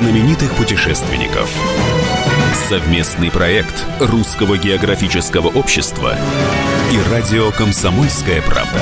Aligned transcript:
знаменитых 0.00 0.54
путешественников. 0.54 1.50
Совместный 2.70 3.30
проект 3.30 3.84
Русского 4.00 4.56
географического 4.56 5.48
общества 5.48 6.16
и 6.90 7.10
радио 7.10 7.50
«Комсомольская 7.50 8.40
правда». 8.40 8.80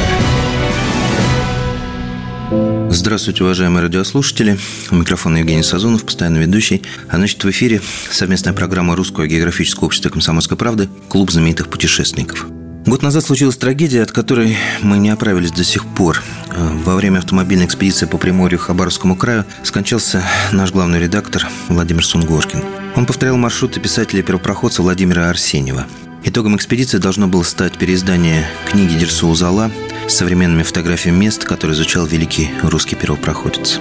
Здравствуйте, 2.91 3.43
уважаемые 3.43 3.83
радиослушатели. 3.83 4.59
У 4.93 4.95
микрофона 4.95 5.39
Евгений 5.39 5.65
Сазонов, 5.65 6.05
постоянно 6.05 6.39
ведущий. 6.39 6.85
А 7.09 7.17
значит, 7.17 7.43
в 7.43 7.51
эфире 7.51 7.83
совместная 8.11 8.53
программа 8.53 8.95
Русского 8.95 9.27
географического 9.27 9.87
общества 9.87 10.11
«Комсомольской 10.11 10.57
правды» 10.57 10.89
«Клуб 11.09 11.33
знаменитых 11.33 11.69
путешественников». 11.69 12.47
Год 12.89 13.03
назад 13.03 13.23
случилась 13.23 13.59
трагедия, 13.59 14.01
от 14.01 14.13
которой 14.13 14.57
мы 14.81 14.97
не 14.97 15.11
оправились 15.11 15.51
до 15.51 15.63
сих 15.63 15.85
пор. 15.85 16.23
Э, 16.49 16.71
во 16.87 16.97
время 16.97 17.19
автомобильной 17.19 17.67
экспедиции 17.67 18.07
по 18.07 18.17
Приморью 18.17 18.59
Хабаровскому 18.59 19.15
краю 19.15 19.45
скончался 19.63 20.25
наш 20.53 20.73
главный 20.73 20.99
редактор 20.99 21.47
Владимир 21.69 22.03
Сунгоркин. 22.03 22.65
Он 22.97 23.05
повторял 23.05 23.37
маршруты 23.37 23.79
писателя-первопроходца 23.79 24.81
Владимира 24.81 25.29
Арсеньева. 25.29 25.87
Итогом 26.25 26.57
экспедиции 26.57 26.97
должно 26.97 27.29
было 27.29 27.43
стать 27.43 27.77
переиздание 27.77 28.47
книги 28.71 28.95
Дерсу 28.95 29.29
Узала 29.29 29.71
современными 30.09 30.63
фотографиями 30.63 31.25
мест, 31.25 31.45
которые 31.45 31.75
изучал 31.75 32.07
великий 32.07 32.51
русский 32.63 32.97
первопроходец. 32.97 33.81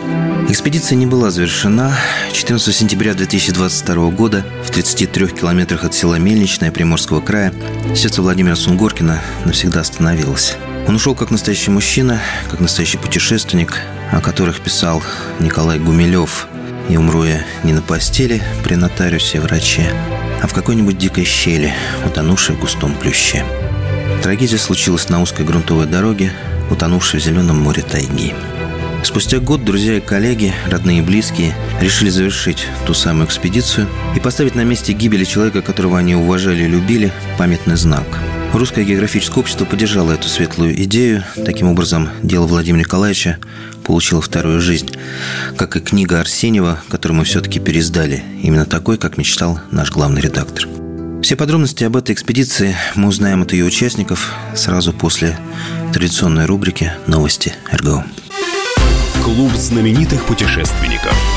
Экспедиция 0.50 0.96
не 0.96 1.06
была 1.06 1.32
завершена. 1.32 1.98
14 2.32 2.76
сентября 2.76 3.14
2022 3.14 4.10
года 4.12 4.46
в 4.64 4.72
33 4.72 5.28
километрах 5.28 5.84
от 5.84 5.94
села 5.94 6.16
Мельничное 6.16 6.72
Приморского 6.72 7.22
края 7.22 7.54
сердце 7.96 8.22
Владимира 8.22 8.56
Сунгоркина 8.56 9.22
навсегда 9.46 9.82
остановилось. 9.82 10.56
Он 10.88 10.96
ушел 10.96 11.16
как 11.16 11.32
настоящий 11.32 11.72
мужчина, 11.72 12.22
как 12.50 12.60
настоящий 12.60 12.98
путешественник, 12.98 13.82
о 14.12 14.22
которых 14.22 14.62
писал 14.62 15.04
Николай 15.40 15.80
Гумилев. 15.80 16.48
«И 16.90 16.96
умру 16.96 17.26
я 17.26 17.46
не 17.64 17.74
на 17.74 17.82
постели 17.82 18.42
при 18.64 18.76
нотариусе 18.76 19.42
враче, 19.42 19.92
а 20.42 20.48
в 20.48 20.54
какой-нибудь 20.54 20.98
дикой 20.98 21.26
щели, 21.26 21.74
утонувшей 22.06 22.56
в 22.56 22.60
густом 22.62 22.94
плюще». 22.96 23.44
Трагедия 24.22 24.58
случилась 24.58 25.10
на 25.10 25.22
узкой 25.22 25.46
грунтовой 25.46 25.86
дороге, 25.86 26.32
утонувшей 26.70 27.20
в 27.20 27.24
зеленом 27.24 27.60
море 27.60 27.84
тайги. 27.84 28.34
Спустя 29.04 29.40
год 29.40 29.64
друзья 29.64 29.98
и 29.98 30.02
коллеги, 30.02 30.54
родные 30.66 31.00
и 31.00 31.02
близкие, 31.02 31.56
решили 31.80 32.10
завершить 32.10 32.68
ту 32.86 32.94
самую 32.94 33.28
экспедицию 33.28 33.88
и 34.16 34.20
поставить 34.20 34.56
на 34.56 34.64
месте 34.64 34.92
гибели 34.92 35.24
человека, 35.24 35.62
которого 35.62 35.98
они 35.98 36.16
уважали 36.16 36.64
и 36.64 36.68
любили, 36.68 37.14
памятный 37.38 37.78
знак. 37.78 38.06
Русское 38.54 38.84
географическое 38.84 39.42
общество 39.42 39.66
поддержало 39.66 40.14
эту 40.14 40.28
светлую 40.28 40.82
идею. 40.84 41.24
Таким 41.46 41.68
образом, 41.68 42.10
дело 42.24 42.48
Владимира 42.48 42.80
Николаевича 42.80 43.38
получило 43.84 44.22
вторую 44.22 44.62
жизнь. 44.62 44.90
Как 45.56 45.76
и 45.76 45.80
книга 45.80 46.20
Арсеньева, 46.20 46.80
которую 46.90 47.20
мы 47.20 47.24
все-таки 47.24 47.60
переиздали. 47.60 48.24
Именно 48.42 48.66
такой, 48.66 48.98
как 48.98 49.18
мечтал 49.18 49.60
наш 49.72 49.92
главный 49.92 50.22
редактор. 50.22 50.68
Все 51.22 51.36
подробности 51.36 51.84
об 51.84 51.98
этой 51.98 52.14
экспедиции 52.14 52.76
мы 52.96 53.10
узнаем 53.10 53.42
от 53.42 53.52
ее 53.52 53.66
участников 53.66 54.34
сразу 54.56 54.94
после 54.94 55.38
традиционной 55.94 56.46
рубрики 56.46 56.92
«Новости 57.08 57.54
РГО». 57.72 58.06
Клуб 59.24 59.52
знаменитых 59.54 60.26
путешественников. 60.26 61.37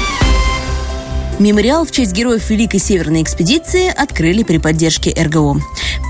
Мемориал 1.40 1.86
в 1.86 1.90
честь 1.90 2.12
героев 2.12 2.50
Великой 2.50 2.80
Северной 2.80 3.22
экспедиции 3.22 3.88
открыли 3.88 4.42
при 4.42 4.58
поддержке 4.58 5.10
РГО. 5.18 5.56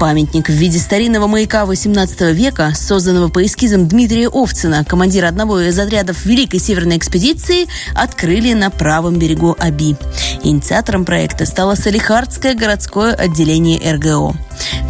Памятник 0.01 0.49
в 0.49 0.53
виде 0.53 0.81
старинного 0.81 1.29
маяка 1.29 1.63
XVIII 1.63 2.33
века, 2.33 2.73
созданного 2.75 3.29
по 3.29 3.47
эскизам 3.47 3.87
Дмитрия 3.87 4.29
Овцина, 4.29 4.85
командира 4.85 5.29
одного 5.29 5.61
из 5.61 5.79
отрядов 5.79 6.27
Великой 6.27 6.59
Северной 6.59 6.97
экспедиции, 6.97 7.67
открыли 7.95 8.55
на 8.55 8.71
правом 8.71 9.21
берегу 9.21 9.55
Аби. 9.57 9.97
Инициатором 10.43 11.05
проекта 11.05 11.47
стало 11.47 11.77
Салихардское 11.77 12.55
городское 12.55 13.15
отделение 13.15 13.79
РГО. 13.93 14.35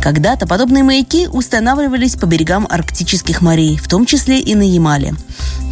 Когда-то 0.00 0.47
подобные 0.47 0.82
маяки 0.82 1.28
устанавливались 1.28 2.16
по 2.16 2.26
берегам 2.26 2.66
арктических 2.69 3.42
морей, 3.42 3.76
в 3.76 3.88
том 3.88 4.06
числе 4.06 4.41
и 4.41 4.54
на 4.54 4.62
Ямале. 4.62 5.14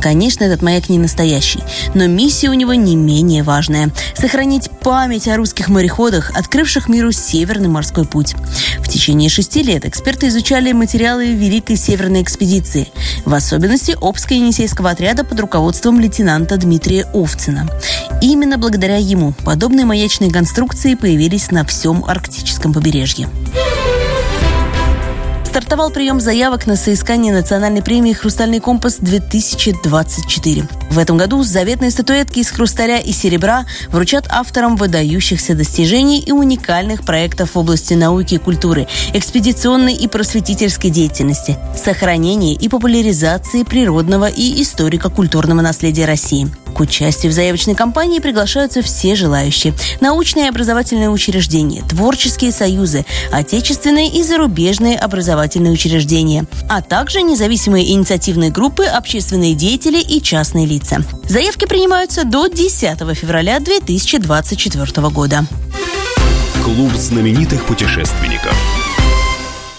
Конечно, 0.00 0.44
этот 0.44 0.62
маяк 0.62 0.88
не 0.88 0.98
настоящий, 0.98 1.60
но 1.94 2.06
миссия 2.06 2.50
у 2.50 2.54
него 2.54 2.74
не 2.74 2.94
менее 2.94 3.42
важная– 3.42 3.90
сохранить 4.14 4.70
память 4.70 5.26
о 5.26 5.36
русских 5.36 5.68
мореходах, 5.68 6.30
открывших 6.34 6.88
миру 6.88 7.10
Северный 7.10 7.68
морской 7.68 8.04
путь. 8.04 8.34
В 8.78 8.88
течение 8.88 9.28
шести 9.28 9.62
лет 9.62 9.84
эксперты 9.84 10.28
изучали 10.28 10.72
материалы 10.72 11.32
Великой 11.32 11.76
Северной 11.76 12.22
экспедиции, 12.22 12.88
в 13.24 13.34
особенности 13.34 13.96
Обско-Енисейского 14.00 14.90
отряда 14.90 15.24
под 15.24 15.40
руководством 15.40 15.98
лейтенанта 16.00 16.56
Дмитрия 16.56 17.06
Овцина. 17.12 17.68
Именно 18.22 18.58
благодаря 18.58 18.96
ему 18.96 19.34
подобные 19.44 19.84
маячные 19.84 20.30
конструкции 20.30 20.94
появились 20.94 21.50
на 21.50 21.64
всем 21.64 22.04
арктическом 22.04 22.72
побережье 22.72 23.28
стартовал 25.48 25.90
прием 25.90 26.20
заявок 26.20 26.66
на 26.66 26.76
соискание 26.76 27.32
национальной 27.32 27.82
премии 27.82 28.12
«Хрустальный 28.12 28.60
компас-2024». 28.60 30.68
В 30.90 30.98
этом 30.98 31.16
году 31.16 31.42
заветные 31.42 31.90
статуэтки 31.90 32.40
из 32.40 32.50
хрусталя 32.50 32.98
и 32.98 33.12
серебра 33.12 33.64
вручат 33.88 34.26
авторам 34.28 34.76
выдающихся 34.76 35.54
достижений 35.54 36.20
и 36.20 36.32
уникальных 36.32 37.02
проектов 37.02 37.54
в 37.54 37.58
области 37.58 37.94
науки 37.94 38.34
и 38.34 38.38
культуры, 38.38 38.88
экспедиционной 39.14 39.94
и 39.94 40.06
просветительской 40.06 40.90
деятельности, 40.90 41.56
сохранения 41.74 42.52
и 42.52 42.68
популяризации 42.68 43.62
природного 43.62 44.28
и 44.28 44.60
историко-культурного 44.60 45.62
наследия 45.62 46.04
России. 46.04 46.48
К 46.74 46.80
участию 46.80 47.32
в 47.32 47.34
заявочной 47.34 47.74
кампании 47.74 48.20
приглашаются 48.20 48.82
все 48.82 49.16
желающие. 49.16 49.74
Научные 50.00 50.46
и 50.46 50.48
образовательные 50.48 51.10
учреждения, 51.10 51.82
творческие 51.88 52.52
союзы, 52.52 53.04
отечественные 53.32 54.08
и 54.08 54.22
зарубежные 54.22 54.96
образовательные 54.96 55.37
учреждения, 55.72 56.46
а 56.68 56.82
также 56.82 57.22
независимые 57.22 57.92
инициативные 57.92 58.50
группы, 58.50 58.84
общественные 58.84 59.54
деятели 59.54 60.00
и 60.00 60.22
частные 60.22 60.66
лица. 60.66 60.98
Заявки 61.28 61.66
принимаются 61.66 62.24
до 62.24 62.48
10 62.48 62.98
февраля 63.16 63.60
2024 63.60 65.08
года. 65.08 65.46
Клуб 66.64 66.92
знаменитых 66.94 67.64
путешественников. 67.64 68.54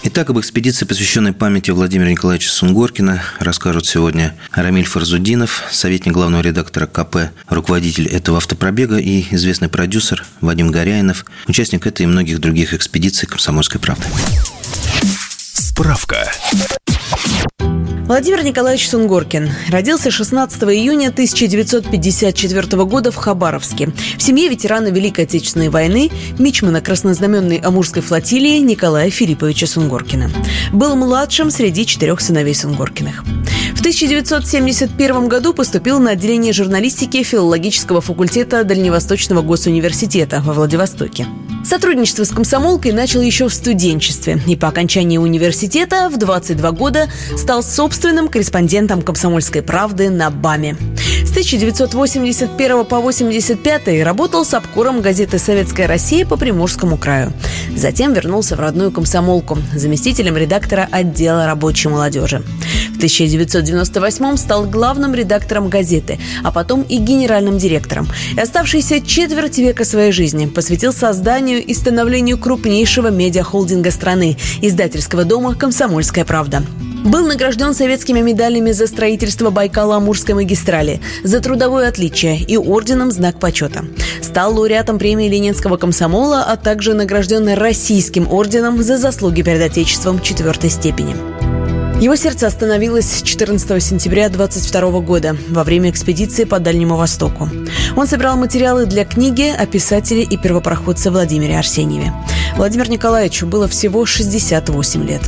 Итак, 0.02 0.30
об 0.30 0.40
экспедиции, 0.40 0.86
посвященной 0.86 1.34
памяти 1.34 1.72
Владимира 1.72 2.08
Николаевича 2.10 2.50
Сунгоркина, 2.50 3.22
расскажут 3.38 3.84
сегодня 3.84 4.34
Рамиль 4.50 4.86
Фарзудинов, 4.86 5.64
советник 5.70 6.14
главного 6.14 6.40
редактора 6.40 6.86
КП, 6.86 7.30
руководитель 7.48 8.08
этого 8.08 8.38
автопробега 8.38 8.96
и 8.96 9.26
известный 9.30 9.68
продюсер 9.68 10.24
Вадим 10.40 10.70
Горяинов, 10.70 11.26
участник 11.46 11.86
этой 11.86 12.04
и 12.04 12.06
многих 12.06 12.38
других 12.38 12.72
экспедиций 12.72 13.28
«Комсомольской 13.28 13.78
правды». 13.78 14.06
Справка. 15.80 16.30
Владимир 18.10 18.42
Николаевич 18.42 18.88
Сунгоркин 18.90 19.50
родился 19.70 20.10
16 20.10 20.62
июня 20.64 21.08
1954 21.08 22.84
года 22.84 23.10
в 23.10 23.16
Хабаровске. 23.16 23.90
В 24.18 24.20
семье 24.20 24.48
ветерана 24.48 24.88
Великой 24.88 25.24
Отечественной 25.24 25.70
войны, 25.70 26.10
мичмана 26.38 26.82
краснознаменной 26.82 27.58
Амурской 27.58 28.02
флотилии 28.02 28.58
Николая 28.58 29.10
Филипповича 29.10 29.66
Сунгоркина. 29.66 30.30
Был 30.72 30.96
младшим 30.96 31.50
среди 31.50 31.86
четырех 31.86 32.20
сыновей 32.20 32.54
Сунгоркиных. 32.54 33.24
В 33.80 33.82
1971 33.82 35.26
году 35.26 35.54
поступил 35.54 36.00
на 36.00 36.10
отделение 36.10 36.52
журналистики 36.52 37.22
филологического 37.22 38.02
факультета 38.02 38.62
Дальневосточного 38.62 39.40
госуниверситета 39.40 40.42
во 40.44 40.52
Владивостоке. 40.52 41.26
Сотрудничество 41.64 42.24
с 42.24 42.28
комсомолкой 42.28 42.92
начал 42.92 43.22
еще 43.22 43.48
в 43.48 43.54
студенчестве 43.54 44.38
и 44.46 44.54
по 44.54 44.68
окончании 44.68 45.16
университета 45.16 46.10
в 46.10 46.18
22 46.18 46.72
года 46.72 47.08
стал 47.38 47.62
собственным 47.62 48.28
корреспондентом 48.28 49.00
«Комсомольской 49.00 49.62
правды» 49.62 50.10
на 50.10 50.28
БАМе. 50.28 50.76
С 51.30 51.32
1981 51.32 52.84
по 52.84 52.98
85 52.98 54.02
работал 54.02 54.44
с 54.44 54.52
обкором 54.52 55.00
газеты 55.00 55.38
«Советская 55.38 55.86
Россия» 55.86 56.26
по 56.26 56.36
Приморскому 56.36 56.96
краю. 56.96 57.32
Затем 57.76 58.12
вернулся 58.14 58.56
в 58.56 58.60
родную 58.60 58.90
комсомолку, 58.90 59.56
заместителем 59.72 60.36
редактора 60.36 60.88
отдела 60.90 61.46
рабочей 61.46 61.88
молодежи. 61.88 62.42
В 62.94 62.96
1998 62.96 64.36
стал 64.38 64.64
главным 64.64 65.14
редактором 65.14 65.68
газеты, 65.68 66.18
а 66.42 66.50
потом 66.50 66.82
и 66.82 66.96
генеральным 66.96 67.58
директором. 67.58 68.08
И 68.36 68.40
оставшиеся 68.40 69.00
четверть 69.00 69.58
века 69.58 69.84
своей 69.84 70.10
жизни 70.10 70.46
посвятил 70.46 70.92
созданию 70.92 71.64
и 71.64 71.74
становлению 71.74 72.38
крупнейшего 72.38 73.08
медиахолдинга 73.08 73.92
страны– 73.92 74.36
издательского 74.62 75.22
дома 75.22 75.54
«Комсомольская 75.54 76.24
правда». 76.24 76.64
Был 77.04 77.26
награжден 77.26 77.72
советскими 77.72 78.20
медалями 78.20 78.72
за 78.72 78.86
строительство 78.86 79.50
Байкала-Амурской 79.50 80.34
магистрали, 80.34 81.00
за 81.24 81.40
трудовое 81.40 81.88
отличие 81.88 82.38
и 82.38 82.58
орденом 82.58 83.10
«Знак 83.10 83.40
почета». 83.40 83.86
Стал 84.20 84.54
лауреатом 84.54 84.98
премии 84.98 85.28
Ленинского 85.28 85.78
комсомола, 85.78 86.44
а 86.44 86.56
также 86.56 86.92
награжден 86.92 87.48
Российским 87.54 88.30
орденом 88.30 88.82
за 88.82 88.98
заслуги 88.98 89.40
перед 89.42 89.62
Отечеством 89.62 90.20
четвертой 90.20 90.68
степени. 90.68 91.39
Его 92.00 92.16
сердце 92.16 92.46
остановилось 92.46 93.20
14 93.22 93.82
сентября 93.82 94.30
22 94.30 95.00
года 95.00 95.36
во 95.50 95.64
время 95.64 95.90
экспедиции 95.90 96.44
по 96.44 96.58
Дальнему 96.58 96.96
Востоку. 96.96 97.50
Он 97.94 98.06
собирал 98.06 98.38
материалы 98.38 98.86
для 98.86 99.04
книги 99.04 99.54
о 99.54 99.66
писателе 99.66 100.22
и 100.22 100.38
первопроходце 100.38 101.10
Владимире 101.10 101.58
Арсеньеве. 101.58 102.10
Владимир 102.56 102.88
Николаевичу 102.88 103.46
было 103.46 103.68
всего 103.68 104.06
68 104.06 105.06
лет. 105.06 105.20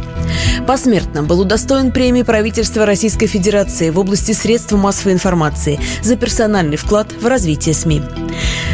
Посмертно 0.67 1.23
был 1.23 1.41
удостоен 1.41 1.93
премии 1.93 2.23
правительства 2.23 2.87
Российской 2.87 3.27
Федерации 3.27 3.91
в 3.91 3.99
области 3.99 4.33
средств 4.33 4.73
массовой 4.73 5.13
информации 5.13 5.79
за 6.03 6.17
персональный 6.17 6.79
вклад 6.79 7.09
в 7.21 7.27
развитие 7.27 7.75
СМИ. 7.75 8.03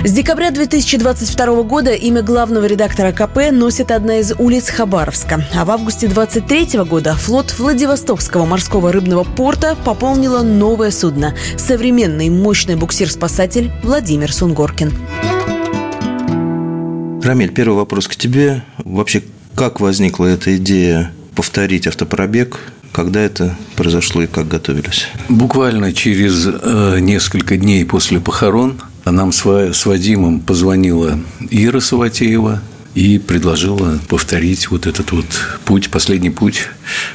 С 0.04 0.12
декабря 0.12 0.52
2022 0.52 1.62
года 1.64 1.90
имя 1.90 2.22
главного 2.22 2.66
редактора 2.66 3.10
КП 3.10 3.50
носит 3.50 3.90
одна 3.90 4.18
из 4.18 4.32
улиц 4.38 4.68
Хабаровска. 4.70 5.44
А 5.54 5.64
в 5.64 5.70
августе 5.72 6.06
2023 6.06 6.84
года 6.84 7.14
флот 7.14 7.52
Владивостокского 7.88 8.44
морского 8.44 8.92
рыбного 8.92 9.24
порта 9.24 9.74
пополнило 9.74 10.42
новое 10.42 10.90
судно– 10.90 11.34
современный 11.56 12.28
мощный 12.28 12.76
буксир-спасатель 12.76 13.72
Владимир 13.82 14.30
Сунгоркин. 14.30 14.92
Рамиль, 17.22 17.50
первый 17.50 17.76
вопрос 17.76 18.06
к 18.06 18.14
тебе. 18.14 18.62
Вообще, 18.76 19.22
как 19.54 19.80
возникла 19.80 20.26
эта 20.26 20.54
идея 20.58 21.12
повторить 21.34 21.86
автопробег 21.86 22.60
когда 22.92 23.20
это 23.20 23.56
произошло 23.76 24.22
и 24.22 24.26
как 24.26 24.48
готовились? 24.48 25.06
Буквально 25.28 25.92
через 25.92 26.46
э, 26.46 26.98
несколько 27.00 27.56
дней 27.56 27.84
после 27.84 28.18
похорон 28.18 28.80
нам 29.04 29.30
с, 29.30 29.46
с 29.46 29.86
Вадимом 29.86 30.40
позвонила 30.40 31.18
Ира 31.50 31.80
Саватеева 31.80 32.60
и 32.94 33.18
предложила 33.18 33.98
повторить 34.08 34.70
вот 34.70 34.86
этот 34.86 35.12
вот 35.12 35.26
путь, 35.64 35.90
последний 35.90 36.30
путь 36.30 36.68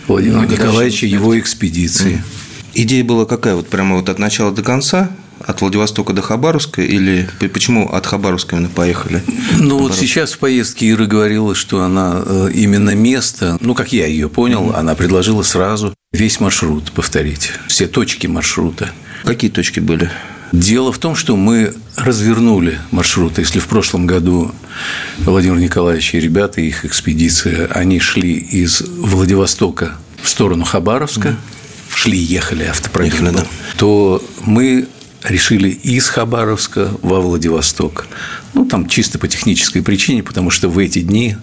Владимира 0.08 0.42
ну, 0.42 0.48
Николаевича, 0.48 1.06
его 1.06 1.38
экспедиции. 1.38 2.24
Идея 2.74 3.04
была 3.04 3.26
какая? 3.26 3.56
Вот 3.56 3.68
прямо 3.68 3.98
вот 3.98 4.10
от 4.10 4.20
начала 4.20 4.52
до 4.52 4.64
конца? 4.64 5.12
От 5.40 5.60
Владивостока 5.62 6.14
до 6.14 6.22
Хабаровска 6.22 6.82
или 6.82 7.28
почему 7.52 7.92
от 7.92 8.06
Хабаровска 8.06 8.56
именно 8.56 8.70
поехали? 8.70 9.22
Ну 9.60 9.78
вот 9.78 9.94
сейчас 9.94 10.34
в 10.34 10.40
поездке 10.40 10.90
Ира 10.90 11.06
говорила, 11.06 11.54
что 11.54 11.84
она 11.84 12.24
э, 12.26 12.50
именно 12.54 12.96
место, 12.96 13.58
ну 13.60 13.76
как 13.76 13.92
я 13.92 14.08
ее 14.08 14.30
понял, 14.30 14.70
mm-hmm. 14.70 14.80
она 14.80 14.96
предложила 14.96 15.44
сразу 15.44 15.94
весь 16.14 16.40
маршрут 16.40 16.94
повторить, 16.94 17.52
все 17.68 17.88
точки 17.88 18.28
маршрута. 18.28 18.92
Какие 19.26 19.52
точки 19.52 19.82
были? 19.82 20.10
Дело 20.54 20.92
в 20.92 21.00
том, 21.00 21.16
что 21.16 21.36
мы 21.36 21.74
развернули 21.96 22.78
маршрут. 22.92 23.40
Если 23.40 23.58
в 23.58 23.66
прошлом 23.66 24.06
году 24.06 24.52
Владимир 25.18 25.58
Николаевич 25.58 26.14
и 26.14 26.20
ребята, 26.20 26.62
их 26.62 26.86
экспедиция, 26.86 27.66
они 27.72 28.00
шли 28.00 28.36
из 28.36 28.82
Владивостока 28.82 29.96
в 30.22 30.30
сторону 30.30 30.64
Хабаровска, 30.64 31.30
mm. 31.30 31.38
шли, 31.96 32.20
ехали 32.20 32.66
автопробег, 32.66 33.14
ехали, 33.14 33.36
да. 33.36 33.46
то 33.78 34.24
мы 34.46 34.88
решили 35.24 35.70
из 35.70 36.10
Хабаровска 36.10 36.92
во 37.02 37.22
Владивосток. 37.22 38.08
Ну, 38.54 38.66
там 38.66 38.88
чисто 38.88 39.18
по 39.18 39.28
технической 39.28 39.82
причине, 39.82 40.22
потому 40.22 40.52
что 40.52 40.70
в 40.70 40.78
эти 40.78 41.02
дни 41.02 41.38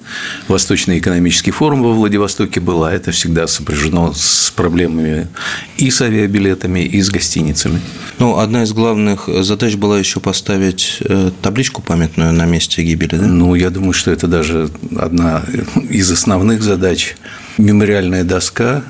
Восточный 0.49 0.99
экономический 0.99 1.51
форум 1.51 1.83
во 1.83 1.93
Владивостоке 1.93 2.61
был, 2.61 2.85
а 2.85 2.93
это 2.93 3.11
всегда 3.11 3.47
сопряжено 3.47 4.13
с 4.15 4.53
проблемами 4.55 5.29
и 5.77 5.91
с 5.91 6.03
авиабилетами, 6.03 6.81
и 6.81 7.01
с 7.01 7.11
гостиницами. 7.11 7.81
Ну, 8.19 8.39
одна 8.39 8.63
из 8.63 8.73
главных 8.73 9.29
задач 9.43 9.75
была 9.75 9.99
еще 9.99 10.21
поставить 10.21 10.99
э, 11.01 11.31
табличку 11.43 11.83
памятную 11.83 12.33
на 12.33 12.47
месте 12.47 12.83
гибели, 12.83 13.17
да? 13.17 13.27
Ну, 13.27 13.55
я 13.55 13.71
думаю, 13.71 13.93
что 13.93 14.11
это 14.11 14.27
даже 14.27 14.71
одна 14.97 15.43
из 15.89 16.11
основных 16.11 16.63
задач. 16.63 17.17
Мемориальная 17.59 18.25
доска 18.25 18.85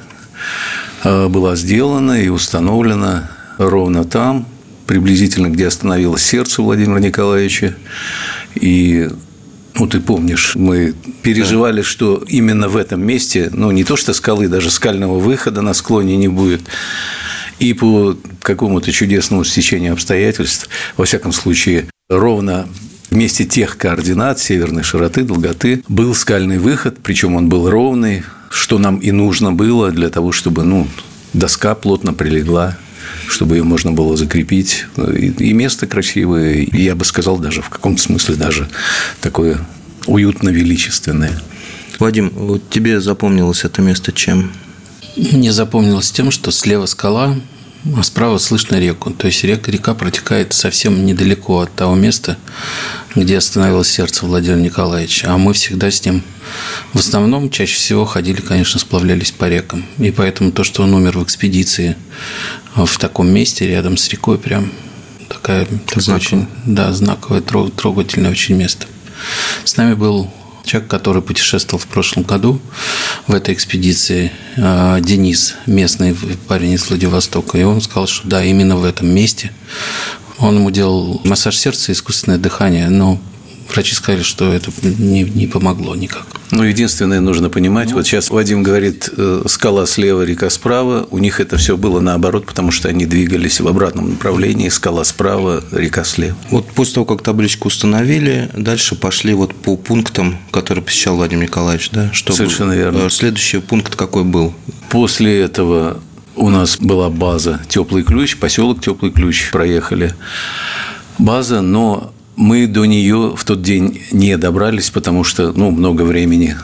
э, 1.04 1.28
была 1.28 1.56
сделана 1.56 2.20
и 2.20 2.28
установлена 2.28 3.30
ровно 3.56 4.04
там, 4.04 4.46
приблизительно, 4.90 5.50
где 5.50 5.68
остановилось 5.68 6.20
сердце 6.20 6.62
Владимира 6.62 6.98
Николаевича. 6.98 7.76
И 8.56 9.08
ну, 9.76 9.86
ты 9.86 10.00
помнишь, 10.00 10.56
мы 10.56 10.94
переживали, 11.22 11.82
да. 11.82 11.86
что 11.86 12.24
именно 12.26 12.68
в 12.68 12.76
этом 12.76 13.00
месте, 13.00 13.50
ну, 13.52 13.70
не 13.70 13.84
то 13.84 13.94
что 13.94 14.12
скалы, 14.12 14.48
даже 14.48 14.68
скального 14.68 15.20
выхода 15.20 15.62
на 15.62 15.74
склоне 15.74 16.16
не 16.16 16.26
будет. 16.26 16.62
И 17.60 17.72
по 17.72 18.16
какому-то 18.42 18.90
чудесному 18.90 19.44
стечению 19.44 19.92
обстоятельств, 19.92 20.68
во 20.96 21.04
всяком 21.04 21.30
случае, 21.30 21.86
ровно 22.08 22.68
вместе 23.10 23.44
тех 23.44 23.76
координат 23.76 24.40
северной 24.40 24.82
широты, 24.82 25.22
долготы 25.22 25.84
был 25.86 26.16
скальный 26.16 26.58
выход, 26.58 26.98
причем 27.00 27.36
он 27.36 27.48
был 27.48 27.70
ровный, 27.70 28.24
что 28.50 28.80
нам 28.80 28.96
и 28.96 29.12
нужно 29.12 29.52
было 29.52 29.92
для 29.92 30.10
того, 30.10 30.32
чтобы 30.32 30.64
ну, 30.64 30.88
доска 31.32 31.76
плотно 31.76 32.12
прилегла 32.12 32.76
чтобы 33.30 33.56
ее 33.56 33.62
можно 33.62 33.92
было 33.92 34.16
закрепить. 34.16 34.86
И 34.96 35.52
место 35.52 35.86
красивое, 35.86 36.54
и 36.54 36.82
я 36.82 36.94
бы 36.94 37.04
сказал, 37.04 37.38
даже 37.38 37.62
в 37.62 37.68
каком-то 37.68 38.02
смысле 38.02 38.34
даже 38.34 38.68
такое 39.20 39.60
уютно-величественное. 40.06 41.40
Вадим, 41.98 42.30
вот 42.34 42.68
тебе 42.70 43.00
запомнилось 43.00 43.64
это 43.64 43.82
место 43.82 44.12
чем? 44.12 44.52
Мне 45.16 45.52
запомнилось 45.52 46.10
тем, 46.10 46.30
что 46.30 46.50
слева 46.50 46.86
скала, 46.86 47.36
а 47.96 48.02
справа 48.02 48.38
слышно 48.38 48.76
реку. 48.78 49.10
То 49.10 49.26
есть 49.26 49.44
река, 49.44 49.70
река 49.70 49.94
протекает 49.94 50.52
совсем 50.52 51.04
недалеко 51.04 51.60
от 51.60 51.74
того 51.74 51.94
места, 51.94 52.36
где 53.14 53.38
остановилось 53.38 53.88
сердце 53.88 54.26
Владимира 54.26 54.60
Николаевича. 54.60 55.32
А 55.32 55.38
мы 55.38 55.52
всегда 55.52 55.90
с 55.90 56.04
ним 56.04 56.22
в 56.92 56.98
основном 56.98 57.50
чаще 57.50 57.76
всего 57.76 58.04
ходили, 58.04 58.40
конечно, 58.40 58.80
сплавлялись 58.80 59.30
по 59.30 59.48
рекам. 59.48 59.84
И 59.98 60.10
поэтому 60.10 60.52
то, 60.52 60.64
что 60.64 60.82
он 60.82 60.94
умер 60.94 61.18
в 61.18 61.24
экспедиции 61.24 61.96
в 62.74 62.98
таком 62.98 63.28
месте, 63.28 63.66
рядом 63.66 63.96
с 63.96 64.08
рекой, 64.08 64.38
прям. 64.38 64.70
Такая, 65.28 65.66
такое 65.86 66.16
очень 66.16 66.48
да, 66.66 66.92
знаковое, 66.92 67.40
трогательное 67.40 68.30
очень 68.30 68.56
место. 68.56 68.86
С 69.64 69.76
нами 69.76 69.94
был 69.94 70.28
человек, 70.64 70.90
который 70.90 71.22
путешествовал 71.22 71.82
в 71.82 71.86
прошлом 71.86 72.24
году 72.24 72.60
в 73.26 73.34
этой 73.34 73.54
экспедиции, 73.54 74.32
а, 74.56 75.00
Денис, 75.00 75.56
местный 75.66 76.16
парень 76.48 76.72
из 76.72 76.88
Владивостока, 76.88 77.58
и 77.58 77.62
он 77.62 77.80
сказал, 77.80 78.06
что 78.06 78.28
да, 78.28 78.44
именно 78.44 78.76
в 78.76 78.84
этом 78.84 79.08
месте. 79.08 79.52
Он 80.38 80.56
ему 80.56 80.70
делал 80.70 81.20
массаж 81.24 81.56
сердца 81.56 81.92
и 81.92 81.94
искусственное 81.94 82.38
дыхание, 82.38 82.88
но 82.88 83.20
врачи 83.72 83.94
сказали, 83.94 84.22
что 84.22 84.52
это 84.52 84.70
не, 84.82 85.22
не 85.22 85.46
помогло 85.46 85.94
никак. 85.94 86.26
Ну, 86.50 86.64
единственное, 86.64 87.20
нужно 87.20 87.48
понимать, 87.48 87.90
ну, 87.90 87.96
вот 87.96 88.06
сейчас 88.06 88.30
Вадим 88.30 88.62
говорит, 88.62 89.08
э, 89.16 89.42
скала 89.46 89.86
слева, 89.86 90.22
река 90.22 90.50
справа, 90.50 91.06
у 91.10 91.18
них 91.18 91.38
это 91.38 91.56
все 91.56 91.76
было 91.76 92.00
наоборот, 92.00 92.46
потому 92.46 92.70
что 92.72 92.88
они 92.88 93.06
двигались 93.06 93.60
в 93.60 93.68
обратном 93.68 94.10
направлении, 94.10 94.68
скала 94.68 95.04
справа, 95.04 95.62
река 95.70 96.04
слева. 96.04 96.36
Вот 96.50 96.66
после 96.66 96.94
того, 96.94 97.06
как 97.06 97.22
табличку 97.22 97.68
установили, 97.68 98.50
дальше 98.56 98.96
пошли 98.96 99.34
вот 99.34 99.54
по 99.54 99.76
пунктам, 99.76 100.38
которые 100.50 100.84
посещал 100.84 101.16
Владимир 101.16 101.44
Николаевич, 101.44 101.90
да? 101.90 102.10
Чтобы... 102.12 102.36
Совершенно 102.36 102.72
верно. 102.72 103.06
Э, 103.06 103.10
следующий 103.10 103.58
пункт 103.58 103.94
какой 103.94 104.24
был? 104.24 104.52
После 104.88 105.40
этого 105.40 106.00
у 106.36 106.48
нас 106.48 106.78
была 106.78 107.10
база 107.10 107.60
Теплый 107.68 108.02
ключ, 108.02 108.36
поселок 108.36 108.80
Теплый 108.80 109.12
ключ 109.12 109.50
проехали. 109.50 110.14
База, 111.18 111.60
но 111.60 112.12
мы 112.40 112.66
до 112.66 112.86
нее 112.86 113.34
в 113.36 113.44
тот 113.44 113.62
день 113.62 114.00
не 114.12 114.36
добрались, 114.38 114.88
потому 114.90 115.24
что 115.24 115.52
ну, 115.54 115.70
много 115.70 116.02
времени 116.02 116.56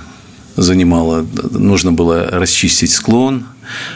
занимало. 0.57 1.27
Нужно 1.51 1.93
было 1.93 2.27
расчистить 2.31 2.91
склон. 2.93 3.45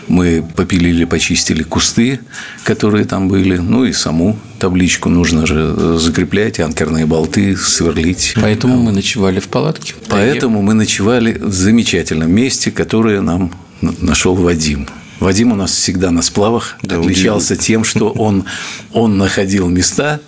Мы 0.07 0.45
попилили, 0.57 1.07
почистили 1.07 1.63
кусты, 1.63 2.21
которые 2.65 3.07
там 3.07 3.29
были. 3.29 3.57
Ну 3.57 3.87
и 3.87 3.95
саму 3.95 4.39
табличку 4.59 5.09
нужно 5.09 5.47
же 5.47 5.99
закреплять, 5.99 6.61
анкерные 6.61 7.07
болты, 7.07 7.57
сверлить. 7.57 8.35
Поэтому 8.37 8.77
мы 8.77 8.93
ночевали 8.93 9.41
в 9.41 9.49
палатке. 9.49 9.95
Поэтому 10.11 10.61
мы 10.61 10.75
ночевали 10.75 11.33
в 11.33 11.53
замечательном 11.53 12.31
месте, 12.31 12.71
которое 12.71 13.23
нам 13.23 13.53
нашел 13.81 14.35
Вадим. 14.35 14.87
Вадим 15.19 15.53
у 15.53 15.55
нас 15.55 15.71
всегда 15.73 16.11
на 16.11 16.21
сплавах 16.21 16.77
да, 16.83 16.99
отличался 16.99 17.55
удивил. 17.55 17.67
тем, 17.67 17.85
что 17.85 18.11
он, 18.11 18.45
он 18.93 19.19
находил 19.19 19.69
места, 19.69 20.21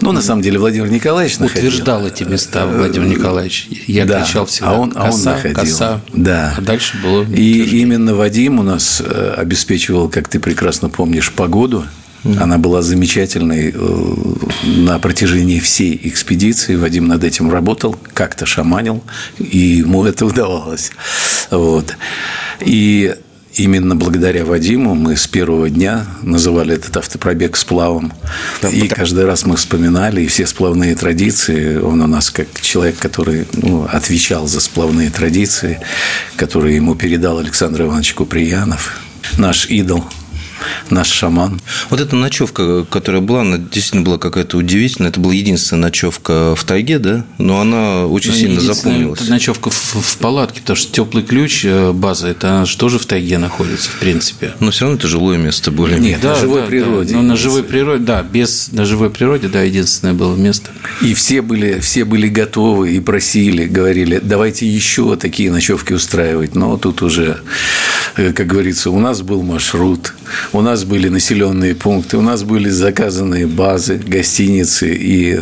ну, 0.00 0.12
на 0.12 0.22
самом 0.22 0.42
деле, 0.42 0.58
Владимир 0.58 0.90
Николаевич 0.90 1.38
находил. 1.38 1.68
Утверждал 1.68 2.06
эти 2.06 2.24
места 2.24 2.66
Владимир 2.66 3.08
Николаевич. 3.08 3.68
Я 3.86 4.04
да, 4.04 4.22
кричал 4.22 4.46
всегда. 4.46 4.70
А 4.70 4.74
он, 4.78 4.92
коса, 4.92 5.08
а 5.08 5.12
он 5.12 5.24
находил. 5.24 5.56
Коса. 5.56 6.00
Да. 6.12 6.54
А 6.56 6.60
дальше 6.60 6.96
было... 7.02 7.24
И 7.24 7.80
именно 7.80 8.14
Вадим 8.14 8.58
у 8.58 8.62
нас 8.62 9.02
э, 9.04 9.34
обеспечивал, 9.36 10.08
как 10.08 10.28
ты 10.28 10.40
прекрасно 10.40 10.88
помнишь, 10.88 11.32
погоду. 11.32 11.84
Она 12.40 12.58
была 12.58 12.82
замечательной 12.82 13.72
э, 13.72 14.04
на 14.64 14.98
протяжении 14.98 15.60
всей 15.60 15.98
экспедиции. 16.04 16.74
Вадим 16.74 17.06
над 17.06 17.22
этим 17.22 17.50
работал, 17.50 17.96
как-то 18.14 18.46
шаманил, 18.46 19.02
и 19.38 19.58
ему 19.58 20.04
это 20.04 20.26
удавалось. 20.26 20.90
Вот. 21.50 21.96
И 22.60 23.14
именно 23.56 23.96
благодаря 23.96 24.44
Вадиму 24.44 24.94
мы 24.94 25.16
с 25.16 25.26
первого 25.26 25.70
дня 25.70 26.06
называли 26.22 26.74
этот 26.74 26.96
автопробег 26.96 27.56
сплавом. 27.56 28.12
Да, 28.62 28.68
и 28.68 28.82
потому... 28.82 28.96
каждый 28.96 29.24
раз 29.24 29.44
мы 29.44 29.56
вспоминали, 29.56 30.22
и 30.22 30.26
все 30.26 30.46
сплавные 30.46 30.94
традиции, 30.94 31.76
он 31.78 32.00
у 32.00 32.06
нас 32.06 32.30
как 32.30 32.48
человек, 32.60 32.98
который 32.98 33.46
ну, 33.54 33.88
отвечал 33.90 34.46
за 34.46 34.60
сплавные 34.60 35.10
традиции, 35.10 35.80
которые 36.36 36.76
ему 36.76 36.94
передал 36.94 37.38
Александр 37.38 37.82
Иванович 37.82 38.14
Куприянов, 38.14 39.00
наш 39.38 39.66
идол– 39.66 40.04
наш 40.90 41.08
шаман. 41.08 41.60
Вот 41.90 42.00
эта 42.00 42.16
ночевка, 42.16 42.84
которая 42.84 43.22
была, 43.22 43.42
она 43.42 43.58
действительно 43.58 44.02
была 44.02 44.18
какая-то 44.18 44.56
удивительная. 44.56 45.10
Это 45.10 45.20
была 45.20 45.34
единственная 45.34 45.82
ночевка 45.82 46.54
в 46.54 46.64
тайге, 46.64 46.98
да? 46.98 47.24
Но 47.38 47.60
она 47.60 48.06
очень 48.06 48.32
ну, 48.32 48.36
сильно 48.36 48.60
запомнилась. 48.60 49.28
Ночевка 49.28 49.70
в, 49.70 49.74
в 49.74 50.16
палатке, 50.18 50.60
потому 50.60 50.76
что 50.76 50.92
теплый 50.92 51.22
ключ 51.22 51.64
э, 51.64 51.92
база, 51.92 52.28
это 52.28 52.48
она 52.48 52.64
же 52.64 52.76
тоже 52.76 52.98
в 52.98 53.06
тайге 53.06 53.38
находится, 53.38 53.90
в 53.90 53.98
принципе. 53.98 54.52
Но 54.60 54.70
все 54.70 54.84
равно 54.84 54.98
это 54.98 55.08
жилое 55.08 55.38
место 55.38 55.70
более 55.70 55.98
Нет, 55.98 56.20
да, 56.20 56.34
на 56.34 56.40
живой 56.40 56.60
да, 56.62 56.66
природе. 56.66 57.12
Да. 57.12 57.20
Ну, 57.20 57.22
на 57.22 57.36
живой 57.36 57.62
природе, 57.62 58.04
да, 58.04 58.22
без 58.22 58.72
на 58.72 58.84
живой 58.84 59.10
природе, 59.10 59.48
да, 59.48 59.62
единственное 59.62 60.14
было 60.14 60.34
место. 60.36 60.70
И 61.02 61.14
все 61.14 61.42
были, 61.42 61.80
все 61.80 62.04
были 62.04 62.28
готовы 62.28 62.92
и 62.92 63.00
просили, 63.00 63.66
говорили, 63.66 64.20
давайте 64.22 64.66
еще 64.66 65.16
такие 65.16 65.50
ночевки 65.50 65.92
устраивать. 65.92 66.54
Но 66.54 66.76
тут 66.76 67.02
уже, 67.02 67.40
э, 68.16 68.32
как 68.32 68.46
говорится, 68.46 68.90
у 68.90 68.98
нас 68.98 69.22
был 69.22 69.42
маршрут, 69.42 70.14
у 70.52 70.60
нас 70.60 70.84
были 70.84 71.08
населенные 71.08 71.74
пункты, 71.74 72.16
у 72.16 72.22
нас 72.22 72.42
были 72.42 72.68
заказанные 72.68 73.46
базы, 73.46 73.96
гостиницы, 73.96 74.94
и 74.94 75.38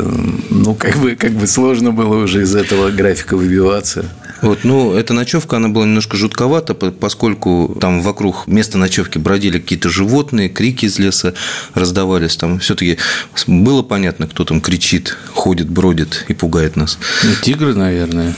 ну, 0.51 0.75
как 0.75 0.97
бы, 0.97 1.15
как 1.17 1.33
бы 1.33 1.47
сложно 1.47 1.93
было 1.93 2.23
уже 2.23 2.43
из 2.43 2.55
этого 2.55 2.91
графика 2.91 3.37
выбиваться. 3.37 4.05
Вот, 4.43 4.65
ну, 4.65 4.95
эта 4.95 5.15
ночевка, 5.15 5.57
она 5.57 5.69
была 5.69 5.85
немножко 5.85 6.17
жутковата, 6.17 6.75
поскольку 6.75 7.77
там 7.81 8.03
вокруг 8.03 8.47
места 8.47 8.79
ночевки 8.79 9.19
бродили 9.19 9.59
какие-то 9.59 9.89
животные, 9.89 10.49
крики 10.49 10.87
из 10.87 10.99
леса 10.99 11.35
раздавались. 11.75 12.37
Там 12.37 12.59
все-таки 12.59 12.99
было 13.47 13.83
понятно, 13.83 14.27
кто 14.27 14.45
там 14.45 14.61
кричит, 14.61 15.17
ходит, 15.33 15.69
бродит 15.69 16.25
и 16.29 16.35
пугает 16.35 16.77
нас. 16.77 16.99
Ну, 17.23 17.31
тигры, 17.43 17.75
наверное. 17.75 18.35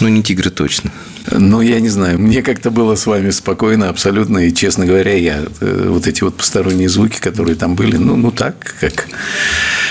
Ну, 0.00 0.08
не 0.08 0.22
тигры 0.22 0.50
точно. 0.50 0.92
Ну, 1.30 1.60
я 1.60 1.80
не 1.80 1.90
знаю, 1.90 2.18
мне 2.18 2.42
как-то 2.42 2.70
было 2.70 2.94
с 2.94 3.06
вами 3.06 3.30
спокойно, 3.30 3.88
абсолютно, 3.88 4.38
и, 4.38 4.52
честно 4.52 4.86
говоря, 4.86 5.14
я 5.14 5.44
э, 5.60 5.86
вот 5.88 6.06
эти 6.06 6.24
вот 6.24 6.36
посторонние 6.36 6.88
звуки, 6.88 7.20
которые 7.20 7.56
там 7.56 7.76
были, 7.76 7.96
ну, 7.96 8.16
ну 8.16 8.30
так, 8.30 8.74
как, 8.80 9.06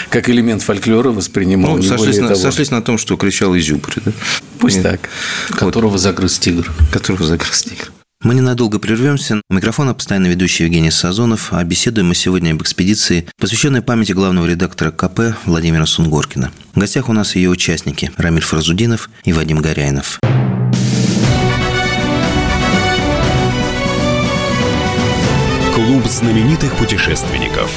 как 0.09 0.29
элемент 0.29 0.63
фольклора 0.63 1.11
воспринимал. 1.11 1.77
Ну, 1.77 1.83
сошлись 1.83 2.17
на, 2.17 2.35
сошлись 2.35 2.71
на 2.71 2.81
том, 2.81 2.97
что 2.97 3.15
кричал 3.15 3.55
Изюбрь, 3.55 3.93
да? 4.03 4.11
Пусть 4.59 4.77
Нет. 4.77 4.85
так. 4.85 5.09
Которого 5.57 5.91
вот. 5.91 6.01
загрыз 6.01 6.37
тигр. 6.37 6.71
Которого 6.91 7.25
загрыз 7.25 7.63
тигр. 7.63 7.91
Мы 8.21 8.35
ненадолго 8.35 8.79
прервемся. 8.79 9.41
У 9.49 9.53
микрофона 9.53 9.93
постоянно 9.93 10.27
ведущий 10.27 10.65
Евгений 10.65 10.91
Сазонов, 10.91 11.53
а 11.53 11.63
беседуем 11.63 12.09
мы 12.09 12.15
сегодня 12.15 12.51
об 12.51 12.61
экспедиции, 12.61 13.25
посвященной 13.39 13.81
памяти 13.81 14.11
главного 14.11 14.45
редактора 14.45 14.91
КП 14.91 15.37
Владимира 15.45 15.85
Сунгоркина. 15.85 16.51
В 16.75 16.79
гостях 16.79 17.07
у 17.07 17.13
нас 17.13 17.37
ее 17.37 17.49
участники 17.49 18.11
Рамиль 18.17 18.43
Фразудинов 18.43 19.09
и 19.23 19.31
Вадим 19.31 19.61
Горяинов. 19.61 20.19
Клуб 25.73 26.05
знаменитых 26.05 26.75
путешественников. 26.75 27.71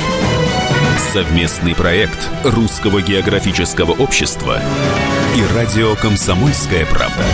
Совместный 0.98 1.74
проект 1.74 2.28
Русского 2.44 3.00
географического 3.00 3.92
общества 3.92 4.62
и 5.36 5.54
радио 5.54 5.94
«Комсомольская 5.96 6.84
правда». 6.86 7.24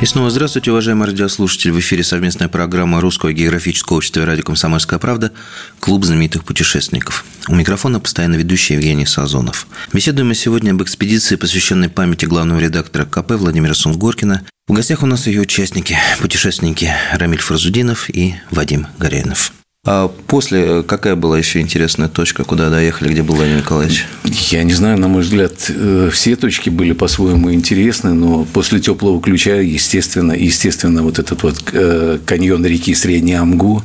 И 0.00 0.04
снова 0.04 0.30
здравствуйте, 0.30 0.70
уважаемые 0.70 1.06
радиослушатели. 1.06 1.70
В 1.70 1.80
эфире 1.80 2.04
совместная 2.04 2.48
программа 2.48 3.00
Русского 3.00 3.32
географического 3.32 3.96
общества 3.96 4.20
и 4.20 4.24
радио 4.24 4.44
«Комсомольская 4.44 4.98
правда» 4.98 5.32
«Клуб 5.80 6.04
знаменитых 6.04 6.44
путешественников». 6.44 7.24
У 7.48 7.54
микрофона 7.54 7.98
постоянно 7.98 8.36
ведущий 8.36 8.74
Евгений 8.74 9.06
Сазонов. 9.06 9.66
Беседуем 9.92 10.28
мы 10.28 10.34
сегодня 10.34 10.72
об 10.72 10.82
экспедиции, 10.82 11.36
посвященной 11.36 11.88
памяти 11.88 12.26
главного 12.26 12.60
редактора 12.60 13.04
КП 13.04 13.32
Владимира 13.32 13.74
Сунгоркина. 13.74 14.42
В 14.68 14.72
гостях 14.74 15.02
у 15.02 15.06
нас 15.06 15.26
ее 15.26 15.40
участники, 15.40 15.96
путешественники 16.20 16.92
Рамиль 17.12 17.40
Фразудинов 17.40 18.10
и 18.10 18.34
Вадим 18.50 18.86
Горянов. 18.98 19.52
А 19.86 20.08
после 20.26 20.82
какая 20.82 21.14
была 21.14 21.38
еще 21.38 21.60
интересная 21.60 22.08
точка, 22.08 22.42
куда 22.42 22.70
доехали, 22.70 23.12
где 23.12 23.22
был 23.22 23.36
Владимир 23.36 23.58
Николаевич? 23.58 24.06
Я 24.24 24.64
не 24.64 24.72
знаю, 24.72 24.98
на 24.98 25.06
мой 25.06 25.22
взгляд, 25.22 25.52
э, 25.68 26.10
все 26.12 26.34
точки 26.34 26.70
были 26.70 26.92
по-своему 26.92 27.52
интересны, 27.52 28.12
но 28.12 28.44
после 28.52 28.80
теплого 28.80 29.20
ключа, 29.22 29.54
естественно, 29.54 30.32
естественно, 30.32 31.04
вот 31.04 31.20
этот 31.20 31.44
вот 31.44 31.62
э, 31.72 32.18
каньон 32.26 32.66
реки 32.66 32.96
Средний 32.96 33.34
Амгу, 33.34 33.80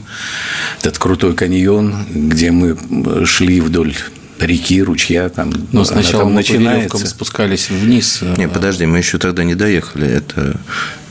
этот 0.79 0.98
крутой 0.98 1.36
каньон, 1.36 1.93
где 2.10 2.50
мы 2.50 2.75
шли 3.25 3.62
вдоль 3.62 3.93
реки, 4.41 4.81
ручья, 4.81 5.29
там, 5.29 5.53
Но 5.71 5.83
сначала 5.83 6.24
там 6.24 6.29
мы 6.29 6.36
начинается. 6.36 6.98
по 6.98 7.05
спускались 7.05 7.69
вниз. 7.69 8.21
Не, 8.38 8.48
подожди, 8.48 8.86
мы 8.86 8.98
еще 8.98 9.17
тогда 9.17 9.43
не 9.43 9.55
доехали. 9.55 10.07
Это 10.07 10.57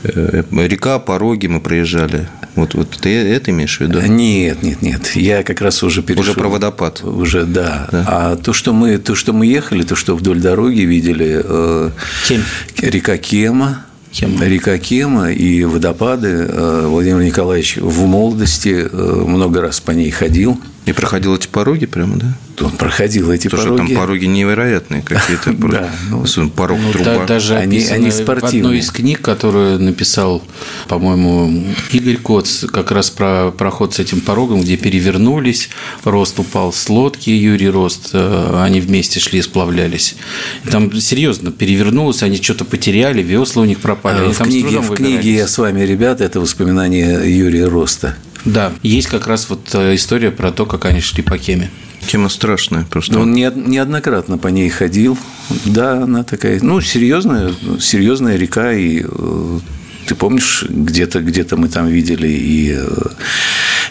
река, 0.03 0.99
пороги 0.99 1.47
мы 1.47 1.61
проезжали. 1.61 2.27
Вот, 2.55 2.73
вот 2.73 2.89
ты 3.01 3.15
это 3.15 3.51
имеешь 3.51 3.77
в 3.77 3.81
виду? 3.81 4.01
Нет, 4.01 4.61
нет, 4.61 4.81
нет. 4.81 5.15
Я 5.15 5.43
как 5.43 5.61
раз 5.61 5.83
уже 5.83 6.03
перешел. 6.03 6.23
Уже 6.23 6.33
про 6.33 6.49
водопад. 6.49 7.01
Уже, 7.03 7.45
да. 7.45 7.87
да. 7.91 8.05
А 8.07 8.35
то, 8.35 8.51
что 8.51 8.73
мы, 8.73 8.97
то, 8.97 9.15
что 9.15 9.31
мы 9.31 9.45
ехали, 9.45 9.83
то, 9.83 9.95
что 9.95 10.15
вдоль 10.15 10.41
дороги 10.41 10.81
видели, 10.81 11.41
э, 11.43 11.89
Кем? 12.27 12.43
река 12.77 13.17
Кема, 13.17 13.85
Кема. 14.11 14.45
Река 14.45 14.77
Кема 14.77 15.31
и 15.31 15.63
водопады. 15.63 16.45
Э, 16.49 16.85
Владимир 16.87 17.21
Николаевич 17.23 17.77
в 17.77 18.05
молодости 18.05 18.87
э, 18.91 19.23
много 19.25 19.61
раз 19.61 19.79
по 19.79 19.91
ней 19.91 20.11
ходил. 20.11 20.59
И 20.85 20.93
проходил 20.93 21.35
эти 21.35 21.47
пороги 21.47 21.85
прямо, 21.85 22.17
да? 22.17 22.35
Он 22.59 22.71
проходил 22.71 23.31
эти 23.31 23.47
Потому 23.47 23.63
пороги. 23.63 23.81
Что 23.81 23.87
там 23.87 23.97
пороги 24.03 24.25
невероятные 24.25 25.01
какие-то. 25.01 25.51
Да. 25.71 25.89
Ну, 26.09 26.49
порог 26.49 26.79
ну, 26.83 26.91
труба. 26.91 27.25
Даже 27.25 27.55
они, 27.55 27.79
спортивные. 27.79 28.41
В 28.41 28.45
одной 28.45 28.77
из 28.79 28.91
книг, 28.91 29.21
которую 29.21 29.79
написал, 29.79 30.43
по-моему, 30.87 31.65
Игорь 31.91 32.17
Коц, 32.17 32.65
как 32.65 32.91
раз 32.91 33.09
про 33.09 33.51
проход 33.51 33.93
с 33.93 33.99
этим 33.99 34.21
порогом, 34.21 34.61
где 34.61 34.75
перевернулись, 34.75 35.69
Рост 36.03 36.39
упал 36.39 36.73
с 36.73 36.89
лодки, 36.89 37.29
Юрий 37.29 37.69
Рост, 37.69 38.09
э, 38.13 38.61
они 38.61 38.81
вместе 38.81 39.19
шли, 39.19 39.41
сплавлялись. 39.41 40.15
И 40.65 40.69
там 40.69 40.91
серьезно 40.99 41.51
перевернулось, 41.51 42.23
они 42.23 42.41
что-то 42.41 42.65
потеряли, 42.65 43.21
весла 43.21 43.61
у 43.61 43.65
них 43.65 43.79
пропали. 43.79 44.25
А, 44.25 44.33
в, 44.33 44.37
книге, 44.39 44.79
в 44.79 44.93
книге 44.93 45.35
«Я 45.35 45.47
с 45.47 45.57
вами, 45.57 45.81
ребята» 45.81 46.23
это 46.23 46.39
воспоминания 46.41 47.21
Юрия 47.23 47.67
Роста. 47.67 48.17
Да, 48.45 48.73
есть 48.83 49.07
как 49.07 49.27
раз 49.27 49.49
вот 49.49 49.69
э, 49.73 49.95
история 49.95 50.31
про 50.31 50.51
то, 50.51 50.65
как 50.65 50.85
они 50.85 51.01
шли 51.01 51.23
по 51.23 51.37
Кеме. 51.37 51.69
Тема 52.07 52.29
страшная 52.29 52.85
просто. 52.85 53.19
Он 53.19 53.31
не, 53.31 53.51
неоднократно 53.53 54.37
по 54.37 54.47
ней 54.47 54.69
ходил. 54.69 55.17
Да, 55.65 56.03
она 56.03 56.23
такая, 56.23 56.59
ну, 56.61 56.81
серьезная, 56.81 57.53
серьезная 57.79 58.37
река, 58.37 58.73
и 58.73 59.03
э, 59.07 59.59
ты 60.07 60.15
помнишь, 60.15 60.65
где-то 60.67 61.21
где 61.21 61.45
мы 61.51 61.69
там 61.69 61.87
видели 61.87 62.27
и 62.27 62.75
э, 62.75 62.87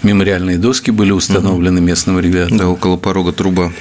мемориальные 0.02 0.59
доски 0.59 0.90
были 0.90 1.12
установлены 1.12 1.78
угу. 1.80 1.87
местным 1.87 2.19
ребятам. 2.19 2.59
Да, 2.59 2.69
около 2.69 2.97
порога 2.97 3.33
труба. 3.33 3.73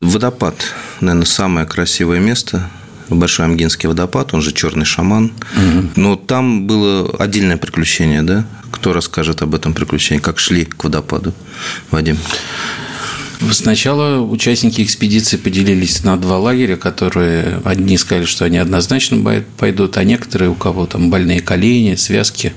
Водопад, 0.00 0.56
наверное, 1.00 1.24
самое 1.24 1.66
красивое 1.66 2.18
место 2.20 2.68
Большой 3.08 3.46
Амгинский 3.46 3.88
водопад, 3.88 4.34
он 4.34 4.42
же 4.42 4.52
Черный 4.52 4.84
шаман. 4.84 5.32
Угу. 5.56 5.90
Но 5.96 6.16
там 6.16 6.66
было 6.66 7.14
отдельное 7.18 7.56
приключение, 7.56 8.22
да? 8.22 8.46
Кто 8.70 8.92
расскажет 8.92 9.42
об 9.42 9.54
этом 9.54 9.74
приключении? 9.74 10.20
Как 10.20 10.38
шли 10.38 10.64
к 10.64 10.84
водопаду, 10.84 11.32
Вадим? 11.90 12.18
Сначала 13.50 14.20
участники 14.20 14.82
экспедиции 14.82 15.36
поделились 15.36 16.04
на 16.04 16.16
два 16.16 16.38
лагеря, 16.38 16.76
которые 16.76 17.60
одни 17.64 17.98
сказали, 17.98 18.24
что 18.24 18.44
они 18.44 18.58
однозначно 18.58 19.44
пойдут, 19.58 19.96
а 19.96 20.04
некоторые, 20.04 20.50
у 20.50 20.54
кого 20.54 20.86
там 20.86 21.10
больные 21.10 21.40
колени, 21.40 21.96
связки, 21.96 22.54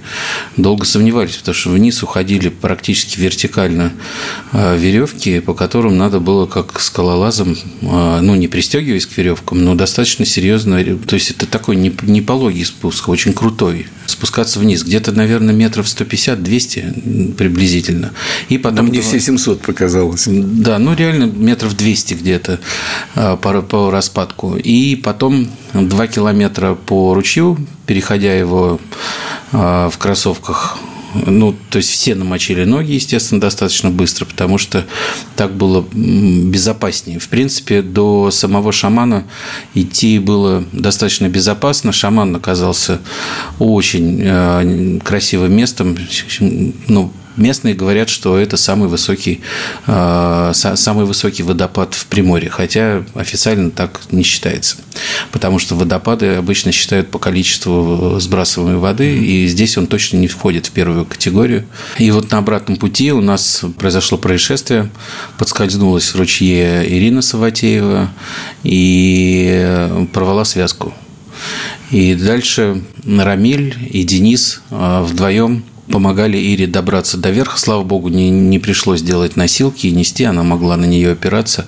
долго 0.57 0.85
сомневались, 0.85 1.37
потому 1.37 1.55
что 1.55 1.69
вниз 1.69 2.01
уходили 2.03 2.49
практически 2.49 3.19
вертикально 3.19 3.93
а, 4.51 4.77
веревки, 4.77 5.39
по 5.39 5.53
которым 5.53 5.97
надо 5.97 6.19
было 6.19 6.45
как 6.45 6.79
скалолазом, 6.79 7.57
а, 7.81 8.21
ну, 8.21 8.35
не 8.35 8.47
пристегиваясь 8.47 9.05
к 9.05 9.17
веревкам, 9.17 9.63
но 9.63 9.75
достаточно 9.75 10.25
серьезно, 10.25 10.83
то 11.05 11.15
есть 11.15 11.31
это 11.31 11.45
такой 11.45 11.75
не, 11.75 11.93
не 12.03 12.21
пологий 12.21 12.65
спуск, 12.65 13.09
очень 13.09 13.33
крутой, 13.33 13.87
спускаться 14.05 14.59
вниз, 14.59 14.83
где-то, 14.83 15.11
наверное, 15.11 15.53
метров 15.53 15.87
150-200 15.87 17.33
приблизительно. 17.33 18.11
И 18.49 18.57
потом... 18.57 18.87
мне 18.87 19.01
все 19.01 19.19
700 19.19 19.61
показалось. 19.61 20.27
Да, 20.27 20.68
ну 20.77 20.93
реально 20.93 21.23
метров 21.23 21.75
200 21.75 22.13
где-то 22.15 22.59
а, 23.15 23.37
по, 23.37 23.61
по 23.61 23.91
распадку. 23.91 24.55
И 24.57 24.95
потом 24.95 25.47
2 25.73 26.07
километра 26.07 26.75
по 26.75 27.13
ручью, 27.13 27.57
переходя 27.85 28.33
его 28.33 28.79
а, 29.51 29.89
в 29.89 29.97
кроссовках 29.97 30.77
Ну, 31.25 31.55
то 31.71 31.77
есть 31.77 31.89
все 31.89 32.13
намочили 32.13 32.65
ноги, 32.65 32.91
естественно, 32.91 33.41
достаточно 33.41 33.89
быстро, 33.89 34.25
потому 34.25 34.57
что 34.59 34.85
так 35.35 35.55
было 35.55 35.83
безопаснее. 35.91 37.19
В 37.19 37.27
принципе, 37.29 37.81
до 37.81 38.29
самого 38.29 38.71
шамана 38.71 39.23
идти 39.73 40.19
было 40.19 40.63
достаточно 40.71 41.27
безопасно. 41.27 41.91
Шаман 41.91 42.35
оказался 42.35 42.99
очень 43.57 44.21
э, 44.21 44.99
красивым 45.03 45.55
местом. 45.55 45.97
Ну, 46.87 47.11
Местные 47.35 47.73
говорят, 47.73 48.09
что 48.09 48.37
это 48.37 48.57
самый 48.57 48.89
высокий, 48.89 49.41
э, 49.87 50.51
самый 50.53 51.05
высокий 51.05 51.43
водопад 51.43 51.93
в 51.93 52.05
Приморье, 52.07 52.49
хотя 52.49 53.03
официально 53.15 53.71
так 53.71 54.01
не 54.11 54.23
считается. 54.23 54.77
Потому 55.31 55.59
что 55.59 55.75
водопады 55.75 56.35
обычно 56.35 56.71
считают 56.71 57.09
по 57.11 57.19
количеству 57.19 58.19
сбрасываемой 58.19 58.77
воды, 58.77 59.17
и 59.17 59.47
здесь 59.47 59.77
он 59.77 59.87
точно 59.87 60.17
не 60.17 60.27
входит 60.27 60.65
в 60.65 60.71
первую 60.71 61.05
категорию. 61.05 61.65
И 61.97 62.11
вот 62.11 62.31
на 62.31 62.39
обратном 62.39 62.77
пути 62.77 63.11
у 63.11 63.21
нас 63.21 63.63
произошло 63.77 64.17
происшествие, 64.17 64.89
подскользнулась 65.37 66.13
в 66.13 66.17
ручье 66.17 66.85
Ирина 66.89 67.21
Саватеева 67.21 68.09
и 68.63 70.07
порвала 70.13 70.43
связку. 70.45 70.93
И 71.91 72.15
дальше 72.15 72.83
Рамиль 73.05 73.75
и 73.89 74.03
Денис 74.03 74.61
э, 74.69 75.01
вдвоем 75.03 75.63
помогали 75.89 76.37
Ире 76.37 76.67
добраться 76.67 77.17
до 77.17 77.29
верха. 77.29 77.57
Слава 77.57 77.83
богу, 77.83 78.09
не, 78.09 78.29
не 78.29 78.59
пришлось 78.59 79.01
делать 79.01 79.35
носилки 79.35 79.87
и 79.87 79.91
нести, 79.91 80.23
она 80.23 80.43
могла 80.43 80.77
на 80.77 80.85
нее 80.85 81.11
опираться. 81.11 81.65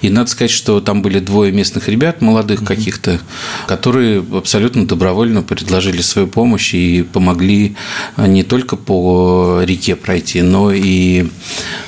И 0.00 0.10
надо 0.10 0.30
сказать, 0.30 0.50
что 0.50 0.80
там 0.80 1.02
были 1.02 1.18
двое 1.18 1.52
местных 1.52 1.88
ребят, 1.88 2.20
молодых 2.20 2.62
mm-hmm. 2.62 2.66
каких-то, 2.66 3.20
которые 3.66 4.24
абсолютно 4.32 4.86
добровольно 4.86 5.42
предложили 5.42 6.00
свою 6.00 6.28
помощь 6.28 6.74
и 6.74 7.02
помогли 7.02 7.76
не 8.16 8.42
только 8.42 8.76
по 8.76 9.60
реке 9.64 9.96
пройти, 9.96 10.42
но 10.42 10.72
и 10.72 11.26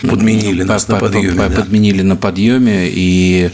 подменили 0.03 0.63
нас 0.63 0.85
по, 0.85 0.93
на 0.93 1.01
подъеме. 1.01 1.33
По, 1.33 1.49
да? 1.49 1.57
Подменили 1.63 2.03
на 2.03 2.17
подъеме, 2.17 2.89
и 2.91 3.51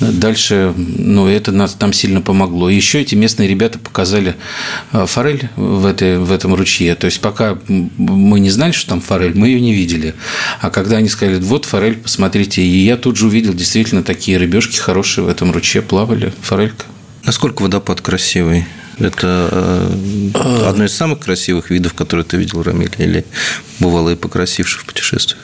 дальше 0.00 0.74
ну, 0.76 1.26
это 1.26 1.52
нас, 1.52 1.78
нам 1.80 1.92
сильно 1.92 2.20
помогло. 2.20 2.68
Еще 2.70 3.00
эти 3.00 3.14
местные 3.14 3.48
ребята 3.48 3.78
показали 3.78 4.36
э, 4.92 5.06
форель 5.06 5.48
в, 5.56 5.86
этой, 5.86 6.18
в 6.18 6.32
этом 6.32 6.54
ручье. 6.54 6.94
То 6.94 7.06
есть 7.06 7.20
пока 7.20 7.58
мы 7.98 8.40
не 8.40 8.50
знали, 8.50 8.72
что 8.72 8.90
там 8.90 9.00
форель, 9.00 9.36
мы 9.36 9.48
ее 9.48 9.60
не 9.60 9.74
видели. 9.74 10.14
А 10.60 10.70
когда 10.70 10.96
они 10.96 11.08
сказали, 11.08 11.38
вот 11.40 11.64
форель, 11.64 11.96
посмотрите, 11.96 12.62
и 12.62 12.84
я 12.84 12.96
тут 12.96 13.16
же 13.16 13.26
увидел 13.26 13.54
действительно 13.54 14.02
такие 14.02 14.38
рыбешки 14.38 14.76
хорошие 14.76 15.24
в 15.24 15.28
этом 15.28 15.52
ручье 15.52 15.82
плавали, 15.82 16.32
форелька. 16.42 16.86
Насколько 17.24 17.62
водопад 17.62 18.00
красивый? 18.00 18.66
Это 18.98 19.48
э, 20.34 20.68
одно 20.68 20.84
из 20.84 20.94
самых 20.94 21.20
красивых 21.20 21.70
видов, 21.70 21.94
которые 21.94 22.24
ты 22.24 22.36
видел, 22.36 22.62
Рамиль, 22.62 22.94
или 22.98 23.24
бывало 23.80 24.10
и 24.10 24.16
покрасивших 24.16 24.82
в 24.82 24.86
путешествиях? 24.86 25.40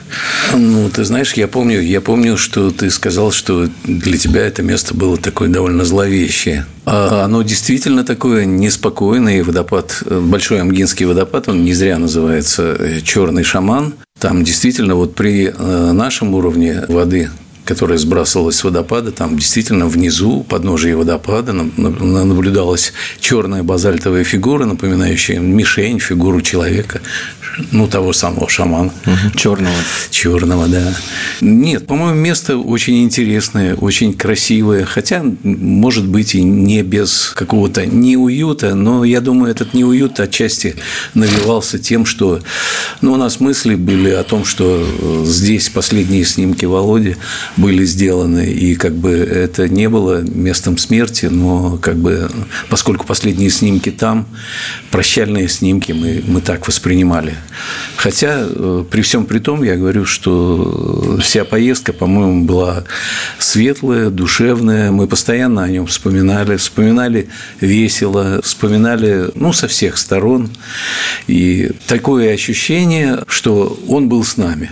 Ну, 0.55 0.89
ты 0.91 1.05
знаешь, 1.05 1.35
я 1.35 1.49
помню, 1.49 1.81
я 1.81 2.01
помню, 2.01 2.37
что 2.37 2.71
ты 2.71 2.91
сказал, 2.91 3.33
что 3.33 3.69
для 3.85 4.19
тебя 4.19 4.47
это 4.47 4.63
место 4.63 4.95
было 4.95 5.17
такое 5.17 5.49
довольно 5.49 5.85
зловещее. 5.85 6.67
А 6.87 7.25
оно 7.25 7.43
действительно 7.43 8.05
такое 8.05 8.45
неспокойное. 8.45 9.45
Водопад, 9.45 10.03
Большой 10.07 10.61
Амгинский 10.61 11.07
водопад, 11.07 11.49
он 11.49 11.65
не 11.65 11.75
зря 11.75 11.99
называется 11.99 12.77
э, 12.79 13.01
«Черный 13.03 13.45
шаман». 13.45 13.95
Там 14.19 14.45
действительно 14.45 14.95
вот 14.95 15.15
при 15.15 15.53
э, 15.57 15.93
нашем 15.93 16.35
уровне 16.35 16.85
воды 16.89 17.31
которая 17.65 17.99
сбрасывалась 17.99 18.57
с 18.57 18.65
водопада, 18.65 19.13
там 19.13 19.39
действительно 19.39 19.87
внизу, 19.87 20.31
у 20.31 20.43
подножия 20.43 20.97
водопада, 20.97 21.53
наблюдалась 21.53 22.93
черная 23.21 23.63
базальтовая 23.63 24.25
фигура, 24.25 24.65
напоминающая 24.65 25.39
мишень, 25.39 25.99
фигуру 26.01 26.41
человека 26.41 27.01
ну, 27.73 27.87
того 27.87 28.13
самого 28.13 28.49
шамана. 28.49 28.93
Угу. 29.07 29.37
Черного. 29.37 29.75
Черного, 30.11 30.69
да. 30.69 30.95
Нет, 31.41 31.87
по-моему, 31.87 32.19
место 32.19 32.57
очень 32.57 33.03
интересное, 33.03 33.75
очень 33.75 34.15
красивое, 34.15 34.85
хотя, 34.85 35.23
может 35.43 36.07
быть, 36.07 36.35
и 36.35 36.43
не 36.43 36.83
без 36.83 37.33
какого-то 37.35 37.87
неуюта, 37.87 38.75
но 38.75 39.05
я 39.05 39.21
думаю, 39.21 39.51
этот 39.51 39.75
неуют 39.75 40.21
отчасти 40.21 40.77
навивался 41.15 41.79
тем, 41.79 42.07
что 42.07 42.41
ну, 43.01 43.13
у 43.13 43.17
нас 43.17 43.41
мысли 43.41 43.75
были 43.75 44.11
о 44.11 44.23
том, 44.23 44.45
что 44.45 44.87
э, 44.87 45.25
здесь 45.27 45.69
последние 45.69 46.25
снимки 46.25 46.65
Володи 46.65 47.17
были 47.57 47.85
сделаны, 47.85 48.47
и 48.47 48.75
как 48.75 48.95
бы 48.95 49.11
это 49.11 49.69
не 49.69 49.89
было 49.89 50.21
местом 50.21 50.79
смерти, 50.79 51.27
но 51.27 51.79
как 51.79 51.97
бы 51.97 52.31
поскольку 52.69 53.07
последние 53.07 53.51
снимки 53.51 53.91
там, 53.91 54.27
прощальные 54.91 55.49
снимки 55.49 55.93
мы, 55.93 56.23
мы 56.27 56.41
так 56.41 56.67
воспринимали. 56.67 57.35
Хотя, 57.97 58.47
э, 58.49 58.85
при 58.91 59.03
всем 59.03 59.27
при 59.27 59.39
том, 59.39 59.63
я 59.63 59.77
говорю, 59.77 60.05
что 60.05 61.19
вся 61.21 61.45
поездка, 61.45 61.93
по-моему, 61.93 62.45
была 62.45 62.85
светлая, 63.39 64.11
душевная. 64.11 64.91
Мы 64.91 65.07
постоянно 65.07 65.63
о 65.63 65.69
нем 65.69 65.87
вспоминали, 65.87 66.57
вспоминали 66.57 67.29
весело, 67.61 68.41
вспоминали, 68.43 69.31
ну, 69.35 69.53
со 69.53 69.69
всех 69.69 69.99
сторон. 69.99 70.51
И 71.27 71.71
такое 71.87 72.33
ощущение, 72.33 73.25
что 73.27 73.79
он 73.89 74.09
был 74.09 74.25
с 74.25 74.37
нами. 74.37 74.71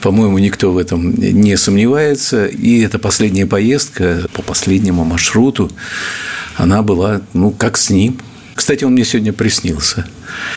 По-моему, 0.00 0.38
никто 0.38 0.72
в 0.72 0.78
этом 0.78 1.14
не 1.14 1.56
сомневается. 1.56 2.46
И 2.46 2.80
эта 2.80 2.98
последняя 2.98 3.46
поездка 3.46 4.26
по 4.32 4.42
последнему 4.42 5.04
маршруту, 5.04 5.70
она 6.56 6.82
была, 6.82 7.22
ну, 7.32 7.50
как 7.50 7.76
с 7.76 7.90
ним– 7.90 8.18
кстати, 8.60 8.84
он 8.84 8.92
мне 8.92 9.06
сегодня 9.06 9.32
приснился. 9.32 10.06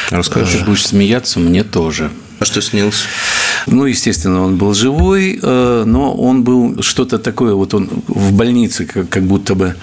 Расскажи. 0.10 0.58
Ты 0.58 0.66
будешь 0.66 0.86
смеяться, 0.86 1.40
мне 1.40 1.64
тоже. 1.64 2.12
А 2.40 2.46
что 2.46 2.62
снился? 2.62 3.06
Ну, 3.68 3.86
естественно, 3.86 4.44
он 4.44 4.58
был 4.58 4.74
живой, 4.74 5.40
э, 5.42 5.84
но 5.86 6.14
он 6.14 6.44
был 6.44 6.82
что-то 6.82 7.18
такое, 7.18 7.54
вот 7.54 7.74
он 7.74 7.90
в 8.08 8.34
больнице, 8.34 8.86
как, 8.86 9.24
будто 9.24 9.56
бы 9.56 9.76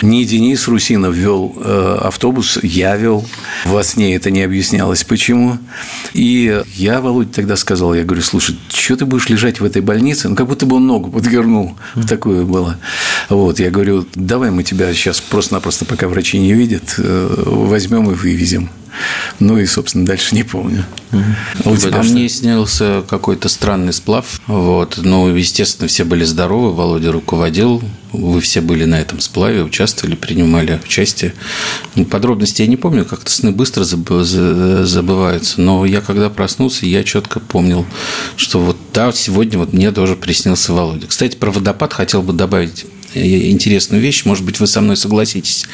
не 0.00 0.24
Денис 0.24 0.66
Русинов 0.68 1.14
вел 1.14 1.54
э, 1.56 1.98
автобус, 2.02 2.58
я 2.62 2.96
вел. 2.96 3.24
Во 3.64 3.82
сне 3.84 4.16
это 4.16 4.30
не 4.30 4.42
объяснялось, 4.42 5.04
почему. 5.04 5.58
И 6.14 6.62
я 6.74 7.00
Володя 7.00 7.32
тогда 7.32 7.56
сказал, 7.56 7.94
я 7.94 8.04
говорю, 8.04 8.22
слушай, 8.22 8.58
что 8.72 8.96
ты 8.96 9.04
будешь 9.04 9.28
лежать 9.28 9.60
в 9.60 9.64
этой 9.64 9.82
больнице? 9.82 10.28
Ну, 10.28 10.36
как 10.36 10.48
будто 10.48 10.66
бы 10.66 10.76
он 10.76 10.86
ногу 10.86 11.10
подвернул. 11.10 11.76
Такое 12.08 12.44
было. 12.44 12.78
Вот, 13.28 13.60
я 13.60 13.70
говорю, 13.70 14.06
давай 14.14 14.50
мы 14.50 14.62
тебя 14.64 14.92
сейчас 14.94 15.20
просто-напросто, 15.20 15.84
пока 15.84 16.08
врачи 16.08 16.38
не 16.38 16.52
видят, 16.52 16.94
э, 16.98 17.44
возьмем 17.46 18.10
и 18.10 18.14
вывезем. 18.14 18.70
Ну 19.40 19.58
и, 19.58 19.66
собственно, 19.66 20.04
дальше 20.04 20.34
не 20.34 20.42
помню. 20.42 20.84
А, 21.10 21.68
у 21.68 21.76
тебя 21.76 22.00
а 22.00 22.02
мне 22.02 22.28
снился 22.28 23.02
какой-то 23.08 23.48
странный 23.48 23.92
сплав. 23.92 24.40
Вот. 24.46 24.98
Ну, 25.02 25.34
естественно, 25.34 25.88
все 25.88 26.04
были 26.04 26.24
здоровы. 26.24 26.72
Володя 26.72 27.12
руководил. 27.12 27.82
Вы 28.12 28.40
все 28.40 28.60
были 28.60 28.84
на 28.84 29.00
этом 29.00 29.20
сплаве, 29.20 29.62
участвовали, 29.62 30.14
принимали 30.16 30.78
участие. 30.84 31.34
Ну, 31.94 32.04
подробности 32.04 32.60
я 32.60 32.68
не 32.68 32.76
помню, 32.76 33.06
как-то 33.06 33.30
сны 33.30 33.52
быстро 33.52 33.84
забываются. 33.84 35.60
Но 35.60 35.86
я 35.86 36.02
когда 36.02 36.28
проснулся, 36.28 36.84
я 36.84 37.04
четко 37.04 37.40
помнил, 37.40 37.86
что 38.36 38.60
вот 38.60 38.76
да, 38.92 39.10
сегодня 39.12 39.58
вот 39.58 39.72
мне 39.72 39.90
тоже 39.92 40.16
приснился 40.16 40.74
Володя. 40.74 41.06
Кстати, 41.06 41.36
про 41.36 41.50
водопад 41.50 41.94
хотел 41.94 42.22
бы 42.22 42.34
добавить 42.34 42.84
интересную 43.14 44.02
вещь, 44.02 44.24
может 44.24 44.44
быть, 44.44 44.60
вы 44.60 44.66
со 44.66 44.80
мной 44.80 44.96
согласитесь. 44.96 45.66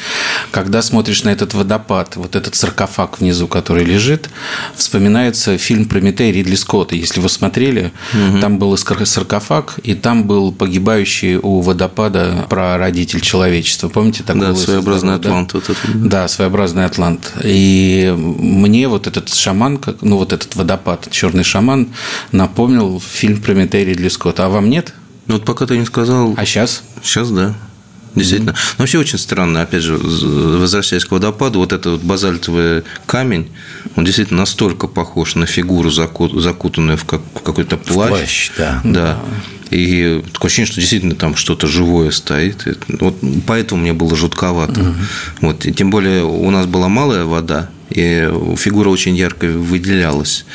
Когда 0.51 0.81
смотришь 0.81 1.23
на 1.23 1.29
этот 1.29 1.53
водопад, 1.53 2.15
вот 2.15 2.35
этот 2.35 2.55
саркофаг 2.55 3.19
внизу, 3.19 3.47
который 3.47 3.83
лежит, 3.85 4.29
вспоминается 4.75 5.57
фильм 5.57 5.85
«Прометей» 5.85 6.31
Ридли 6.31 6.55
Скотта. 6.55 6.95
Если 6.95 7.19
вы 7.19 7.29
смотрели, 7.29 7.91
угу. 8.13 8.39
там 8.39 8.59
был 8.59 8.77
саркофаг, 8.77 9.79
и 9.83 9.93
там 9.93 10.25
был 10.25 10.51
погибающий 10.51 11.35
у 11.35 11.61
водопада 11.61 12.45
прародитель 12.49 13.21
человечества. 13.21 13.89
Помните 13.89 14.23
такой? 14.23 14.47
Да, 14.47 14.55
своеобразный 14.55 15.15
атлант. 15.15 15.51
Да? 15.53 15.59
Вот 15.59 15.69
это. 15.69 15.79
да, 15.95 16.27
своеобразный 16.27 16.85
атлант. 16.85 17.33
И 17.43 18.13
мне 18.17 18.87
вот 18.87 19.07
этот 19.07 19.33
шаман, 19.33 19.79
ну 20.01 20.17
вот 20.17 20.33
этот 20.33 20.55
водопад, 20.55 21.07
черный 21.11 21.43
шаман, 21.43 21.89
напомнил 22.31 23.01
фильм 23.01 23.41
«Прометей» 23.41 23.85
Ридли 23.85 24.09
Скотта. 24.09 24.45
А 24.45 24.49
вам 24.49 24.69
нет? 24.69 24.93
Ну, 25.29 25.35
вот 25.35 25.45
пока 25.45 25.67
ты 25.67 25.77
не 25.77 25.85
сказал... 25.85 26.33
А 26.35 26.45
сейчас? 26.45 26.83
Сейчас, 27.03 27.29
да. 27.29 27.55
Действительно. 28.15 28.49
Mm-hmm. 28.49 28.73
Но 28.77 28.83
вообще 28.83 28.97
очень 28.97 29.19
странно, 29.19 29.61
опять 29.61 29.83
же, 29.83 29.95
возвращаясь 29.95 31.05
к 31.05 31.11
водопаду, 31.11 31.59
вот 31.59 31.71
этот 31.71 31.93
вот 31.93 32.01
базальтовый 32.01 32.81
камень, 33.05 33.47
он 33.95 34.05
действительно 34.05 34.39
настолько 34.39 34.87
похож 34.87 35.35
на 35.35 35.45
фигуру, 35.45 35.91
закутанную 35.91 36.97
в, 36.97 37.05
как, 37.05 37.21
в 37.35 37.41
какой-то 37.41 37.77
плащ. 37.77 38.09
В 38.09 38.09
плащ, 38.09 38.51
да. 38.57 38.81
Да. 38.83 39.19
И 39.69 40.23
такое 40.33 40.47
ощущение, 40.47 40.71
что 40.71 40.81
действительно 40.81 41.13
там 41.13 41.35
что-то 41.35 41.67
живое 41.67 42.09
стоит. 42.09 42.65
Вот 42.99 43.15
поэтому 43.45 43.83
мне 43.83 43.93
было 43.93 44.15
жутковато. 44.15 44.81
Угу. 44.81 44.93
Вот. 45.41 45.65
И 45.67 45.71
тем 45.71 45.91
более 45.91 46.23
у 46.23 46.49
нас 46.49 46.65
была 46.65 46.89
малая 46.89 47.25
вода, 47.25 47.69
и 47.89 48.29
фигура 48.57 48.89
очень 48.89 49.15
ярко 49.15 49.47
выделялась. 49.47 50.45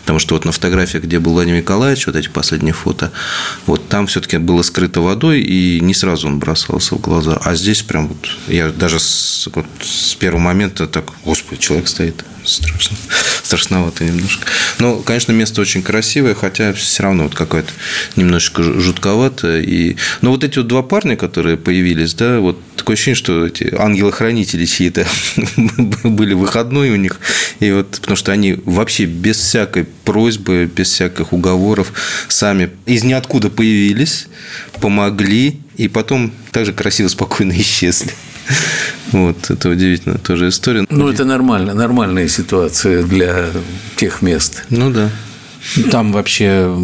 Потому 0.00 0.18
что 0.18 0.34
вот 0.34 0.44
на 0.44 0.52
фотографиях, 0.52 1.04
где 1.04 1.18
был 1.18 1.32
Владимир 1.32 1.60
Николаевич, 1.60 2.06
вот 2.06 2.16
эти 2.16 2.28
последние 2.28 2.74
фото, 2.74 3.12
вот 3.66 3.88
там 3.88 4.06
все-таки 4.06 4.38
было 4.38 4.62
скрыто 4.62 5.00
водой, 5.00 5.40
и 5.40 5.80
не 5.80 5.94
сразу 5.94 6.28
он 6.28 6.38
бросался 6.38 6.94
в 6.94 7.00
глаза. 7.00 7.40
А 7.44 7.54
здесь 7.54 7.82
прям 7.82 8.08
вот, 8.08 8.28
я 8.48 8.68
даже 8.68 9.00
с, 9.00 9.48
вот, 9.54 9.66
с 9.80 10.14
первого 10.14 10.40
момента 10.40 10.86
так, 10.86 11.12
господи, 11.24 11.60
человек 11.60 11.88
стоит 11.88 12.24
страшно. 12.44 12.96
Страшновато 13.54 14.04
немножко. 14.04 14.46
Но, 14.80 14.96
конечно, 14.96 15.30
место 15.30 15.60
очень 15.60 15.84
красивое, 15.84 16.34
хотя 16.34 16.72
все 16.72 17.04
равно 17.04 17.24
вот 17.24 17.36
какое-то 17.36 17.70
немножечко 18.16 18.64
жутковато. 18.64 19.60
И... 19.60 19.94
Но 20.22 20.30
вот 20.30 20.42
эти 20.42 20.58
вот 20.58 20.66
два 20.66 20.82
парня, 20.82 21.16
которые 21.16 21.56
появились, 21.56 22.14
да, 22.14 22.40
вот 22.40 22.58
такое 22.74 22.94
ощущение, 22.94 23.14
что 23.14 23.46
эти 23.46 23.72
ангелы-хранители 23.72 24.64
чьи-то 24.66 25.06
были 26.02 26.34
выходной 26.34 26.90
у 26.90 26.96
них. 26.96 27.20
И 27.60 27.70
вот, 27.70 27.92
потому 28.00 28.16
что 28.16 28.32
они 28.32 28.58
вообще 28.64 29.04
без 29.04 29.36
всякой 29.36 29.84
просьбы, 30.04 30.68
без 30.74 30.88
всяких 30.88 31.32
уговоров 31.32 31.92
сами 32.28 32.70
из 32.86 33.04
ниоткуда 33.04 33.50
появились, 33.50 34.26
помогли, 34.80 35.60
и 35.76 35.86
потом 35.86 36.32
также 36.50 36.72
красиво, 36.72 37.06
спокойно 37.06 37.52
исчезли. 37.60 38.10
Вот, 39.12 39.50
это 39.50 39.68
удивительно 39.68 40.18
тоже 40.18 40.48
история. 40.48 40.86
Ну, 40.88 41.08
это 41.08 41.24
нормально, 41.24 41.74
нормальная 41.74 42.28
ситуация 42.28 43.02
для 43.02 43.46
тех 43.96 44.22
мест. 44.22 44.64
Ну, 44.70 44.90
да. 44.90 45.10
Там 45.90 46.12
вообще, 46.12 46.74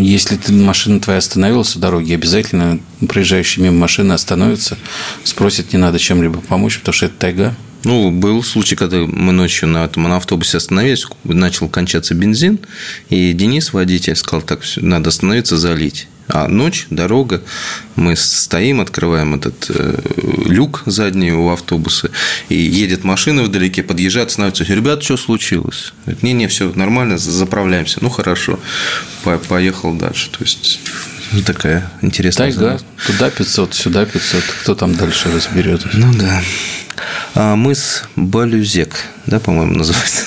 если 0.00 0.36
ты, 0.36 0.52
машина 0.52 1.00
твоя 1.00 1.18
остановилась 1.18 1.74
у 1.74 1.78
дороги, 1.78 2.12
обязательно 2.12 2.80
проезжающие 3.08 3.64
мимо 3.64 3.78
машины 3.78 4.12
остановятся, 4.12 4.76
спросят, 5.24 5.72
не 5.72 5.78
надо 5.78 5.98
чем-либо 5.98 6.40
помочь, 6.40 6.78
потому 6.78 6.92
что 6.92 7.06
это 7.06 7.14
тайга. 7.16 7.54
Ну, 7.84 8.10
был 8.10 8.42
случай, 8.42 8.74
когда 8.74 8.98
мы 8.98 9.32
ночью 9.32 9.68
на, 9.68 9.84
этом, 9.84 10.02
на 10.02 10.16
автобусе 10.16 10.58
остановились, 10.58 11.06
начал 11.24 11.68
кончаться 11.68 12.14
бензин, 12.14 12.58
и 13.10 13.32
Денис, 13.32 13.72
водитель, 13.72 14.16
сказал, 14.16 14.42
так, 14.42 14.60
надо 14.76 15.08
остановиться, 15.08 15.56
залить. 15.56 16.08
А 16.28 16.48
ночь, 16.48 16.86
дорога, 16.90 17.42
мы 17.94 18.16
стоим, 18.16 18.80
открываем 18.80 19.34
этот 19.34 19.70
э, 19.70 19.98
люк 20.46 20.82
задний 20.86 21.32
у 21.32 21.50
автобуса, 21.50 22.10
и 22.48 22.56
едет 22.56 23.04
машина 23.04 23.42
вдалеке, 23.42 23.82
подъезжает, 23.82 24.32
становится, 24.32 24.64
ребят, 24.64 25.02
что 25.02 25.16
случилось? 25.16 25.92
Не-не, 26.22 26.48
все 26.48 26.72
нормально, 26.74 27.16
заправляемся. 27.16 27.98
Ну, 28.00 28.10
хорошо, 28.10 28.58
поехал 29.48 29.94
дальше. 29.94 30.30
То 30.30 30.42
есть, 30.42 30.80
такая 31.44 31.90
интересная 32.02 32.52
Тайга, 32.52 32.80
туда 33.06 33.30
500, 33.30 33.74
сюда 33.74 34.04
500. 34.04 34.42
Кто 34.62 34.74
там 34.74 34.94
дальше 34.94 35.30
разберет? 35.32 35.86
Ну, 35.94 36.12
да. 36.14 36.42
А 37.34 37.56
мыс 37.56 38.04
Балюзек, 38.16 39.04
да, 39.26 39.38
по-моему, 39.38 39.74
называется? 39.74 40.24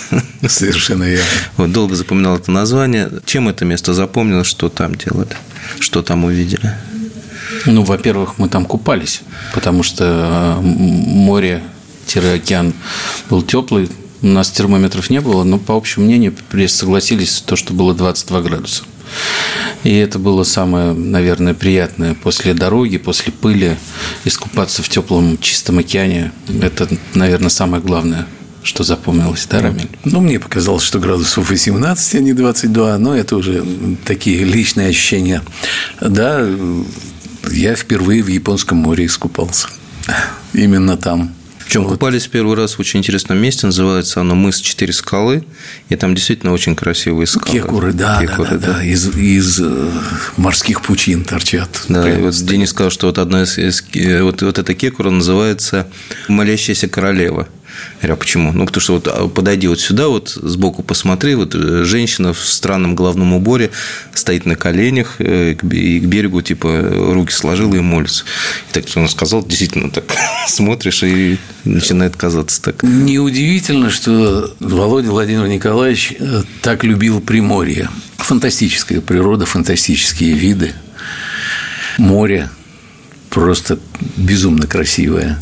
Совершенно 0.48 1.04
верно. 1.06 1.26
Вот, 1.58 1.72
долго 1.72 1.96
запоминал 1.96 2.36
это 2.38 2.52
название. 2.52 3.10
Чем 3.26 3.50
это 3.50 3.66
место 3.66 3.94
запомнилось, 3.94 4.48
что 4.48 4.70
там 4.70 4.96
делают? 4.96 5.36
Что 5.80 6.02
там 6.04 6.26
увидели? 6.26 6.76
Ну, 7.66 7.84
во-первых, 7.84 8.38
мы 8.38 8.48
там 8.48 8.66
купались, 8.66 9.22
потому 9.54 9.84
что 9.84 10.60
море-океан 10.62 11.64
был 13.30 13.42
теплый, 13.42 13.90
у 14.22 14.28
нас 14.28 14.52
термометров 14.52 15.10
не 15.10 15.20
было, 15.22 15.44
но 15.44 15.58
по 15.58 15.76
общему 15.76 16.06
мнению 16.06 16.36
согласились 16.68 17.42
то, 17.46 17.56
что 17.56 17.74
было 17.74 17.94
22 17.96 18.42
градуса. 18.42 18.84
И 19.84 19.96
это 19.96 20.20
было 20.20 20.44
самое, 20.44 20.94
наверное, 20.94 21.54
приятное 21.54 22.14
после 22.14 22.54
дороги, 22.54 22.98
после 22.98 23.32
пыли, 23.32 23.78
искупаться 24.26 24.84
в 24.84 24.90
теплом 24.90 25.38
чистом 25.40 25.80
океане. 25.80 26.32
Это, 26.62 26.88
наверное, 27.14 27.50
самое 27.50 27.82
главное 27.82 28.28
что 28.62 28.84
запомнилось, 28.84 29.48
да, 29.50 29.62
Рамиль? 29.62 29.90
Ну, 30.04 30.20
мне 30.20 30.40
показалось, 30.40 30.84
что 30.84 31.00
градусов 31.00 31.50
18, 31.50 32.16
а 32.16 32.20
не 32.20 32.34
22, 32.34 32.98
но 32.98 33.16
это 33.16 33.36
уже 33.36 33.66
такие 34.06 34.44
личные 34.44 34.90
ощущения. 34.90 35.42
Да, 36.02 36.46
я 37.50 37.76
впервые 37.76 38.22
в 38.22 38.28
Японском 38.28 38.78
море 38.78 39.06
искупался. 39.06 39.70
Именно 40.54 40.98
там. 40.98 41.34
Причем 41.70 41.84
вот. 41.84 41.92
купались 41.94 42.26
первый 42.26 42.56
раз 42.56 42.74
в 42.74 42.80
очень 42.80 42.98
интересном 42.98 43.38
месте, 43.38 43.68
называется 43.68 44.22
оно 44.22 44.34
мыс 44.34 44.60
Четыре 44.60 44.92
скалы, 44.92 45.44
и 45.90 45.96
там 45.96 46.16
действительно 46.16 46.52
очень 46.52 46.76
красивые 46.76 47.28
скалы. 47.28 47.60
Кекуры, 47.60 47.94
да, 47.94 48.20
Кекуры, 48.20 48.58
да, 48.58 48.58
да, 48.58 48.74
да, 48.74 48.84
из, 48.84 49.16
из 49.16 49.60
э, 49.62 49.92
морских 50.36 50.82
пучин 50.82 51.24
торчат. 51.24 51.70
Да, 51.88 52.12
и 52.12 52.20
вот 52.20 52.34
стоит. 52.34 52.50
Денис 52.50 52.72
сказал, 52.72 52.90
что 52.90 53.06
вот 53.06 53.20
одна 53.20 53.44
из, 53.44 53.60
из 53.60 53.84
вот, 54.24 54.42
вот 54.42 54.58
эта 54.58 54.74
кекура 54.74 55.12
называется 55.12 55.88
«Молящаяся 56.28 56.88
королева». 56.88 57.48
Я 58.02 58.08
говорю, 58.08 58.18
почему? 58.18 58.52
Ну, 58.54 58.66
потому 58.66 58.82
что 58.82 58.94
вот 58.94 59.08
а, 59.08 59.28
подойди 59.28 59.68
вот 59.68 59.80
сюда, 59.80 60.08
вот 60.08 60.30
сбоку 60.30 60.84
посмотри, 60.84 61.36
вот 61.36 61.54
э, 61.54 61.84
женщина 61.84 62.34
в 62.34 62.40
странном 62.40 62.96
головном 62.96 63.34
уборе 63.34 63.72
стоит 64.14 64.46
на 64.46 64.56
коленях 64.56 65.16
э, 65.20 65.52
и 65.52 66.00
к 66.00 66.06
берегу, 66.06 66.42
типа, 66.42 66.90
руки 67.14 67.34
сложила 67.34 67.76
и 67.76 67.80
молится. 67.80 68.24
И 68.70 68.74
так, 68.74 68.88
что 68.88 69.02
он 69.02 69.10
сказал, 69.10 69.46
действительно 69.46 69.90
так 69.92 70.06
смотришь 70.48 71.04
и 71.04 71.38
начинает 71.66 72.16
казаться 72.16 72.62
так. 72.62 72.84
Неудивительно, 72.84 73.90
что 73.90 74.54
Володя 74.60 75.12
Владимир 75.12 75.48
Николаевич 75.48 76.14
э, 76.18 76.44
так 76.62 76.84
любил 76.84 77.20
Приморье. 77.20 77.90
Фантастическая 78.18 79.02
природа, 79.02 79.46
фантастические 79.46 80.34
виды, 80.34 80.74
море, 81.98 82.50
просто 83.30 83.80
безумно 84.18 84.68
красивая. 84.68 85.40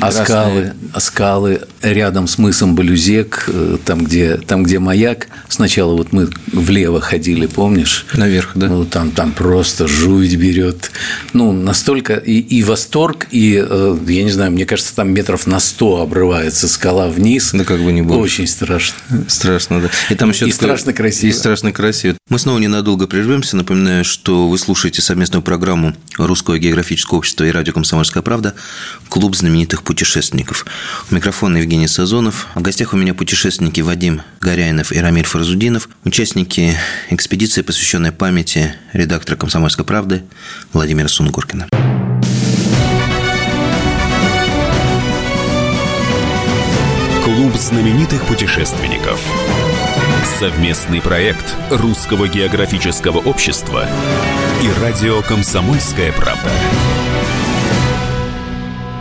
А 0.00 0.10
скалы, 0.10 0.72
а 0.92 1.00
скалы 1.00 1.62
рядом 1.82 2.26
с 2.26 2.38
мысом 2.38 2.74
Балюзек, 2.74 3.44
э, 3.48 3.78
там 3.84 4.04
где, 4.04 4.36
там, 4.36 4.62
где 4.64 4.78
маяк, 4.78 5.28
сначала 5.48 5.94
вот 5.94 6.12
мы 6.12 6.30
влево 6.52 7.00
ходили, 7.00 7.46
помнишь? 7.46 8.06
Наверх, 8.14 8.52
да. 8.54 8.68
Ну, 8.68 8.84
там, 8.84 9.10
там 9.10 9.32
просто 9.32 9.86
жуть 9.86 10.34
берет. 10.36 10.90
Ну, 11.32 11.52
настолько 11.52 12.14
и, 12.14 12.38
и 12.38 12.62
восторг, 12.62 13.28
и, 13.30 13.64
э, 13.66 13.98
я 14.08 14.24
не 14.24 14.30
знаю, 14.30 14.52
мне 14.52 14.66
кажется, 14.66 14.94
там 14.94 15.12
метров 15.12 15.46
на 15.46 15.60
сто 15.60 16.00
обрывается 16.00 16.68
скала 16.68 17.08
вниз. 17.08 17.50
Да 17.52 17.64
как 17.64 17.80
бы 17.80 17.92
не 17.92 18.02
было. 18.02 18.16
Очень 18.16 18.46
страшно. 18.46 18.96
Страшно, 19.28 19.80
да. 19.80 19.90
И 20.08 20.14
там 20.14 20.30
еще 20.30 20.46
и 20.46 20.52
такое... 20.52 20.68
страшно 20.68 20.92
красиво. 20.92 21.30
И 21.30 21.32
страшно 21.32 21.72
красиво. 21.72 22.16
Мы 22.28 22.38
снова 22.38 22.58
ненадолго 22.58 23.06
прервемся. 23.06 23.56
Напоминаю, 23.56 24.04
что 24.04 24.48
вы 24.48 24.58
слушаете 24.58 25.02
совместную 25.02 25.42
программу 25.42 25.94
Русского 26.16 26.58
географического 26.58 27.19
общества 27.20 27.44
и 27.44 27.50
радио 27.50 27.74
«Комсомольская 27.74 28.22
правда» 28.22 28.54
«Клуб 29.10 29.36
знаменитых 29.36 29.82
путешественников». 29.82 30.64
У 31.10 31.14
микрофона 31.14 31.58
Евгений 31.58 31.86
Сазонов. 31.86 32.46
В 32.54 32.62
гостях 32.62 32.94
у 32.94 32.96
меня 32.96 33.12
путешественники 33.12 33.82
Вадим 33.82 34.22
Горяинов 34.40 34.90
и 34.90 34.98
Рамиль 34.98 35.26
Фарзудинов, 35.26 35.90
участники 36.04 36.74
экспедиции, 37.10 37.60
посвященной 37.60 38.10
памяти 38.10 38.74
редактора 38.94 39.36
«Комсомольской 39.36 39.84
правды» 39.84 40.24
Владимира 40.72 41.08
Сунгоркина. 41.08 41.68
Клуб 47.22 47.54
знаменитых 47.56 48.24
путешественников. 48.24 49.20
Совместный 50.38 51.02
проект 51.02 51.54
Русского 51.70 52.28
географического 52.28 53.18
общества 53.18 53.86
и 54.62 54.80
радио 54.80 55.22
«Комсомольская 55.22 56.12
правда». 56.12 56.50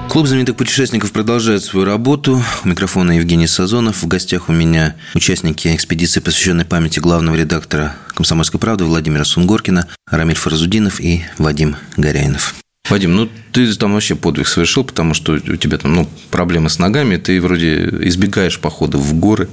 Клуб 0.10 0.26
знаменитых 0.26 0.56
путешественников 0.56 1.12
продолжает 1.12 1.64
свою 1.64 1.86
работу. 1.86 2.42
У 2.64 2.68
микрофона 2.68 3.12
Евгений 3.12 3.46
Сазонов. 3.46 4.02
В 4.02 4.08
гостях 4.08 4.50
у 4.50 4.52
меня 4.52 4.96
участники 5.14 5.74
экспедиции, 5.76 6.20
посвященной 6.20 6.66
памяти 6.66 7.00
главного 7.00 7.36
редактора 7.36 7.96
«Комсомольской 8.16 8.60
правды» 8.60 8.86
Владимира 8.86 9.24
Сунгоркина, 9.24 9.88
Рамиль 10.10 10.36
Фаразудинов 10.36 11.00
и 11.00 11.26
Вадим 11.38 11.76
Горяинов. 11.96 12.56
Вадим, 12.90 13.16
ну 13.16 13.30
ты 13.52 13.72
там 13.76 13.94
вообще 13.94 14.16
подвиг 14.16 14.48
совершил, 14.48 14.84
потому 14.84 15.14
что 15.14 15.34
у 15.34 15.56
тебя 15.56 15.78
там 15.78 15.94
ну, 15.94 16.10
проблемы 16.32 16.70
с 16.70 16.80
ногами, 16.80 17.18
ты 17.18 17.40
вроде 17.42 17.90
избегаешь 18.02 18.60
походов 18.60 19.02
в 19.02 19.14
горы. 19.14 19.48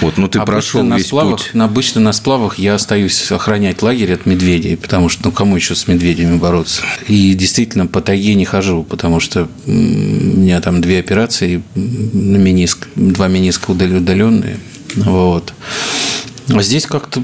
Вот, 0.00 0.18
ну 0.18 0.28
ты 0.28 0.38
обычно 0.38 0.52
прошел 0.52 0.82
на 0.82 0.96
весь 0.96 1.06
сплавах, 1.06 1.38
путь. 1.38 1.50
Обычно 1.60 2.00
на 2.00 2.12
сплавах 2.12 2.58
я 2.58 2.74
остаюсь 2.74 3.30
охранять 3.30 3.82
лагерь 3.82 4.12
от 4.12 4.26
медведей, 4.26 4.76
потому 4.76 5.08
что 5.08 5.22
ну 5.26 5.32
кому 5.32 5.56
еще 5.56 5.74
с 5.74 5.86
медведями 5.86 6.38
бороться? 6.38 6.82
И 7.08 7.34
действительно 7.34 7.86
по 7.86 8.00
тайге 8.00 8.34
не 8.34 8.44
хожу, 8.44 8.82
потому 8.82 9.20
что 9.20 9.48
у 9.66 9.70
меня 9.70 10.60
там 10.60 10.80
две 10.80 10.98
операции 10.98 11.62
на 11.74 12.36
мениск, 12.36 12.88
два 12.96 13.28
мениска 13.28 13.70
удаленные. 13.70 14.58
Вот. 14.96 15.52
А 16.48 16.62
здесь 16.62 16.86
как-то 16.86 17.22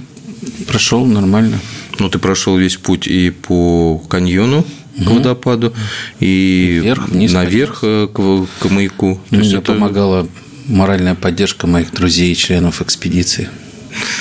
прошел 0.66 1.04
нормально. 1.04 1.58
Ну, 1.98 2.08
ты 2.08 2.18
прошел 2.18 2.56
весь 2.56 2.76
путь 2.76 3.08
и 3.08 3.30
по 3.30 3.98
каньону, 4.08 4.64
к 5.04 5.10
водопаду 5.10 5.72
и 6.20 6.80
вверх, 6.82 7.08
вниз, 7.08 7.32
наверх 7.32 7.80
э, 7.82 8.08
к, 8.12 8.46
к 8.60 8.70
маяку. 8.70 9.20
То 9.30 9.36
Мне 9.36 9.48
это... 9.48 9.60
помогала 9.60 10.28
моральная 10.66 11.14
поддержка 11.14 11.66
моих 11.66 11.92
друзей 11.92 12.32
и 12.32 12.36
членов 12.36 12.82
экспедиции. 12.82 13.48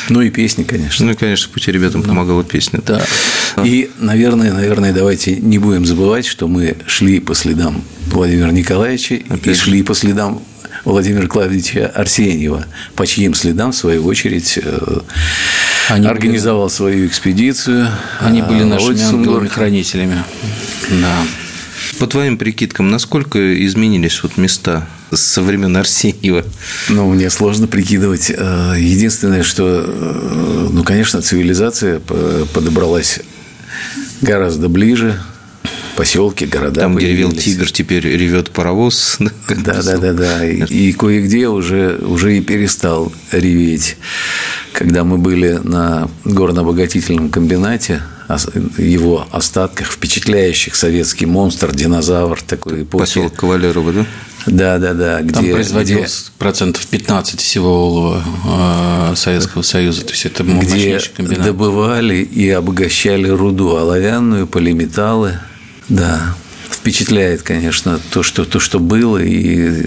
Ну 0.09 0.21
и 0.21 0.29
песни, 0.29 0.63
конечно. 0.63 1.05
Ну 1.05 1.11
и, 1.11 1.15
конечно, 1.15 1.51
пути 1.51 1.71
ребятам 1.71 2.01
ну, 2.01 2.07
помогала 2.07 2.43
песня. 2.43 2.81
Да. 2.85 3.03
И, 3.63 3.89
наверное, 3.99 4.53
наверное, 4.53 4.93
давайте 4.93 5.35
не 5.35 5.57
будем 5.59 5.85
забывать, 5.85 6.25
что 6.25 6.47
мы 6.47 6.77
шли 6.85 7.19
по 7.19 7.35
следам 7.35 7.83
Владимира 8.07 8.51
Николаевича 8.51 9.19
Опять. 9.29 9.47
и 9.47 9.59
шли 9.59 9.83
по 9.83 9.93
следам 9.93 10.41
Владимира 10.88 11.28
Клавдича 11.28 11.88
Арсеньева, 11.88 12.65
по 12.95 13.06
чьим 13.06 13.34
следам, 13.34 13.73
в 13.73 13.76
свою 13.76 14.06
очередь, 14.06 14.58
э, 14.62 15.00
Они 15.89 16.08
организовал 16.08 16.67
были... 16.67 16.73
свою 16.76 17.08
экспедицию. 17.08 17.89
Они 18.21 18.41
были 18.41 18.62
а, 18.62 18.65
нашими 18.65 19.02
ангелами-хранителями. 19.02 20.23
Да. 20.89 21.13
По 22.00 22.08
твоим 22.08 22.38
прикидкам, 22.38 22.89
насколько 22.89 23.65
изменились 23.65 24.23
вот 24.23 24.38
места 24.38 24.88
со 25.12 25.41
времен 25.41 25.76
Арсеньева? 25.76 26.45
Ну, 26.88 27.10
мне 27.13 27.30
сложно 27.30 27.67
прикидывать. 27.67 28.32
Э, 28.34 28.76
единственное, 28.78 29.43
что, 29.43 29.84
э, 29.86 30.69
ну, 30.71 30.86
конечно, 30.86 31.21
цивилизация 31.21 32.00
подобралась 32.00 33.19
гораздо 34.21 34.69
ближе, 34.69 35.19
поселки, 35.97 36.45
города. 36.45 36.81
Там, 36.81 36.95
где 36.95 37.07
ревел 37.07 37.31
тигр, 37.31 37.69
теперь 37.69 38.07
ревет 38.07 38.51
паровоз. 38.51 39.17
Да, 39.49 39.81
да, 39.81 39.97
да, 39.97 40.13
да. 40.13 40.45
И, 40.45 40.89
и 40.89 40.93
кое-где 40.93 41.47
уже, 41.47 41.97
уже 42.01 42.38
и 42.38 42.41
перестал 42.41 43.12
реветь. 43.31 43.97
Когда 44.71 45.03
мы 45.03 45.17
были 45.17 45.60
на 45.63 46.10
горно-обогатительном 46.25 47.29
комбинате, 47.29 48.01
его 48.77 49.25
остатках, 49.31 49.91
впечатляющих 49.91 50.75
советский 50.75 51.25
монстр, 51.25 51.73
динозавр 51.73 52.41
такой 52.41 52.83
эпохи. 52.83 53.01
Поселок 53.01 53.36
Кавалерово, 53.36 53.93
да? 53.93 54.05
Да, 54.45 54.77
да, 54.77 54.93
да. 54.93 55.21
Где, 55.21 55.33
Там 55.33 55.49
производилось 55.49 56.25
где, 56.29 56.39
процентов 56.39 56.86
15 56.88 57.39
всего 57.39 57.88
олова 57.88 58.23
э, 59.12 59.15
Советского 59.15 59.62
Союза. 59.62 60.03
То 60.03 60.12
есть 60.12 60.25
это 60.25 60.43
где 60.43 60.99
добывали 61.38 62.17
и 62.17 62.49
обогащали 62.49 63.27
руду 63.29 63.75
оловянную, 63.75 64.45
полиметаллы. 64.47 65.39
Да, 65.89 66.36
впечатляет, 66.69 67.43
конечно, 67.43 68.00
то, 68.12 68.23
что, 68.23 68.45
то, 68.45 68.60
что 68.60 68.80
было, 68.80 69.17
и 69.17 69.86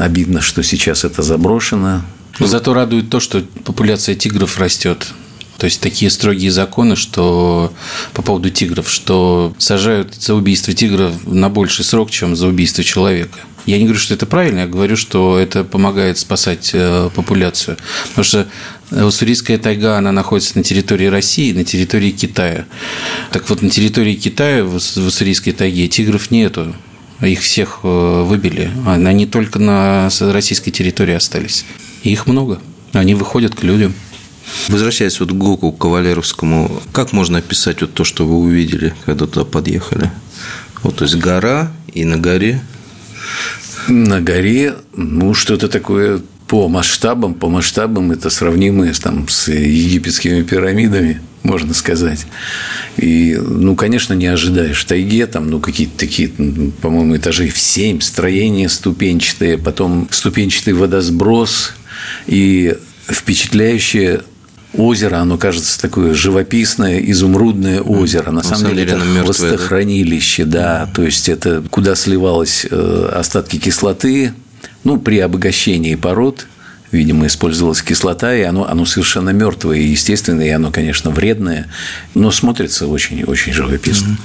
обидно, 0.00 0.40
что 0.40 0.62
сейчас 0.62 1.04
это 1.04 1.22
заброшено. 1.22 2.02
Но 2.38 2.46
зато 2.46 2.74
радует 2.74 3.10
то, 3.10 3.20
что 3.20 3.42
популяция 3.64 4.14
тигров 4.14 4.58
растет. 4.58 5.06
То 5.58 5.64
есть 5.64 5.80
такие 5.80 6.10
строгие 6.10 6.50
законы, 6.50 6.96
что 6.96 7.72
по 8.12 8.20
поводу 8.20 8.50
тигров, 8.50 8.90
что 8.90 9.54
сажают 9.58 10.14
за 10.14 10.34
убийство 10.34 10.74
тигра 10.74 11.12
на 11.24 11.48
больший 11.48 11.84
срок, 11.84 12.10
чем 12.10 12.36
за 12.36 12.46
убийство 12.46 12.84
человека. 12.84 13.38
Я 13.64 13.78
не 13.78 13.84
говорю, 13.84 13.98
что 13.98 14.14
это 14.14 14.26
правильно, 14.26 14.60
я 14.60 14.66
говорю, 14.66 14.96
что 14.96 15.38
это 15.38 15.64
помогает 15.64 16.18
спасать 16.18 16.70
э, 16.72 17.10
популяцию. 17.14 17.76
Потому 18.10 18.24
что 18.24 18.46
Уссурийская 18.90 19.58
тайга, 19.58 19.98
она 19.98 20.12
находится 20.12 20.56
на 20.56 20.62
территории 20.62 21.06
России, 21.06 21.52
на 21.52 21.64
территории 21.64 22.10
Китая. 22.10 22.66
Так 23.32 23.48
вот, 23.48 23.62
на 23.62 23.70
территории 23.70 24.14
Китая, 24.14 24.64
в 24.64 24.76
Уссурийской 24.76 25.52
тайге, 25.52 25.88
тигров 25.88 26.30
нету. 26.30 26.74
Их 27.20 27.40
всех 27.40 27.80
э, 27.82 28.22
выбили. 28.22 28.70
Они 28.86 29.26
только 29.26 29.58
на 29.58 30.08
российской 30.20 30.70
территории 30.70 31.14
остались. 31.14 31.64
И 32.02 32.12
их 32.12 32.26
много. 32.26 32.60
Они 32.92 33.14
выходят 33.14 33.54
к 33.54 33.62
людям. 33.62 33.94
Возвращаясь 34.68 35.18
вот 35.18 35.30
к 35.30 35.34
Гоку 35.34 35.72
Кавалеровскому, 35.72 36.82
как 36.92 37.12
можно 37.12 37.38
описать 37.38 37.80
вот 37.80 37.94
то, 37.94 38.04
что 38.04 38.26
вы 38.26 38.36
увидели, 38.36 38.94
когда 39.04 39.26
туда 39.26 39.44
подъехали? 39.44 40.10
Вот, 40.82 40.96
то 40.96 41.04
есть 41.04 41.16
гора, 41.16 41.72
и 41.92 42.04
на 42.04 42.16
горе 42.16 42.62
на 43.88 44.20
горе, 44.20 44.74
ну, 44.94 45.34
что-то 45.34 45.68
такое 45.68 46.20
по 46.48 46.68
масштабам, 46.68 47.34
по 47.34 47.48
масштабам 47.48 48.12
это 48.12 48.30
сравнимое 48.30 48.92
там, 48.94 49.28
с 49.28 49.48
египетскими 49.48 50.42
пирамидами, 50.42 51.20
можно 51.42 51.74
сказать. 51.74 52.26
И, 52.96 53.36
ну, 53.40 53.74
конечно, 53.74 54.14
не 54.14 54.26
ожидаешь. 54.26 54.80
В 54.80 54.84
тайге 54.84 55.26
там, 55.26 55.50
ну, 55.50 55.60
какие-то 55.60 55.98
такие, 55.98 56.28
по-моему, 56.28 57.16
этажей 57.16 57.48
в 57.48 57.58
семь, 57.58 58.00
строения 58.00 58.68
ступенчатые, 58.68 59.58
потом 59.58 60.08
ступенчатый 60.10 60.74
водосброс 60.74 61.74
и 62.26 62.76
впечатляющее 63.08 64.22
озеро, 64.74 65.16
оно 65.16 65.38
кажется 65.38 65.80
такое 65.80 66.14
живописное, 66.14 66.98
изумрудное 66.98 67.80
озеро. 67.80 68.30
На, 68.30 68.36
На 68.36 68.42
самом, 68.42 68.74
деле, 68.74 68.84
деле 68.84 68.98
это 68.98 69.24
хвостохранилище, 69.24 70.44
да? 70.44 70.86
да, 70.86 70.92
то 70.92 71.02
есть 71.02 71.28
это 71.28 71.62
куда 71.70 71.94
сливалось 71.94 72.66
э, 72.70 73.10
остатки 73.14 73.58
кислоты, 73.58 74.32
ну, 74.86 75.00
при 75.00 75.18
обогащении 75.18 75.96
пород 75.96 76.46
видимо, 76.92 77.26
использовалась 77.26 77.82
кислота, 77.82 78.34
и 78.34 78.42
оно, 78.42 78.68
оно 78.68 78.86
совершенно 78.86 79.30
мертвое 79.30 79.78
и 79.78 79.88
естественное, 79.88 80.46
и 80.46 80.50
оно, 80.50 80.70
конечно, 80.70 81.10
вредное, 81.10 81.66
но 82.14 82.30
смотрится 82.30 82.86
очень-очень 82.86 83.52
живописно. 83.52 84.16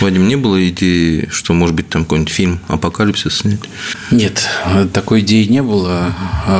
Вадим, 0.00 0.26
не 0.26 0.36
было 0.36 0.68
идеи, 0.68 1.28
что, 1.30 1.52
может 1.52 1.74
быть, 1.74 1.88
там 1.88 2.04
какой-нибудь 2.04 2.32
фильм 2.32 2.60
«Апокалипсис» 2.68 3.38
снять? 3.38 3.60
Нет, 4.10 4.48
такой 4.92 5.20
идеи 5.20 5.44
не 5.44 5.62
было, 5.62 6.14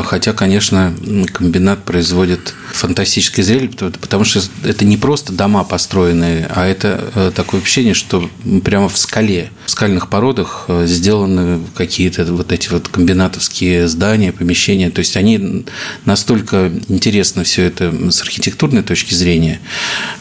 хотя, 0.05 0.33
конечно, 0.33 0.95
комбинат 1.33 1.85
производит 1.85 2.55
фантастическое 2.73 3.42
зрелище, 3.42 3.90
потому 4.01 4.25
что 4.25 4.42
это 4.64 4.85
не 4.85 4.97
просто 4.97 5.33
дома 5.33 5.64
построенные, 5.64 6.49
а 6.55 6.66
это 6.66 7.11
э, 7.14 7.33
такое 7.35 7.61
ощущение, 7.61 7.95
что 7.95 8.31
прямо 8.64 8.88
в 8.88 8.99
скале, 8.99 9.51
в 9.67 9.71
скальных 9.71 10.09
породах 10.09 10.67
э, 10.69 10.87
сделаны 10.87 11.61
какие-то 11.75 12.25
вот 12.33 12.53
эти 12.53 12.69
вот 12.69 12.89
комбинатовские 12.89 13.89
здания, 13.89 14.33
помещения, 14.33 14.91
то 14.91 15.01
есть 15.01 15.17
они 15.17 15.65
настолько 16.05 16.73
интересно 16.89 17.45
все 17.45 17.65
это 17.65 17.93
с 18.11 18.23
архитектурной 18.23 18.83
точки 18.83 19.13
зрения, 19.15 19.61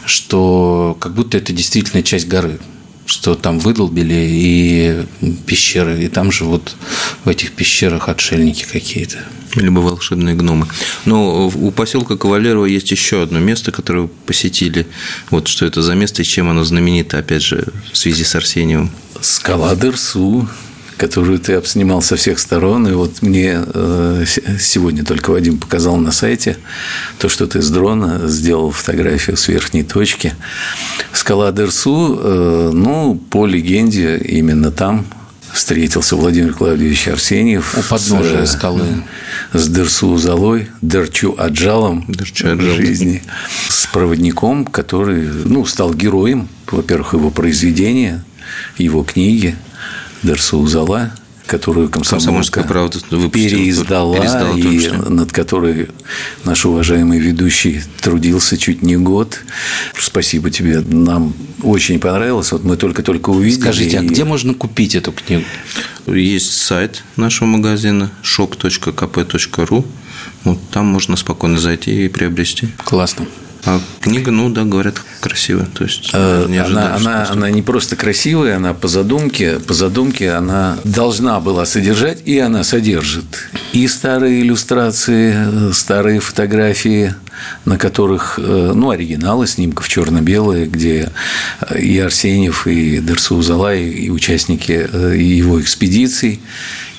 что 0.04 0.96
как 1.00 1.14
будто 1.14 1.38
это 1.38 1.52
действительно 1.52 2.02
часть 2.02 2.28
горы 2.28 2.58
что 3.06 3.34
там 3.34 3.58
выдолбили 3.58 4.26
и 4.28 5.06
пещеры, 5.46 6.02
и 6.02 6.08
там 6.08 6.30
живут 6.32 6.76
в 7.24 7.28
этих 7.28 7.52
пещерах 7.52 8.08
отшельники 8.08 8.66
какие-то. 8.70 9.18
Либо 9.54 9.78
волшебные 9.78 10.34
гномы. 10.34 10.66
Но 11.06 11.48
у 11.48 11.70
поселка 11.70 12.16
Кавалерово 12.16 12.66
есть 12.66 12.90
еще 12.90 13.22
одно 13.22 13.38
место, 13.38 13.72
которое 13.72 14.00
вы 14.00 14.08
посетили. 14.08 14.86
Вот 15.30 15.48
что 15.48 15.64
это 15.64 15.80
за 15.80 15.94
место 15.94 16.22
и 16.22 16.24
чем 16.26 16.50
оно 16.50 16.64
знаменито, 16.64 17.18
опять 17.18 17.42
же, 17.42 17.66
в 17.90 17.96
связи 17.96 18.24
с 18.24 18.34
Арсениевым. 18.34 18.90
Скала 19.22 19.74
Дерсу 19.74 20.46
которую 20.96 21.38
ты 21.38 21.54
обснимал 21.54 22.02
со 22.02 22.16
всех 22.16 22.38
сторон. 22.38 22.88
И 22.88 22.92
вот 22.92 23.22
мне 23.22 23.60
э, 23.62 24.24
сегодня 24.58 25.04
только 25.04 25.30
Вадим 25.30 25.58
показал 25.58 25.96
на 25.96 26.10
сайте 26.10 26.56
то, 27.18 27.28
что 27.28 27.46
ты 27.46 27.60
с 27.60 27.70
дрона 27.70 28.28
сделал 28.28 28.70
фотографию 28.70 29.36
с 29.36 29.48
верхней 29.48 29.82
точки. 29.82 30.34
Скала 31.12 31.52
Дерсу, 31.52 32.18
э, 32.20 32.70
ну, 32.72 33.14
по 33.30 33.46
легенде, 33.46 34.18
именно 34.18 34.70
там 34.70 35.06
встретился 35.52 36.16
Владимир 36.16 36.52
Клавдевич 36.54 37.08
Арсеньев. 37.08 37.76
У 37.78 37.82
подножия 37.82 38.44
с, 38.44 38.52
скалы. 38.52 38.86
С 39.52 39.68
Дерсу 39.68 40.16
Залой, 40.16 40.68
Дерчу 40.82 41.34
Аджалом 41.36 42.04
Дерчу 42.08 42.48
Аджалом. 42.48 42.76
жизни. 42.76 43.22
С 43.68 43.86
проводником, 43.86 44.64
который 44.64 45.26
ну, 45.26 45.64
стал 45.64 45.94
героем, 45.94 46.48
во-первых, 46.70 47.14
его 47.14 47.30
произведения, 47.30 48.24
его 48.78 49.02
книги– 49.02 49.56
Дерсу 50.22 50.66
Зала, 50.66 51.12
которую 51.46 51.88
комсомольская, 51.88 52.64
правда 52.64 52.98
переиздала, 53.32 54.16
и 54.56 54.88
над 55.08 55.32
которой 55.32 55.88
наш 56.44 56.66
уважаемый 56.66 57.18
ведущий 57.18 57.82
трудился 58.00 58.56
чуть 58.58 58.82
не 58.82 58.96
год. 58.96 59.38
Спасибо 59.98 60.50
тебе, 60.50 60.80
нам 60.80 61.34
очень 61.62 62.00
понравилось. 62.00 62.52
Вот 62.52 62.64
мы 62.64 62.76
только-только 62.76 63.30
увидели. 63.30 63.60
Скажите, 63.60 63.98
а 63.98 64.02
и... 64.02 64.06
где 64.06 64.24
можно 64.24 64.54
купить 64.54 64.94
эту 64.94 65.12
книгу? 65.12 65.44
Есть 66.06 66.52
сайт 66.52 67.02
нашего 67.16 67.46
магазина 67.48 68.10
shop.kp.ru. 68.22 69.84
Вот 70.44 70.58
там 70.70 70.86
можно 70.86 71.16
спокойно 71.16 71.58
зайти 71.58 72.04
и 72.04 72.08
приобрести. 72.08 72.68
Классно. 72.84 73.26
А 73.66 73.80
книга, 74.00 74.30
ну 74.30 74.48
да, 74.48 74.62
говорят, 74.62 75.02
красивая. 75.20 75.66
То 75.66 75.84
есть 75.84 76.10
э, 76.12 76.46
не 76.48 76.58
она, 76.58 76.94
она, 76.94 77.28
она 77.28 77.50
не 77.50 77.62
просто 77.62 77.96
красивая, 77.96 78.56
она 78.56 78.74
по 78.74 78.86
задумке, 78.86 79.58
по 79.58 79.74
задумке 79.74 80.30
она 80.30 80.78
должна 80.84 81.40
была 81.40 81.66
содержать, 81.66 82.20
и 82.24 82.38
она 82.38 82.62
содержит 82.62 83.24
и 83.72 83.88
старые 83.88 84.40
иллюстрации, 84.40 85.72
старые 85.72 86.20
фотографии, 86.20 87.14
на 87.64 87.76
которых, 87.76 88.38
э, 88.38 88.72
ну, 88.72 88.90
оригиналы 88.90 89.48
снимков 89.48 89.88
черно-белые, 89.88 90.66
где 90.66 91.10
и 91.76 91.98
Арсеньев, 91.98 92.68
и 92.68 92.98
Дерсу 92.98 93.42
Залай, 93.42 93.82
и 93.82 94.10
участники 94.10 94.88
э, 94.90 95.16
его 95.18 95.60
экспедиций, 95.60 96.40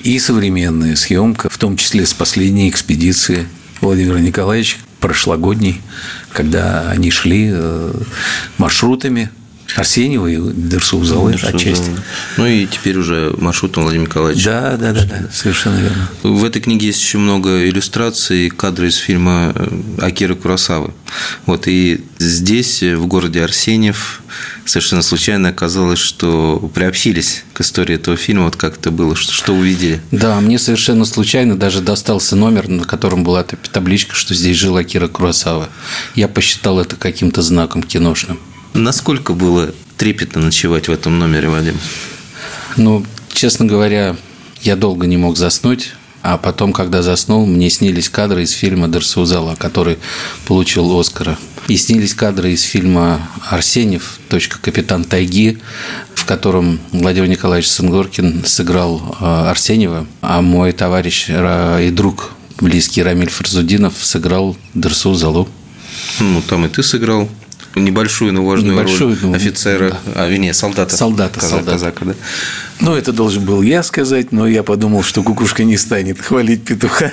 и 0.02 0.18
современная 0.18 0.96
съемка, 0.96 1.48
в 1.48 1.56
том 1.56 1.78
числе 1.78 2.04
с 2.04 2.12
последней 2.12 2.68
экспедиции 2.68 3.48
Владимира 3.80 4.20
Николаевича, 4.20 4.76
прошлогодней, 5.00 5.80
когда 6.32 6.90
они 6.90 7.10
шли 7.10 7.50
э, 7.52 7.92
маршрутами 8.58 9.30
Арсеньева 9.76 10.26
и 10.26 10.36
Дерсу-Залы 10.38 11.34
отчасти. 11.34 11.90
Ну 12.36 12.46
и 12.46 12.66
теперь 12.66 12.96
уже 12.96 13.34
маршрутом 13.38 13.84
Владимира 13.84 14.08
Николаевича. 14.08 14.44
Да, 14.44 14.76
да, 14.76 14.92
да, 14.92 15.04
да, 15.04 15.28
совершенно 15.32 15.78
верно. 15.78 16.08
В 16.22 16.44
этой 16.44 16.62
книге 16.62 16.86
есть 16.86 17.00
еще 17.00 17.18
много 17.18 17.68
иллюстраций, 17.68 18.48
кадры 18.50 18.88
из 18.88 18.96
фильма 18.96 19.52
э, 19.54 19.68
Акиры 20.00 20.34
Курасавы. 20.34 20.92
Вот 21.46 21.68
и 21.68 22.04
здесь, 22.18 22.82
в 22.82 23.06
городе 23.06 23.42
Арсеньев, 23.42 24.22
совершенно 24.64 25.02
случайно 25.02 25.50
оказалось, 25.50 25.98
что 25.98 26.70
приобщились 26.74 27.44
к 27.52 27.60
истории 27.60 27.96
этого 27.96 28.16
фильма, 28.16 28.46
вот 28.46 28.56
как 28.56 28.78
это 28.78 28.90
было, 28.90 29.16
что, 29.16 29.32
что 29.32 29.52
увидели. 29.52 30.00
Да, 30.10 30.40
мне 30.40 30.58
совершенно 30.58 31.04
случайно 31.04 31.56
даже 31.56 31.80
достался 31.80 32.36
номер, 32.36 32.68
на 32.68 32.84
котором 32.84 33.24
была 33.24 33.44
табличка, 33.44 34.14
что 34.14 34.34
здесь 34.34 34.56
жила 34.56 34.82
Кира 34.84 35.08
Курасава. 35.08 35.68
Я 36.14 36.28
посчитал 36.28 36.80
это 36.80 36.96
каким-то 36.96 37.42
знаком 37.42 37.82
киношным. 37.82 38.38
Насколько 38.78 39.32
было 39.32 39.74
трепетно 39.96 40.40
ночевать 40.40 40.86
в 40.86 40.92
этом 40.92 41.18
номере, 41.18 41.48
Вадим? 41.48 41.76
Ну, 42.76 43.04
честно 43.32 43.66
говоря, 43.66 44.14
я 44.62 44.76
долго 44.76 45.08
не 45.08 45.16
мог 45.16 45.36
заснуть. 45.36 45.94
А 46.22 46.38
потом, 46.38 46.72
когда 46.72 47.02
заснул, 47.02 47.44
мне 47.44 47.70
снились 47.70 48.08
кадры 48.08 48.44
из 48.44 48.52
фильма 48.52 48.86
Дерсузала, 48.86 49.56
который 49.56 49.98
получил 50.46 50.96
Оскара. 50.96 51.36
И 51.66 51.76
снились 51.76 52.14
кадры 52.14 52.52
из 52.52 52.62
фильма 52.62 53.20
«Арсеньев. 53.50 54.20
Точка. 54.28 54.58
Капитан 54.60 55.02
Тайги», 55.02 55.58
в 56.14 56.24
котором 56.24 56.78
Владимир 56.92 57.28
Николаевич 57.28 57.68
Сангоркин 57.70 58.44
сыграл 58.44 59.16
э, 59.20 59.24
Арсеньева, 59.24 60.06
а 60.20 60.40
мой 60.40 60.70
товарищ 60.70 61.28
и 61.28 61.90
друг 61.90 62.30
близкий 62.60 63.02
Рамиль 63.02 63.30
Фарзудинов 63.30 63.94
сыграл 64.00 64.56
Дерсу 64.74 65.14
Залу. 65.14 65.48
Ну, 66.20 66.42
там 66.42 66.66
и 66.66 66.68
ты 66.68 66.84
сыграл 66.84 67.28
небольшую, 67.74 68.32
но 68.32 68.44
важную 68.44 68.74
небольшую, 68.74 69.10
роль 69.10 69.18
ну, 69.22 69.34
офицера, 69.34 69.90
да. 69.90 70.24
а, 70.24 70.28
вернее, 70.28 70.54
солдата. 70.54 70.96
Солдата, 70.96 71.40
казак, 71.40 71.50
солдата. 71.50 71.72
Казака, 71.72 72.04
да. 72.04 72.14
Ну, 72.80 72.94
это 72.94 73.12
должен 73.12 73.44
был 73.44 73.62
я 73.62 73.82
сказать, 73.82 74.30
но 74.30 74.46
я 74.46 74.62
подумал, 74.62 75.02
что 75.02 75.22
кукушка 75.22 75.64
не 75.64 75.76
станет 75.76 76.20
хвалить 76.20 76.64
петуха. 76.64 77.12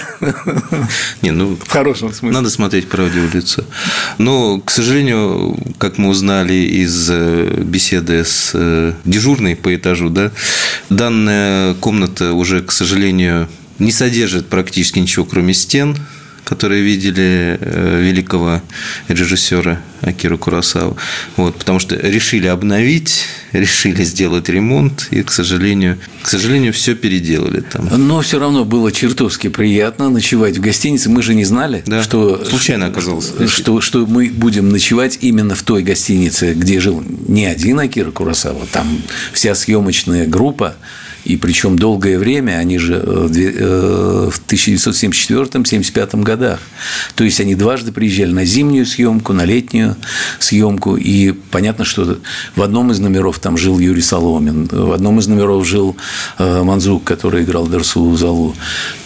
Не, 1.22 1.32
ну, 1.32 1.58
в 1.62 1.70
хорошем 1.70 2.14
смысле. 2.14 2.32
Надо 2.32 2.50
смотреть 2.50 2.88
правде 2.88 3.20
в 3.20 3.34
лицо. 3.34 3.64
Но, 4.18 4.60
к 4.60 4.70
сожалению, 4.70 5.58
как 5.78 5.98
мы 5.98 6.10
узнали 6.10 6.54
из 6.54 7.10
э, 7.12 7.64
беседы 7.64 8.24
с 8.24 8.52
э, 8.54 8.94
дежурной 9.06 9.56
по 9.56 9.74
этажу, 9.76 10.10
да, 10.10 10.32
данная 10.90 11.74
комната 11.76 12.34
уже, 12.34 12.62
к 12.62 12.72
сожалению, 12.72 13.48
не 13.80 13.92
содержит 13.92 14.48
практически 14.48 15.00
ничего, 15.00 15.26
кроме 15.26 15.54
стен, 15.54 15.98
которые 16.46 16.84
видели 16.84 17.58
э, 17.60 18.02
великого 18.02 18.62
режиссера 19.08 19.82
Акиру 20.02 20.38
Курасаву. 20.38 20.96
Вот, 21.38 21.58
потому 21.58 21.80
что 21.80 21.96
решили 21.96 22.46
обновить, 22.48 23.26
решили 23.52 24.04
сделать 24.04 24.48
ремонт, 24.48 25.08
и, 25.12 25.24
к 25.24 25.32
сожалению, 25.32 25.98
к 26.22 26.28
сожалению, 26.28 26.72
все 26.72 26.96
переделали 26.96 27.62
там. 27.62 27.90
Но 27.92 28.22
все 28.22 28.40
равно 28.40 28.64
было 28.64 28.92
чертовски 28.92 29.48
приятно 29.50 30.10
ночевать 30.10 30.58
в 30.58 30.62
гостинице. 30.62 31.10
Мы 31.10 31.24
же 31.24 31.34
не 31.34 31.46
знали, 31.46 31.84
да. 31.86 32.04
что 32.04 32.46
случайно 32.46 32.86
оказалось, 32.86 33.34
что, 33.48 33.82
что 33.82 34.06
мы 34.06 34.30
будем 34.30 34.70
ночевать 34.70 35.18
именно 35.22 35.56
в 35.56 35.64
той 35.64 35.82
гостинице, 35.82 36.54
где 36.54 36.80
жил 36.80 37.04
не 37.28 37.46
один 37.46 37.80
Акира 37.80 38.12
Курасава, 38.12 38.68
там 38.72 39.02
вся 39.34 39.56
съемочная 39.56 40.28
группа 40.28 40.76
и 41.26 41.38
причем 41.38 41.78
долгое 41.78 42.18
время, 42.20 42.54
они 42.54 42.78
же 42.78 43.02
э, 43.04 43.28
э, 43.34 44.30
в 44.32 44.42
1974-1975 44.48 46.22
годах. 46.22 46.60
То 47.16 47.24
есть 47.24 47.40
они 47.40 47.56
дважды 47.56 47.92
приезжали 47.92 48.32
на 48.32 48.46
зимнюю 48.46 48.86
съемку, 48.86 49.34
на 49.34 49.44
летнюю 49.44 49.96
съемку. 50.40 50.96
И 50.96 51.32
понятно, 51.32 51.84
что 51.84 52.20
в 52.56 52.62
одном 52.62 52.92
из 52.92 53.00
номеров 53.00 53.40
там 53.40 53.58
жил 53.58 53.80
Юрий 53.80 54.04
Соломин, 54.04 54.70
в 54.72 54.92
одном 54.92 55.18
из 55.20 55.28
номеров 55.28 55.68
жил 55.68 55.98
э, 56.38 56.62
Манзук, 56.64 57.04
который 57.04 57.44
играл 57.44 57.68
Дерсу 57.68 58.16
Залу 58.16 58.56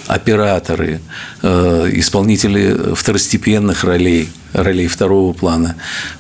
операторы, 0.08 1.00
э, 1.42 1.90
исполнители 1.94 2.96
второстепенных 2.96 3.86
ролей, 3.86 4.28
ролей 4.54 4.88
второго 4.88 5.34
плана. 5.34 5.76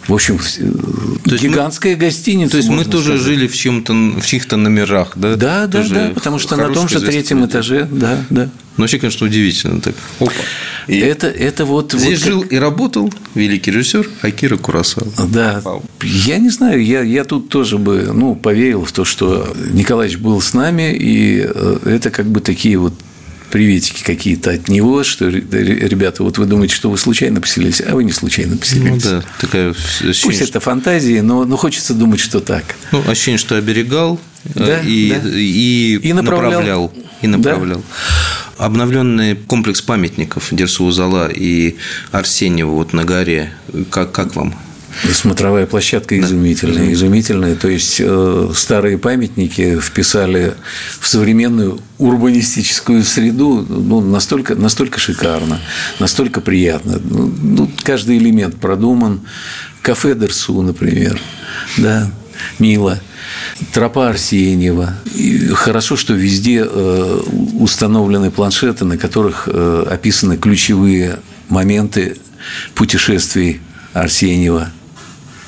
В 0.07 0.13
общем, 0.13 0.39
то 1.25 1.35
гигантская 1.35 1.95
мы, 1.95 1.99
гостиница. 1.99 2.51
То 2.51 2.57
есть 2.57 2.69
мы 2.69 2.85
тоже 2.85 3.17
сказать. 3.17 3.21
жили 3.21 3.47
в 3.47 3.55
чем-то 3.55 3.93
в 3.93 4.25
чьих-то 4.25 4.57
номерах, 4.57 5.13
да? 5.15 5.35
Да, 5.35 5.67
да, 5.67 5.85
да, 5.87 6.11
потому 6.13 6.39
что 6.39 6.55
на 6.55 6.69
том 6.73 6.87
же 6.87 7.01
третьем 7.01 7.45
этаже, 7.45 7.87
да, 7.91 8.23
да. 8.29 8.49
Ну, 8.77 8.83
вообще, 8.83 8.97
конечно, 8.97 9.27
удивительно. 9.27 9.81
Так. 9.81 9.93
Опа. 10.21 10.31
И 10.87 10.97
это, 10.99 11.27
это 11.27 11.65
вот... 11.65 11.91
Здесь 11.91 12.19
вот 12.19 12.25
жил 12.25 12.41
как... 12.43 12.53
и 12.53 12.57
работал 12.57 13.13
великий 13.35 13.71
режиссер 13.71 14.09
Акира 14.21 14.55
Курасава. 14.55 15.11
Да. 15.27 15.59
Вау. 15.65 15.83
Я 16.01 16.37
не 16.37 16.49
знаю, 16.49 16.81
я, 16.81 17.01
я 17.01 17.25
тут 17.25 17.49
тоже 17.49 17.77
бы 17.77 18.11
ну, 18.13 18.35
поверил 18.35 18.85
в 18.85 18.93
то, 18.93 19.03
что 19.03 19.53
Николаевич 19.73 20.17
был 20.17 20.39
с 20.39 20.53
нами, 20.53 20.95
и 20.97 21.43
э, 21.45 21.79
это 21.87 22.09
как 22.09 22.27
бы 22.27 22.39
такие 22.39 22.77
вот 22.77 22.93
приветики 23.49 24.03
какие-то 24.03 24.51
от 24.51 24.67
него, 24.67 25.03
что, 25.03 25.27
ребята, 25.27 26.23
вот 26.23 26.37
вы 26.37 26.45
думаете, 26.45 26.75
что 26.75 26.89
вы 26.89 26.97
случайно 26.97 27.41
поселились, 27.41 27.81
а 27.81 27.95
вы 27.95 28.03
не 28.03 28.11
случайно 28.11 28.57
поселились. 28.57 29.03
Ну, 29.05 29.11
да, 29.11 29.23
такая 29.39 29.71
ощущение, 29.71 30.15
Пусть 30.23 30.41
это 30.41 30.59
фантазии, 30.59 31.19
но, 31.19 31.45
но 31.45 31.57
хочется 31.57 31.93
думать, 31.93 32.19
что 32.19 32.39
так. 32.39 32.63
Ну, 32.91 33.03
ощущение, 33.07 33.37
что 33.37 33.55
оберегал 33.55 34.19
э, 34.45 34.49
да, 34.55 34.81
и, 34.81 35.09
да. 35.09 35.29
И, 35.35 35.99
и 36.01 36.13
направлял. 36.13 36.51
направлял. 36.51 36.93
И 37.21 37.27
направлял. 37.27 37.79
Да. 37.79 38.65
Обновленный 38.65 39.35
комплекс 39.35 39.81
памятников 39.81 40.49
Дерсу 40.51 40.85
Узала 40.85 41.29
и 41.29 41.77
Арсеньева 42.11 42.71
вот 42.71 42.93
на 42.93 43.05
горе, 43.05 43.53
как, 43.89 44.11
как 44.11 44.35
вам? 44.35 44.53
Смотровая 45.13 45.65
площадка 45.65 46.19
изумительная, 46.19 46.85
да. 46.85 46.93
изумительная. 46.93 47.55
То 47.55 47.69
есть 47.69 47.97
э, 47.99 48.51
старые 48.53 48.97
памятники 48.97 49.79
вписали 49.79 50.55
в 50.99 51.07
современную 51.07 51.79
урбанистическую 51.97 53.03
среду 53.03 53.65
ну, 53.67 54.01
настолько, 54.01 54.55
настолько 54.55 54.99
шикарно, 54.99 55.59
настолько 55.99 56.41
приятно. 56.41 56.99
Ну, 57.03 57.33
ну, 57.41 57.71
каждый 57.83 58.17
элемент 58.17 58.57
продуман. 58.57 59.21
Кафе 59.81 60.13
Дерсу, 60.15 60.61
например, 60.61 61.19
да, 61.77 62.11
мило. 62.59 62.99
Тропа 63.71 64.09
Арсеньева. 64.09 64.95
И 65.15 65.47
хорошо, 65.49 65.95
что 65.95 66.13
везде 66.13 66.65
э, 66.69 67.21
установлены 67.59 68.31
планшеты, 68.31 68.83
на 68.83 68.97
которых 68.97 69.47
э, 69.47 69.85
описаны 69.89 70.35
ключевые 70.37 71.19
моменты 71.47 72.17
путешествий 72.75 73.61
Арсеньева– 73.93 74.71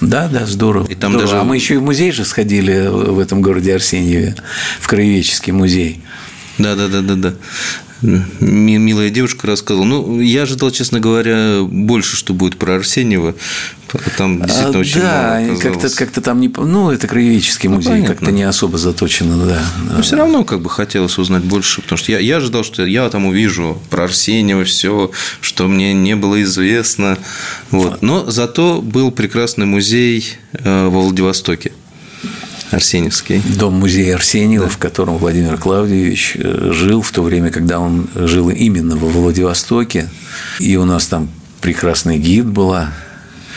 да, 0.02 0.28
да, 0.28 0.46
здорово. 0.46 0.88
И 0.88 0.96
там 0.96 1.12
здорово. 1.12 1.30
даже... 1.30 1.42
А 1.42 1.44
мы 1.44 1.56
еще 1.56 1.76
и 1.76 1.78
в 1.78 1.84
музей 1.84 2.12
же 2.12 2.26
сходили 2.26 2.88
в 2.88 3.20
этом 3.20 3.42
городе 3.42 3.74
Арсеньеве, 3.76 4.36
в 4.80 4.88
Краеведческий 4.88 5.54
музей. 5.54 6.02
Да, 6.58 6.76
да, 6.76 6.88
да, 6.88 7.02
да, 7.02 7.16
да 7.16 7.34
милая 8.02 9.10
девушка 9.10 9.48
рассказывала. 9.48 9.86
Ну, 9.86 10.20
я 10.20 10.44
ожидал, 10.44 10.72
честно 10.72 11.00
говоря, 11.00 11.62
больше, 11.64 12.16
что 12.16 12.34
будет 12.34 12.58
про 12.58 12.76
Арсеньева. 12.76 13.36
Там 14.18 14.42
действительно 14.42 14.78
а, 14.78 14.80
очень 14.80 15.02
да, 15.02 15.42
мало 15.46 15.60
как-то, 15.60 15.90
как-то 15.90 16.22
там 16.22 16.40
не... 16.40 16.48
Ну, 16.48 16.92
это 16.92 17.08
краеведческий 17.08 17.68
ну, 17.68 17.76
музей, 17.76 18.06
как-то 18.06 18.32
не 18.32 18.44
особо 18.44 18.78
заточено, 18.78 19.46
да. 19.46 19.62
Но 19.96 20.02
все 20.02 20.16
равно 20.16 20.44
как 20.46 20.62
бы 20.62 20.70
хотелось 20.70 21.18
узнать 21.18 21.44
больше, 21.44 21.82
потому 21.82 21.98
что 21.98 22.12
я, 22.14 22.20
я 22.20 22.38
ожидал, 22.38 22.64
что 22.64 22.86
я 22.86 23.10
там 23.10 23.26
увижу 23.26 23.82
про 23.90 24.06
Арсеньева 24.06 24.64
все, 24.64 25.12
что 25.42 25.68
мне 25.68 25.94
не 25.94 26.16
было 26.16 26.42
известно. 26.44 27.18
Вот. 27.70 28.02
Но 28.02 28.30
зато 28.30 28.82
был 28.82 29.12
прекрасный 29.12 29.66
музей 29.66 30.38
э, 30.54 30.88
в 30.88 30.92
Владивостоке. 30.92 31.74
Арсеньевский. 32.72 33.42
Дом-музей 33.58 34.14
Арсеньева, 34.14 34.66
да. 34.66 34.72
в 34.72 34.78
котором 34.78 35.18
Владимир 35.18 35.58
Клавдевич 35.58 36.34
э, 36.36 36.72
жил 36.72 37.02
в 37.02 37.12
то 37.12 37.22
время, 37.22 37.52
когда 37.52 37.80
он 37.80 38.08
жил 38.16 38.50
именно 38.50 38.96
во 38.96 39.08
Владивостоке. 39.08 40.10
И 40.60 40.76
у 40.78 40.86
нас 40.86 41.08
там 41.08 41.30
прекрасный 41.62 42.18
гид 42.18 42.46
была, 42.46 42.92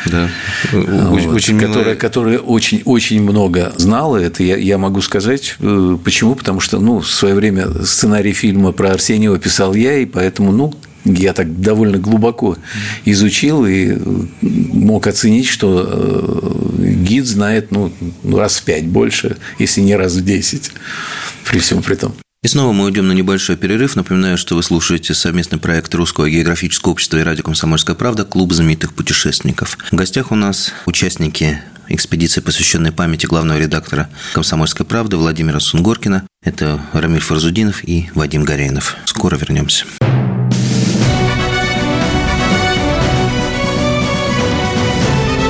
да. 0.06 0.28
Вот, 0.72 1.26
очень 1.26 1.58
которая, 1.58 1.94
которая 1.94 2.38
очень, 2.38 2.82
очень 2.84 3.22
много 3.22 3.72
знала. 3.76 4.18
Это 4.18 4.42
я, 4.42 4.56
я 4.56 4.78
могу 4.78 5.00
сказать. 5.00 5.56
Э, 5.60 5.96
почему? 6.02 6.34
Потому 6.34 6.60
что 6.60 6.78
ну, 6.80 7.00
в 7.00 7.10
свое 7.10 7.34
время 7.34 7.68
сценарий 7.84 8.32
фильма 8.32 8.72
про 8.72 8.90
Арсеньева 8.92 9.38
писал 9.38 9.74
я, 9.74 9.98
и 9.98 10.04
поэтому 10.04 10.52
ну, 10.52 10.74
я 11.04 11.32
так 11.32 11.60
довольно 11.60 11.98
глубоко 11.98 12.56
изучил 13.04 13.66
и 13.66 13.96
мог 14.40 15.06
оценить, 15.06 15.46
что 15.46 15.86
э, 15.86 16.53
гид 17.14 17.26
знает 17.26 17.70
ну, 17.70 17.92
раз 18.24 18.56
в 18.56 18.64
пять 18.64 18.86
больше, 18.86 19.36
если 19.58 19.80
не 19.80 19.94
раз 19.94 20.14
в 20.14 20.24
десять, 20.24 20.72
при 21.44 21.60
всем 21.60 21.82
при 21.82 21.94
том. 21.94 22.14
И 22.42 22.48
снова 22.48 22.72
мы 22.72 22.84
уйдем 22.84 23.08
на 23.08 23.12
небольшой 23.12 23.56
перерыв. 23.56 23.96
Напоминаю, 23.96 24.36
что 24.36 24.56
вы 24.56 24.62
слушаете 24.62 25.14
совместный 25.14 25.58
проект 25.58 25.94
Русского 25.94 26.28
географического 26.28 26.92
общества 26.92 27.16
и 27.18 27.22
радио 27.22 27.42
«Комсомольская 27.42 27.96
правда» 27.96 28.24
«Клуб 28.24 28.52
знаменитых 28.52 28.92
путешественников». 28.92 29.78
В 29.90 29.94
гостях 29.94 30.30
у 30.30 30.34
нас 30.34 30.72
участники 30.84 31.62
экспедиции, 31.88 32.40
посвященной 32.40 32.92
памяти 32.92 33.26
главного 33.26 33.58
редактора 33.58 34.10
«Комсомольской 34.34 34.84
правды» 34.84 35.16
Владимира 35.16 35.60
Сунгоркина. 35.60 36.26
Это 36.42 36.82
Рамиль 36.92 37.20
Фарзудинов 37.20 37.82
и 37.84 38.10
Вадим 38.14 38.44
Горейнов. 38.44 38.96
Скоро 39.06 39.36
вернемся. 39.36 39.86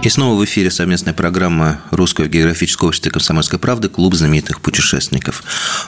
И 0.00 0.08
снова 0.10 0.38
в 0.40 0.44
эфире 0.44 0.70
совместная 0.70 1.12
программа 1.12 1.80
Русского 1.90 2.28
географического 2.28 2.88
общества 2.88 3.10
«Комсомольская 3.10 3.58
правда» 3.58 3.88
«Клуб 3.88 4.14
знаменитых 4.14 4.60
путешественников». 4.60 5.42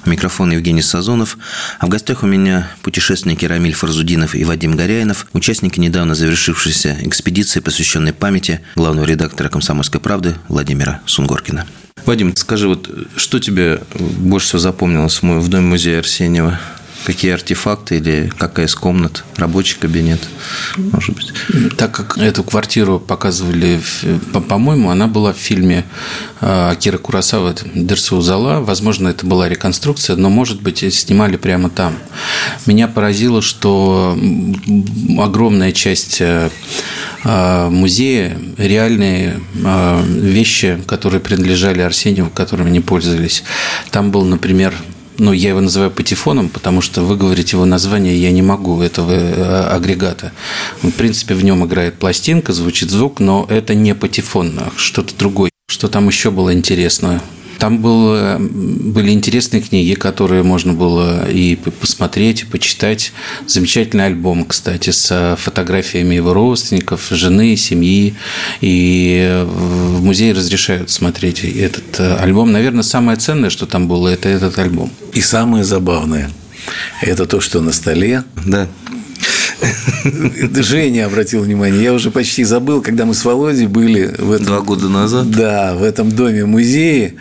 У 0.05 0.11
микрофона 0.11 0.55
Евгений 0.55 0.83
Сазонов. 0.83 1.38
А 1.79 1.87
в 1.87 1.88
гостях 1.88 2.25
у 2.25 2.27
меня 2.27 2.68
путешественники 2.83 3.44
Рамиль 3.44 3.73
Фарзудинов 3.73 4.35
и 4.35 4.42
Вадим 4.44 4.75
Горяинов, 4.75 5.29
участники 5.33 5.79
недавно 5.79 6.16
завершившейся 6.16 6.97
экспедиции, 7.03 7.61
посвященной 7.61 8.12
памяти 8.12 8.61
главного 8.74 9.07
редактора 9.07 9.49
«Комсомольской 9.49 10.01
правды» 10.01 10.35
Владимира 10.49 11.01
Сунгоркина. 11.07 11.66
Вадим, 12.05 12.35
скажи, 12.35 12.66
вот 12.66 12.91
что 13.16 13.39
тебе 13.39 13.80
больше 13.95 14.49
всего 14.49 14.59
запомнилось 14.59 15.22
в 15.22 15.49
Доме 15.49 15.68
музея 15.68 16.01
Арсеньева? 16.01 16.59
Какие 17.05 17.32
артефакты 17.32 17.96
или 17.96 18.32
какая 18.38 18.66
из 18.66 18.74
комнат, 18.74 19.24
рабочий 19.36 19.76
кабинет, 19.78 20.20
может 20.76 21.14
быть. 21.14 21.32
Так 21.76 21.92
как 21.92 22.18
эту 22.18 22.44
квартиру 22.44 22.98
показывали, 23.01 23.80
по-моему, 24.48 24.90
она 24.90 25.07
была 25.07 25.32
в 25.32 25.36
фильме 25.36 25.84
а, 26.40 26.74
Кира 26.74 26.98
Курасава 26.98 27.55
«Дерсу 27.74 28.20
Зала». 28.20 28.61
Возможно, 28.61 29.09
это 29.09 29.26
была 29.26 29.48
реконструкция, 29.48 30.16
но, 30.16 30.28
может 30.30 30.61
быть, 30.62 30.78
снимали 30.92 31.36
прямо 31.36 31.70
там. 31.70 31.96
Меня 32.66 32.88
поразило, 32.88 33.42
что 33.42 34.18
огромная 35.18 35.72
часть 35.72 36.20
э, 36.20 36.51
а, 37.24 37.70
музея 37.70 38.38
реальные 38.57 39.40
а, 39.64 40.03
вещи, 40.05 40.82
которые 40.86 41.20
принадлежали 41.20 41.80
Арсеньеву, 41.80 42.30
которыми 42.30 42.70
не 42.70 42.80
пользовались. 42.80 43.42
Там 43.90 44.11
был, 44.11 44.24
например, 44.24 44.74
ну, 45.19 45.33
я 45.33 45.51
его 45.51 45.61
называю 45.61 45.91
патефоном, 45.91 46.49
потому 46.49 46.81
что 46.81 47.03
выговорить 47.03 47.53
его 47.53 47.65
название 47.65 48.17
я 48.17 48.31
не 48.31 48.43
могу, 48.43 48.81
этого 48.81 49.13
э, 49.13 49.69
агрегата. 49.69 50.33
В 50.83 50.91
принципе, 50.91 51.35
в 51.35 51.45
нем 51.45 51.65
играет 51.65 51.99
пластинка, 51.99 52.53
звучит 52.53 52.91
звук, 52.91 53.21
но 53.21 53.47
это 53.49 53.75
не 53.75 53.95
патефон, 53.95 54.59
а 54.59 54.73
что-то 54.77 55.15
другое. 55.19 55.51
Что 55.69 55.89
там 55.89 56.09
еще 56.09 56.31
было 56.31 56.53
интересного? 56.53 57.21
Там 57.61 57.79
было, 57.79 58.39
были 58.41 59.11
интересные 59.11 59.61
книги, 59.61 59.93
которые 59.93 60.43
можно 60.43 60.73
было 60.73 61.31
и 61.31 61.57
посмотреть, 61.57 62.43
и 62.43 62.47
почитать. 62.47 63.13
Замечательный 63.47 64.07
альбом, 64.07 64.47
кстати, 64.47 64.89
с 64.91 65.37
фотографиями 65.39 66.15
его 66.15 66.33
родственников, 66.33 67.09
жены, 67.11 67.57
семьи. 67.57 68.15
И 68.63 69.45
в 69.45 70.03
музее 70.03 70.33
разрешают 70.33 70.91
смотреть 70.91 71.45
этот 71.45 72.01
альбом. 72.01 72.51
Наверное, 72.51 72.83
самое 72.83 73.19
ценное, 73.19 73.51
что 73.51 73.67
там 73.67 73.89
было, 73.89 74.09
это 74.09 74.31
этот 74.31 74.59
альбом. 74.59 74.91
И 75.13 75.21
самое 75.21 75.63
забавное– 75.63 76.31
это 77.03 77.27
то, 77.27 77.41
что 77.41 77.61
на 77.61 77.73
столе 77.73 78.25
Да. 78.47 78.69
Женя 80.55 81.07
обратил 81.07 81.43
внимание. 81.43 81.83
Я 81.83 81.93
уже 81.93 82.11
почти 82.11 82.45
забыл, 82.45 82.81
когда 82.81 83.05
мы 83.05 83.15
с 83.15 83.25
Володей 83.25 83.67
были 83.67 84.15
в 84.19 84.33
этом... 84.33 84.47
Два 84.47 84.61
года 84.61 84.89
назад. 84.89 85.31
Да, 85.31 85.75
в 85.75 85.83
этом 85.83 86.11
доме 86.11 86.45
музее. 86.47 87.15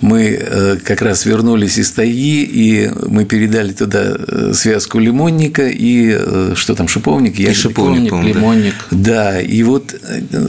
Мы 0.00 0.38
э, 0.40 0.76
как 0.82 1.02
раз 1.02 1.26
вернулись 1.26 1.78
из 1.78 1.90
тайги, 1.90 2.42
и 2.42 2.90
мы 3.06 3.24
передали 3.24 3.72
туда 3.72 4.16
э, 4.16 4.52
связку 4.54 4.98
лимонника 4.98 5.68
и 5.68 6.16
э, 6.18 6.52
что 6.56 6.74
там, 6.74 6.88
шиповник? 6.88 7.38
И 7.38 7.52
шиповник, 7.52 8.12
Лимонник, 8.12 8.36
лимонник. 8.36 8.74
Да, 8.90 9.40
и 9.40 9.62
вот 9.62 9.94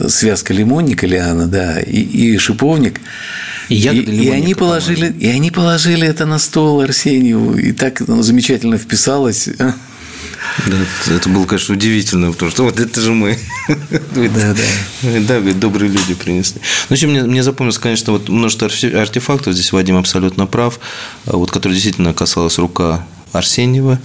связка 0.08 0.52
лимонника, 0.52 1.06
Лиана, 1.06 1.46
да, 1.46 1.80
и, 1.80 2.00
и 2.00 2.38
шиповник. 2.38 3.00
И 3.68 3.74
И, 3.74 3.78
ягоды 3.78 4.02
и 4.02 4.04
лимонника, 4.04 4.36
они 4.36 4.54
положили, 4.54 5.14
и 5.18 5.26
они 5.28 5.50
положили 5.50 6.06
это 6.06 6.26
на 6.26 6.38
стол 6.38 6.80
Арсеньеву, 6.80 7.56
и 7.56 7.72
так 7.72 8.00
оно 8.00 8.22
замечательно 8.22 8.78
вписалось. 8.78 9.48
Да, 10.66 10.76
это 11.14 11.28
было, 11.28 11.44
конечно, 11.46 11.74
удивительно, 11.74 12.32
потому 12.32 12.50
что 12.50 12.64
вот 12.64 12.80
это 12.80 13.00
же 13.00 13.12
мы. 13.12 13.38
Да, 13.68 14.54
да. 14.54 15.20
Да, 15.20 15.38
говорит, 15.38 15.58
добрые 15.58 15.90
люди 15.90 16.14
принесли. 16.14 16.60
Ну, 16.88 16.96
еще 16.96 17.06
мне, 17.06 17.22
мне 17.22 17.42
запомнилось, 17.42 17.78
конечно, 17.78 18.12
вот 18.12 18.28
множество 18.28 18.66
арте- 18.66 18.96
артефактов, 18.96 19.54
здесь 19.54 19.72
Вадим 19.72 19.96
абсолютно 19.96 20.46
прав, 20.46 20.78
а 21.26 21.36
вот, 21.36 21.50
которые 21.50 21.74
действительно 21.74 22.14
касалась 22.14 22.58
рука 22.58 23.06
Арсеньева, 23.32 23.98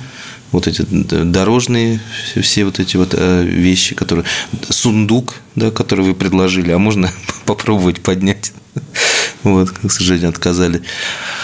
вот 0.52 0.68
эти 0.68 0.86
дорожные 0.89 1.99
все- 2.41 2.66
вот 2.66 2.80
эти 2.80 2.97
вот 2.97 3.14
э, 3.18 3.43
вещи, 3.43 3.95
которые... 3.95 4.26
Сундук, 4.70 5.36
да, 5.56 5.72
который 5.72 6.06
вы 6.06 6.14
предложили, 6.14 6.72
а 6.72 6.78
можно 6.78 7.10
попробовать 7.45 8.02
поднять. 8.02 8.54
Вот, 9.43 9.72
к 9.72 9.91
сожалению, 9.91 10.30
отказали. 10.30 10.84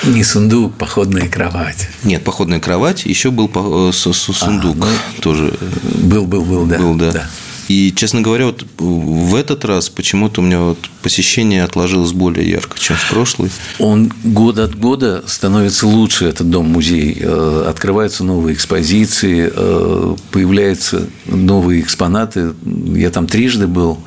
Не 0.04 0.24
сундук, 0.24 0.76
походная 0.76 1.28
кровать. 1.28 1.90
Нет, 2.04 2.24
походная 2.24 2.60
кровать, 2.60 3.06
еще 3.06 3.32
был 3.32 3.50
э, 3.90 3.92
су- 3.92 4.14
су- 4.14 4.34
сундук 4.34 4.86
тоже 5.20 5.52
Был, 5.96 6.26
был, 6.28 6.44
был, 6.46 6.66
да. 6.68 6.78
был, 6.78 6.94
да. 6.94 7.28
И, 7.68 7.94
честно 7.94 8.22
говоря, 8.22 8.46
вот 8.46 8.66
в 8.78 9.36
этот 9.36 9.66
раз 9.66 9.90
почему-то 9.90 10.42
у 10.42 10.44
меня 10.44 10.62
вот 10.62 10.78
посещение 11.02 11.64
отложилось 11.64 12.14
более 12.14 12.50
ярко, 12.50 12.80
чем 12.80 12.96
в 12.96 13.10
прошлый. 13.10 13.52
Он 13.80 14.12
год 14.24 14.58
от 14.58 14.78
года 14.78 15.24
становится 15.28 15.86
лучше, 15.86 16.26
этот 16.26 16.50
дом-музей. 16.50 17.18
Э, 17.20 17.66
Открываются 17.68 18.24
новые 18.24 18.56
экспозиции, 18.56 19.52
э, 19.54 20.16
появляются 20.32 21.08
новые 21.26 21.82
экспонаты. 21.82 22.54
Я 22.96 23.10
там 23.10 23.28
трижды 23.28 23.68
был, 23.68 24.00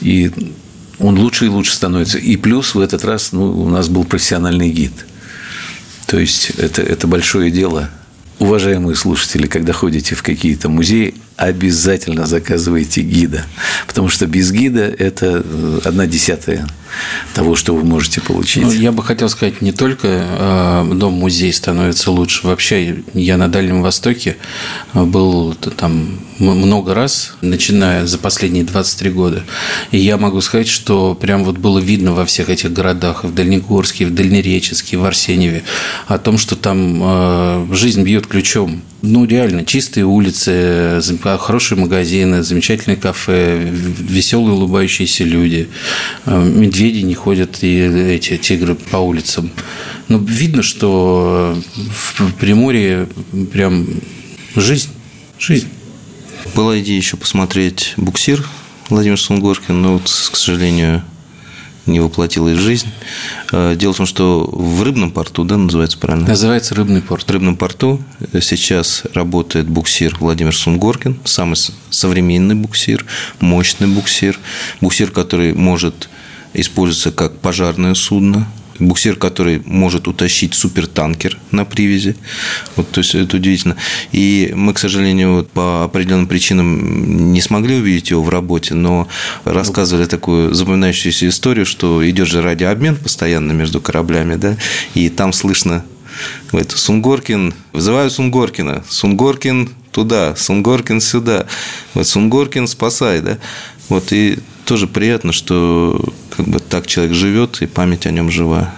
и 0.00 0.32
он 0.98 1.18
лучше 1.18 1.46
и 1.46 1.48
лучше 1.48 1.74
становится. 1.74 2.16
И 2.18 2.36
плюс 2.36 2.74
в 2.74 2.80
этот 2.80 3.04
раз 3.04 3.32
ну, 3.32 3.50
у 3.50 3.68
нас 3.68 3.88
был 3.88 4.04
профессиональный 4.04 4.70
гид. 4.70 4.92
То 6.06 6.18
есть 6.18 6.50
это, 6.56 6.80
это 6.80 7.06
большое 7.06 7.50
дело. 7.50 7.90
Уважаемые 8.38 8.96
слушатели, 8.96 9.46
когда 9.46 9.72
ходите 9.72 10.14
в 10.14 10.22
какие-то 10.22 10.68
музеи, 10.68 11.14
обязательно 11.36 12.26
заказывайте 12.26 13.02
гида. 13.02 13.44
Потому 13.86 14.08
что 14.08 14.26
без 14.26 14.52
гида 14.52 14.82
это 14.82 15.42
э, 15.44 15.80
одна 15.84 16.06
десятая 16.06 16.66
того, 17.34 17.56
что 17.56 17.74
вы 17.74 17.84
можете 17.84 18.20
получить. 18.20 18.62
Ну, 18.62 18.72
я 18.72 18.92
бы 18.92 19.02
хотел 19.02 19.28
сказать, 19.28 19.60
не 19.60 19.72
только 19.72 20.08
э, 20.08 20.90
дом-музей 20.94 21.52
становится 21.52 22.10
лучше. 22.10 22.46
Вообще, 22.46 23.02
я 23.14 23.36
на 23.36 23.48
Дальнем 23.48 23.82
Востоке 23.82 24.36
э, 24.92 25.02
был 25.04 25.54
там 25.54 26.18
много 26.38 26.94
раз, 26.94 27.34
начиная 27.40 28.06
за 28.06 28.18
последние 28.18 28.64
23 28.64 29.10
года. 29.10 29.44
И 29.90 29.98
я 29.98 30.16
могу 30.16 30.40
сказать, 30.40 30.68
что 30.68 31.14
прям 31.14 31.44
вот 31.44 31.58
было 31.58 31.78
видно 31.78 32.12
во 32.12 32.26
всех 32.26 32.48
этих 32.48 32.72
городах, 32.72 33.24
в 33.24 33.34
Дальнегорске, 33.34 34.06
в 34.06 34.14
Дальнереческе, 34.14 34.96
в 34.96 35.04
Арсеньеве, 35.04 35.62
о 36.06 36.18
том, 36.18 36.38
что 36.38 36.56
там 36.56 37.00
э, 37.02 37.66
жизнь 37.72 38.02
бьет 38.02 38.26
ключом. 38.26 38.82
Ну, 39.06 39.26
реально, 39.26 39.66
чистые 39.66 40.06
улицы, 40.06 41.02
хорошие 41.38 41.78
магазины, 41.78 42.42
замечательные 42.42 42.96
кафе, 42.96 43.58
веселые 43.62 44.54
улыбающиеся 44.54 45.24
люди, 45.24 45.68
э, 46.24 46.70
медведи 46.84 47.04
не 47.04 47.14
ходят 47.14 47.62
и 47.62 47.78
эти 47.78 48.36
тигры 48.36 48.74
по 48.74 48.98
улицам. 48.98 49.50
Ну, 50.08 50.18
видно, 50.18 50.62
что 50.62 51.56
в 51.74 52.32
Приморье 52.34 53.08
прям 53.52 53.86
жизнь, 54.54 54.90
жизнь. 55.38 55.68
Была 56.54 56.78
идея 56.80 56.96
еще 56.96 57.16
посмотреть 57.16 57.94
буксир 57.96 58.46
Владимир 58.90 59.18
Сунгоркин, 59.18 59.80
но, 59.80 59.92
вот, 59.94 60.02
к 60.02 60.36
сожалению, 60.36 61.02
не 61.86 62.00
воплотилась 62.00 62.58
в 62.58 62.60
жизнь. 62.60 62.88
Э, 63.50 63.74
Дело 63.76 63.94
в 63.94 63.96
том, 63.96 64.06
что 64.06 64.48
в 64.52 64.82
рыбном 64.82 65.10
порту, 65.10 65.44
да, 65.44 65.56
называется 65.56 65.98
правильно? 65.98 66.28
Называется 66.28 66.74
«Рыбный 66.74 67.00
порт». 67.02 67.26
В 67.26 67.30
рыбном 67.30 67.56
порту 67.56 68.02
сейчас 68.40 69.04
работает 69.14 69.68
буксир 69.68 70.16
Владимир 70.20 70.54
Сунгоркин, 70.54 71.18
самый 71.24 71.56
современный 71.90 72.54
буксир, 72.54 73.04
мощный 73.40 73.86
буксир, 73.86 74.38
буксир, 74.80 75.10
который 75.10 75.54
может 75.54 76.08
использоваться 76.54 77.12
как 77.12 77.38
пожарное 77.38 77.94
судно, 77.94 78.48
буксир, 78.78 79.16
который 79.16 79.62
может 79.64 80.08
утащить 80.08 80.54
супертанкер 80.54 81.38
на 81.50 81.64
привязи. 81.64 82.16
Вот, 82.76 82.90
то 82.90 83.00
есть 83.00 83.14
это 83.14 83.36
удивительно. 83.36 83.76
И 84.12 84.52
мы, 84.54 84.72
к 84.74 84.78
сожалению, 84.78 85.34
вот 85.34 85.50
по 85.50 85.84
определенным 85.84 86.26
причинам 86.26 87.32
не 87.32 87.40
смогли 87.40 87.76
увидеть 87.76 88.10
его 88.10 88.22
в 88.22 88.28
работе, 88.28 88.74
но 88.74 89.08
рассказывали 89.44 90.06
такую 90.06 90.54
запоминающуюся 90.54 91.28
историю, 91.28 91.66
что 91.66 92.08
идет 92.08 92.28
же 92.28 92.42
радиообмен 92.42 92.96
постоянно 92.96 93.52
между 93.52 93.80
кораблями, 93.80 94.36
да, 94.36 94.56
и 94.94 95.08
там 95.08 95.32
слышно 95.32 95.84
Говорит, 96.50 96.70
Сунгоркин, 96.70 97.54
вызываю 97.72 98.08
Сунгоркина. 98.08 98.84
Сунгоркин 98.88 99.70
туда, 99.90 100.36
Сунгоркин 100.36 101.00
сюда. 101.00 101.46
Вот 101.94 102.06
Сунгоркин 102.06 102.68
спасай, 102.68 103.20
да. 103.20 103.38
Вот 103.88 104.12
и 104.12 104.38
тоже 104.64 104.86
приятно, 104.86 105.32
что 105.32 106.00
как 106.36 106.46
бы 106.46 106.60
так 106.60 106.86
человек 106.86 107.14
живет 107.14 107.62
и 107.62 107.66
память 107.66 108.06
о 108.06 108.10
нем 108.10 108.30
жива. 108.30 108.72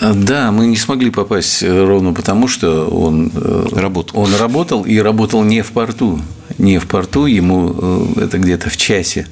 Да, 0.00 0.50
мы 0.50 0.66
не 0.66 0.76
смогли 0.76 1.10
попасть 1.10 1.62
э, 1.62 1.84
ровно 1.84 2.12
потому, 2.12 2.48
что 2.48 2.86
он 2.86 3.30
э, 3.34 3.66
Работал. 3.72 4.20
Он 4.20 4.34
работал 4.34 4.82
и 4.84 4.98
работал 4.98 5.44
не 5.44 5.62
в 5.62 5.70
порту. 5.70 6.20
Не 6.58 6.78
в 6.78 6.86
порту, 6.86 7.26
ему 7.26 7.74
э, 8.16 8.24
это 8.24 8.38
где-то 8.38 8.68
в 8.68 8.76
часе 8.76 9.26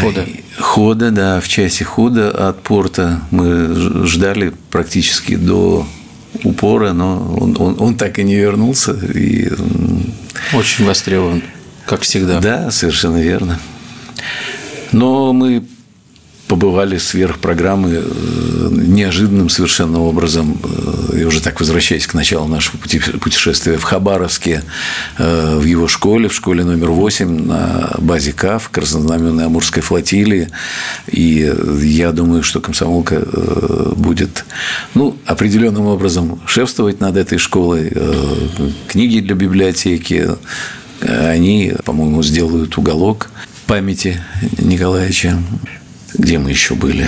Хода. 0.00 0.26
Хода, 0.58 1.10
да, 1.10 1.40
в 1.40 1.48
часе 1.48 1.84
хода 1.84 2.30
от 2.48 2.62
порта. 2.62 3.22
Мы 3.30 4.06
ждали 4.06 4.52
практически 4.70 5.36
до 5.36 5.86
упора, 6.44 6.92
но 6.92 7.36
он, 7.40 7.56
он, 7.58 7.76
он 7.78 7.94
так 7.96 8.18
и 8.18 8.24
не 8.24 8.34
вернулся. 8.34 8.92
И, 8.92 9.50
Очень 10.52 10.84
востребован, 10.84 11.42
как 11.86 12.02
всегда. 12.02 12.40
да, 12.40 12.70
совершенно 12.70 13.18
верно. 13.18 13.58
Но 14.92 15.32
мы 15.32 15.64
побывали 16.50 16.98
сверх 16.98 17.38
программы 17.38 18.02
э, 18.02 18.68
неожиданным 18.72 19.48
совершенно 19.48 20.00
образом, 20.00 20.58
э, 20.64 21.20
и 21.20 21.24
уже 21.24 21.40
так 21.40 21.60
возвращаясь 21.60 22.08
к 22.08 22.14
началу 22.14 22.48
нашего 22.48 22.76
путешествия 22.76 23.78
в 23.78 23.84
Хабаровске, 23.84 24.64
э, 25.18 25.58
в 25.60 25.64
его 25.64 25.86
школе, 25.86 26.28
в 26.28 26.34
школе 26.34 26.64
номер 26.64 26.90
8 26.90 27.46
на 27.46 27.94
базе 27.98 28.32
КАФ, 28.32 28.68
Краснознаменной 28.70 29.46
Амурской 29.46 29.80
флотилии. 29.80 30.48
И 31.06 31.54
я 31.82 32.10
думаю, 32.10 32.42
что 32.42 32.60
комсомолка 32.60 33.20
будет 33.94 34.44
ну, 34.94 35.16
определенным 35.26 35.86
образом 35.86 36.40
шефствовать 36.46 36.98
над 36.98 37.16
этой 37.16 37.38
школой. 37.38 37.92
Книги 38.88 39.20
для 39.20 39.36
библиотеки, 39.36 40.30
они, 41.00 41.74
по-моему, 41.84 42.24
сделают 42.24 42.76
уголок 42.76 43.30
памяти 43.66 44.20
Николаевича 44.58 45.38
где 46.14 46.38
мы 46.38 46.50
еще 46.50 46.74
были? 46.74 47.06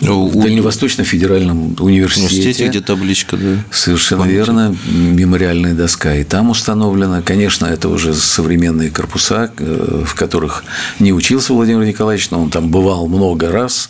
Ну, 0.00 0.26
в 0.26 0.34
Дальневосточном 0.34 1.06
федеральном 1.06 1.76
университете. 1.78 2.34
Университете, 2.34 2.68
где 2.68 2.80
табличка, 2.80 3.36
да. 3.36 3.56
Совершенно 3.70 4.22
Помните. 4.22 4.38
верно. 4.38 4.76
Мемориальная 4.86 5.72
доска 5.72 6.14
и 6.16 6.24
там 6.24 6.50
установлена. 6.50 7.22
Конечно, 7.22 7.66
это 7.66 7.88
уже 7.88 8.12
современные 8.14 8.90
корпуса, 8.90 9.52
э, 9.56 10.02
в 10.04 10.14
которых 10.14 10.64
не 10.98 11.12
учился 11.12 11.52
Владимир 11.52 11.84
Николаевич, 11.84 12.30
но 12.30 12.42
он 12.42 12.50
там 12.50 12.68
бывал 12.68 13.06
много 13.06 13.50
раз, 13.50 13.88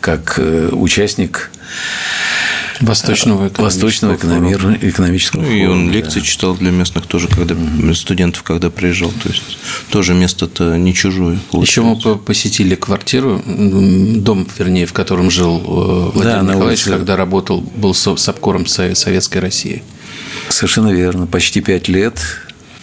как 0.00 0.34
э, 0.38 0.70
участник 0.72 1.50
Восточного 2.80 3.48
экономического, 3.48 3.64
Восточного 3.64 4.16
форума. 4.16 4.78
экономического 4.80 5.42
ну, 5.42 5.50
И 5.50 5.66
он 5.66 5.86
да. 5.86 5.92
лекции 5.92 6.20
читал 6.20 6.54
для 6.54 6.70
местных 6.70 7.06
тоже, 7.06 7.28
когда 7.28 7.54
mm-hmm. 7.54 7.94
студентов, 7.94 8.42
когда 8.42 8.70
приезжал. 8.70 9.10
То 9.10 9.28
есть 9.28 9.58
тоже 9.90 10.14
место-то 10.14 10.76
не 10.76 10.94
чужое. 10.94 11.38
Получается. 11.50 11.80
Еще 11.80 12.08
мы 12.08 12.16
посетили 12.16 12.74
квартиру, 12.74 13.42
дом, 13.46 14.48
вернее, 14.58 14.86
в 14.86 14.92
котором 14.92 15.30
жил 15.30 15.58
э, 15.58 16.10
Владимир 16.14 16.42
да, 16.42 16.42
Николаевич, 16.42 16.86
улице... 16.86 16.90
когда 16.90 17.16
работал, 17.16 17.60
был 17.60 17.94
с 17.94 18.28
обкором 18.28 18.66
Советской 18.66 19.38
России. 19.38 19.82
Совершенно 20.48 20.88
верно. 20.88 21.26
Почти 21.26 21.60
пять 21.60 21.88
лет 21.88 22.18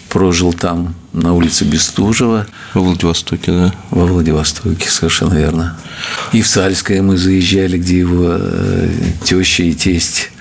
прожил 0.10 0.54
там, 0.54 0.96
на 1.14 1.34
улице 1.34 1.66
Бестужева. 1.66 2.48
Во 2.74 2.82
Владивостоке, 2.82 3.52
да? 3.52 3.74
Во 3.92 4.06
Владивостоке, 4.06 4.90
совершенно 4.90 5.34
верно. 5.34 5.78
И 6.34 6.42
в 6.42 6.48
Сальское 6.48 7.02
мы 7.02 7.18
заезжали, 7.18 7.78
где 7.78 8.00
его 8.00 8.28
э, 8.30 8.90
теща 9.24 9.64
и 9.64 9.74
тесть 9.74 10.32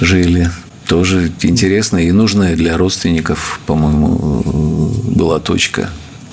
жили. 0.00 0.50
Тоже 0.86 1.32
интересная 1.42 2.04
и 2.04 2.12
нужная 2.12 2.56
для 2.56 2.76
родственников, 2.78 3.60
по-моему, 3.66 4.42
э, 4.44 5.10
была 5.14 5.38
точка. 5.38 5.90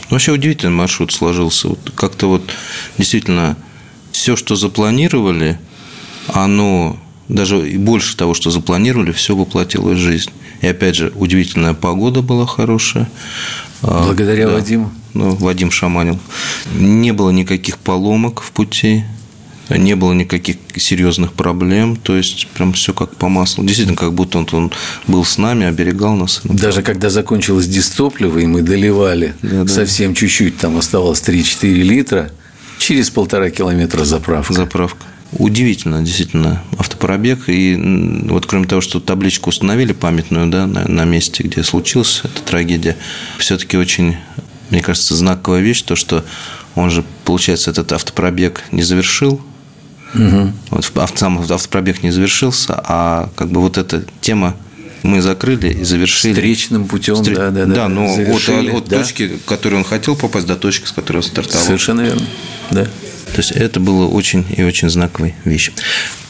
Вообще 0.09 0.31
удивительный 0.31 0.73
маршрут 0.73 1.11
сложился. 1.11 1.69
Вот 1.69 1.91
как-то 1.95 2.27
вот 2.27 2.43
действительно 2.97 3.57
все, 4.11 4.35
что 4.35 4.55
запланировали, 4.55 5.59
оно 6.27 6.97
даже 7.27 7.67
и 7.67 7.77
больше 7.77 8.15
того, 8.15 8.33
что 8.33 8.51
запланировали, 8.51 9.11
все 9.11 9.35
воплотилось 9.35 9.97
в 9.97 10.01
жизнь. 10.01 10.31
И 10.65 10.67
опять 10.67 10.95
же, 10.95 11.13
удивительная 11.15 11.75
погода 11.75 12.23
была 12.23 12.47
хорошая. 12.47 13.07
А, 13.83 14.05
Благодаря 14.05 14.47
да. 14.47 14.53
Вадиму. 14.53 14.91
Ну, 15.13 15.35
Вадим 15.35 15.69
шаманил. 15.69 16.17
Не 16.73 17.13
было 17.13 17.29
никаких 17.29 17.77
поломок 17.77 18.41
в 18.41 18.49
пути, 18.51 19.03
не 19.69 19.95
было 19.95 20.13
никаких 20.13 20.57
серьезных 20.75 21.33
проблем, 21.33 21.95
то 21.95 22.15
есть 22.17 22.47
прям 22.47 22.73
все 22.73 22.95
как 22.95 23.15
по 23.15 23.29
маслу. 23.29 23.63
Действительно, 23.63 23.95
как 23.95 24.13
будто 24.13 24.39
он, 24.39 24.47
он 24.53 24.71
был 25.05 25.23
с 25.23 25.37
нами, 25.37 25.67
оберегал 25.67 26.15
нас. 26.15 26.41
Даже 26.43 26.81
когда 26.81 27.11
закончилось 27.11 27.67
дистопливо, 27.67 28.39
и 28.39 28.47
мы 28.47 28.63
доливали 28.63 29.35
да, 29.43 29.67
совсем 29.67 30.13
да. 30.13 30.19
чуть-чуть, 30.19 30.57
там 30.57 30.77
оставалось 30.77 31.21
3-4 31.21 31.67
литра, 31.73 32.31
через 32.79 33.11
полтора 33.11 33.51
километра 33.51 34.03
заправка. 34.03 34.51
Заправка. 34.51 35.05
Удивительно, 35.35 36.01
действительно, 36.01 36.63
автопробег. 36.77 37.49
И 37.49 38.23
вот 38.29 38.45
кроме 38.45 38.67
того, 38.67 38.81
что 38.81 38.99
табличку 38.99 39.49
установили 39.49 39.93
памятную 39.93 40.47
да, 40.47 40.65
на, 40.65 40.87
на 40.87 41.05
месте, 41.05 41.43
где 41.43 41.61
случилась 41.63 42.21
эта 42.23 42.41
трагедия, 42.41 42.95
все-таки 43.37 43.77
очень, 43.77 44.15
мне 44.69 44.81
кажется, 44.81 45.15
знаковая 45.15 45.61
вещь, 45.61 45.81
то, 45.81 45.95
что 45.95 46.23
он 46.75 46.89
же, 46.89 47.03
получается, 47.25 47.71
этот 47.71 47.91
автопробег 47.91 48.63
не 48.71 48.83
завершил, 48.83 49.41
Угу. 50.13 50.53
Вот 50.69 50.91
сам 51.15 51.39
автопробег 51.39 52.01
не 52.01 52.09
завершился, 52.09 52.81
а 52.81 53.29
как 53.35 53.49
бы 53.49 53.59
вот 53.59 53.77
эта 53.77 54.05
тема 54.21 54.55
мы 55.03 55.21
закрыли 55.21 55.73
и 55.73 55.83
завершили. 55.83 56.33
Встречным 56.33 56.87
путем, 56.87 57.15
Встр... 57.15 57.35
да, 57.35 57.51
да, 57.51 57.65
да. 57.65 57.75
Да, 57.75 57.89
но 57.89 58.05
от, 58.05 58.49
от 58.49 58.87
да. 58.87 58.99
точки, 58.99 59.27
к 59.27 59.45
которой 59.45 59.75
он 59.75 59.83
хотел 59.83 60.15
попасть, 60.15 60.47
до 60.47 60.55
точки, 60.55 60.87
с 60.87 60.91
которой 60.91 61.17
он 61.17 61.23
стартовал. 61.23 61.65
Совершенно 61.65 62.01
верно, 62.01 62.25
да. 62.71 62.87
То 63.35 63.41
есть 63.41 63.51
это 63.51 63.81
было 63.81 64.07
очень 64.07 64.45
и 64.55 64.63
очень 64.63 64.89
знаковой 64.89 65.35
вещь. 65.43 65.71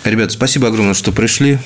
Ребята, 0.03 0.33
спасибо 0.33 0.69
огромное, 0.69 0.95
что 0.95 1.11
пришли. 1.11 1.59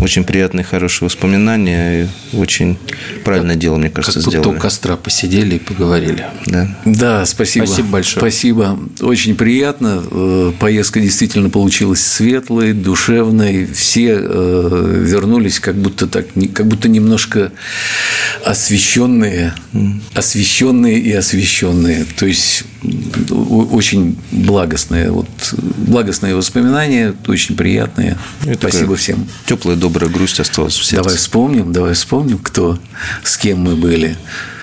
Очень 0.00 0.24
приятные, 0.24 0.64
хорошие 0.64 1.06
воспоминания. 1.06 2.08
И 2.32 2.36
очень 2.36 2.78
правильное 3.24 3.56
дело, 3.56 3.76
мне 3.76 3.90
кажется, 3.90 4.20
как 4.20 4.30
сделали. 4.30 4.56
у 4.56 4.58
костра 4.58 4.96
посидели 4.96 5.56
и 5.56 5.58
поговорили. 5.58 6.24
Да, 6.46 6.68
да 6.84 7.26
спасибо. 7.26 7.66
Спасибо 7.66 7.88
большое. 7.88 8.20
Спасибо. 8.20 8.78
Очень 9.00 9.34
приятно. 9.34 10.02
Э, 10.10 10.52
поездка 10.58 11.00
действительно 11.00 11.50
получилась 11.50 12.00
светлой, 12.00 12.72
душевной. 12.72 13.66
Все 13.66 14.18
э, 14.20 15.02
вернулись 15.06 15.60
как 15.60 15.76
будто 15.76 16.06
так, 16.06 16.26
как 16.54 16.66
будто 16.66 16.88
немножко 16.88 17.52
освещенные, 18.44 19.54
освещенные 20.14 20.98
и 20.98 21.12
освещенные. 21.12 22.06
То 22.18 22.26
есть 22.26 22.64
очень 23.30 24.16
благостные, 24.30 25.10
вот, 25.10 25.28
благостные 25.76 26.34
воспоминания, 26.34 27.14
очень 27.26 27.56
приятные. 27.56 28.16
И 28.46 28.54
Спасибо 28.54 28.96
всем. 28.96 29.26
Теплая, 29.46 29.76
добрая 29.90 30.10
грусть 30.10 30.38
осталась 30.38 30.74
в 30.74 30.84
сердце. 30.84 31.02
Давай 31.02 31.16
вспомним, 31.16 31.72
давай 31.72 31.94
вспомним, 31.94 32.38
кто, 32.38 32.78
с 33.24 33.36
кем 33.36 33.58
мы 33.58 33.74
были. 33.74 34.16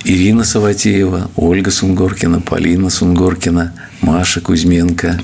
Ирина 0.05 0.45
Саватеева, 0.45 1.30
Ольга 1.36 1.69
Сунгоркина, 1.69 2.39
Полина 2.39 2.89
Сунгоркина, 2.89 3.73
Маша 3.99 4.39
Кузьменко, 4.39 5.19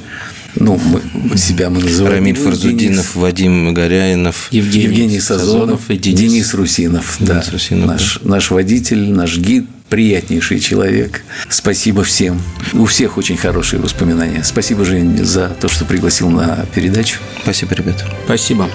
ну, 0.55 0.77
мы, 0.77 1.37
себя 1.37 1.69
мы 1.69 1.81
называем. 1.81 2.15
Рамиль 2.15 2.35
Фарзудинов, 2.35 3.15
Вадим 3.15 3.73
Горяинов, 3.73 4.49
Евгений, 4.51 4.83
Евгений 4.85 5.19
Сазонов, 5.19 5.89
и 5.89 5.97
Денис, 5.97 6.19
Денис 6.19 6.53
Русинов. 6.53 7.15
Денис 7.19 7.45
да, 7.45 7.51
Русинов, 7.51 7.87
наш, 7.87 8.19
да. 8.21 8.29
наш 8.29 8.51
водитель, 8.51 9.09
наш 9.09 9.37
гид, 9.37 9.65
приятнейший 9.89 10.59
человек. 10.59 11.23
Спасибо 11.49 12.03
всем. 12.03 12.41
У 12.73 12.85
всех 12.85 13.17
очень 13.17 13.37
хорошие 13.37 13.79
воспоминания. 13.79 14.43
Спасибо, 14.43 14.85
Жень, 14.85 15.23
за 15.23 15.47
то, 15.49 15.69
что 15.69 15.85
пригласил 15.85 16.29
на 16.29 16.65
передачу. 16.75 17.19
Спасибо, 17.41 17.73
ребята. 17.73 18.05
Спасибо. 18.25 18.69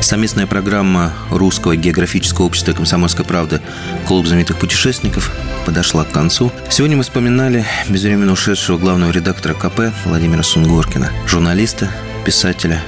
Совместная 0.00 0.46
программа 0.46 1.12
Русского 1.30 1.76
географического 1.76 2.46
общества 2.46 2.72
«Комсомольская 2.72 3.24
правда» 3.24 3.60
«Клуб 4.06 4.26
знаменитых 4.26 4.58
путешественников» 4.58 5.30
подошла 5.66 6.04
к 6.04 6.10
концу. 6.10 6.50
Сегодня 6.70 6.96
мы 6.96 7.02
вспоминали 7.02 7.64
безвременно 7.88 8.32
ушедшего 8.32 8.78
главного 8.78 9.10
редактора 9.10 9.54
КП 9.54 9.92
Владимира 10.04 10.42
Сунгоркина, 10.42 11.10
журналиста, 11.26 11.90
писателя, 12.24 12.82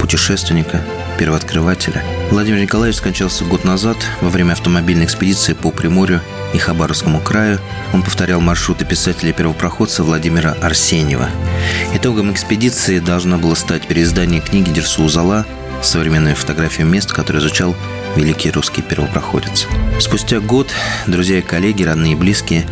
путешественника, 0.00 0.82
первооткрывателя. 1.18 2.02
Владимир 2.30 2.60
Николаевич 2.60 2.98
скончался 2.98 3.44
год 3.44 3.64
назад 3.64 3.96
во 4.20 4.28
время 4.28 4.52
автомобильной 4.52 5.06
экспедиции 5.06 5.54
по 5.54 5.70
Приморью 5.70 6.20
и 6.52 6.58
Хабаровскому 6.58 7.20
краю. 7.20 7.58
Он 7.92 8.02
повторял 8.02 8.40
маршруты 8.40 8.84
писателя-первопроходца 8.84 10.04
Владимира 10.04 10.52
Арсеньева. 10.60 11.28
Итогом 11.94 12.32
экспедиции 12.32 12.98
должно 12.98 13.38
было 13.38 13.54
стать 13.54 13.86
переиздание 13.86 14.40
книги 14.40 14.70
Дерсу 14.70 15.02
Узала 15.04 15.46
современную 15.82 16.36
фотографию 16.36 16.86
мест, 16.86 17.12
которые 17.12 17.40
изучал 17.40 17.76
великий 18.16 18.50
русский 18.50 18.82
первопроходец. 18.82 19.66
Спустя 20.00 20.40
год 20.40 20.68
друзья 21.06 21.38
и 21.38 21.42
коллеги, 21.42 21.82
родные 21.82 22.12
и 22.12 22.16
близкие 22.16 22.66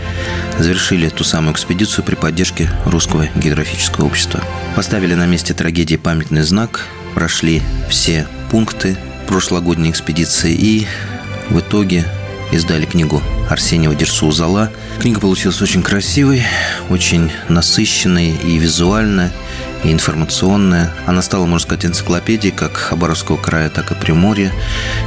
завершили 0.58 1.08
ту 1.08 1.24
самую 1.24 1.54
экспедицию 1.54 2.04
при 2.04 2.14
поддержке 2.14 2.70
Русского 2.86 3.28
географического 3.34 4.06
общества. 4.06 4.40
Поставили 4.76 5.14
на 5.14 5.26
месте 5.26 5.54
трагедии 5.54 5.96
памятный 5.96 6.42
знак, 6.42 6.86
прошли 7.14 7.62
все 7.88 8.26
пункты 8.50 8.96
прошлогодней 9.26 9.90
экспедиции 9.90 10.52
и 10.52 10.86
в 11.48 11.58
итоге 11.58 12.04
издали 12.52 12.84
книгу 12.84 13.22
Арсеньева 13.48 13.94
Дерсу 13.94 14.30
Зала. 14.30 14.70
Книга 15.00 15.20
получилась 15.20 15.60
очень 15.62 15.82
красивой, 15.82 16.42
очень 16.90 17.30
насыщенной 17.48 18.30
и 18.30 18.58
визуально, 18.58 19.32
и 19.84 19.92
информационная. 19.92 20.92
Она 21.06 21.22
стала, 21.22 21.46
можно 21.46 21.66
сказать, 21.66 21.86
энциклопедией 21.86 22.54
как 22.54 22.76
Хабаровского 22.76 23.36
края, 23.36 23.68
так 23.70 23.90
и 23.90 23.94
Приморья. 23.94 24.52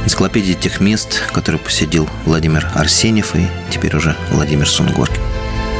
Энциклопедией 0.04 0.54
тех 0.54 0.80
мест, 0.80 1.22
которые 1.32 1.60
посетил 1.60 2.08
Владимир 2.24 2.68
Арсеньев 2.74 3.34
и 3.34 3.46
теперь 3.70 3.96
уже 3.96 4.16
Владимир 4.30 4.68
Сунгоркин. 4.68 5.22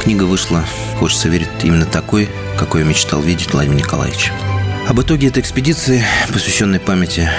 Книга 0.03 0.23
вышла, 0.23 0.63
хочется 0.99 1.27
верить, 1.27 1.49
именно 1.63 1.85
такой, 1.85 2.29
какой 2.57 2.83
мечтал 2.83 3.21
видеть 3.21 3.51
Владимир 3.53 3.77
Николаевич. 3.77 4.31
Об 4.87 5.01
итоге 5.01 5.27
этой 5.27 5.41
экспедиции, 5.41 6.03
посвященной 6.31 6.79
памяти 6.79 7.29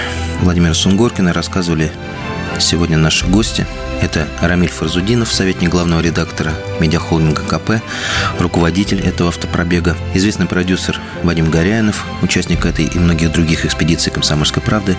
Владимира 0.43 0.75
Сунгоркина, 0.75 1.33
рассказывали 1.33 1.91
Сегодня 2.61 2.99
наши 2.99 3.27
гости– 3.27 3.67
это 4.03 4.27
Рамиль 4.41 4.71
Фарзудинов, 4.71 5.33
советник 5.33 5.71
главного 5.71 6.01
редактора 6.01 6.53
медиахолдинга 6.81 7.43
КП, 7.43 7.83
руководитель 8.39 9.01
этого 9.01 9.29
автопробега, 9.29 9.97
известный 10.15 10.47
продюсер 10.47 11.01
Вадим 11.23 11.51
Горяинов, 11.51 12.05
участник 12.21 12.67
этой 12.67 12.87
и 12.87 12.99
многих 12.99 13.31
других 13.33 13.65
экспедиций 13.65 14.11
«Комсомольской 14.11 14.61
правды», 14.61 14.97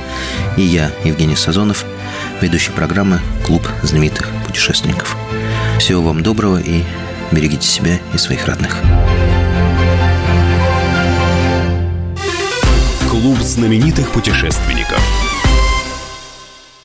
и 0.56 0.62
я, 0.62 0.92
Евгений 1.04 1.36
Сазонов, 1.36 1.86
ведущий 2.42 2.72
программы 2.72 3.20
«Клуб 3.46 3.68
знаменитых 3.84 4.30
путешественников». 4.48 5.18
Всего 5.80 6.02
вам 6.02 6.24
доброго 6.24 6.60
и 6.60 6.84
берегите 7.32 7.68
себя 7.68 8.00
и 8.14 8.18
своих 8.18 8.48
родных. 8.48 8.78
Клуб 13.10 13.40
знаменитых 13.40 14.12
путешественников– 14.12 15.02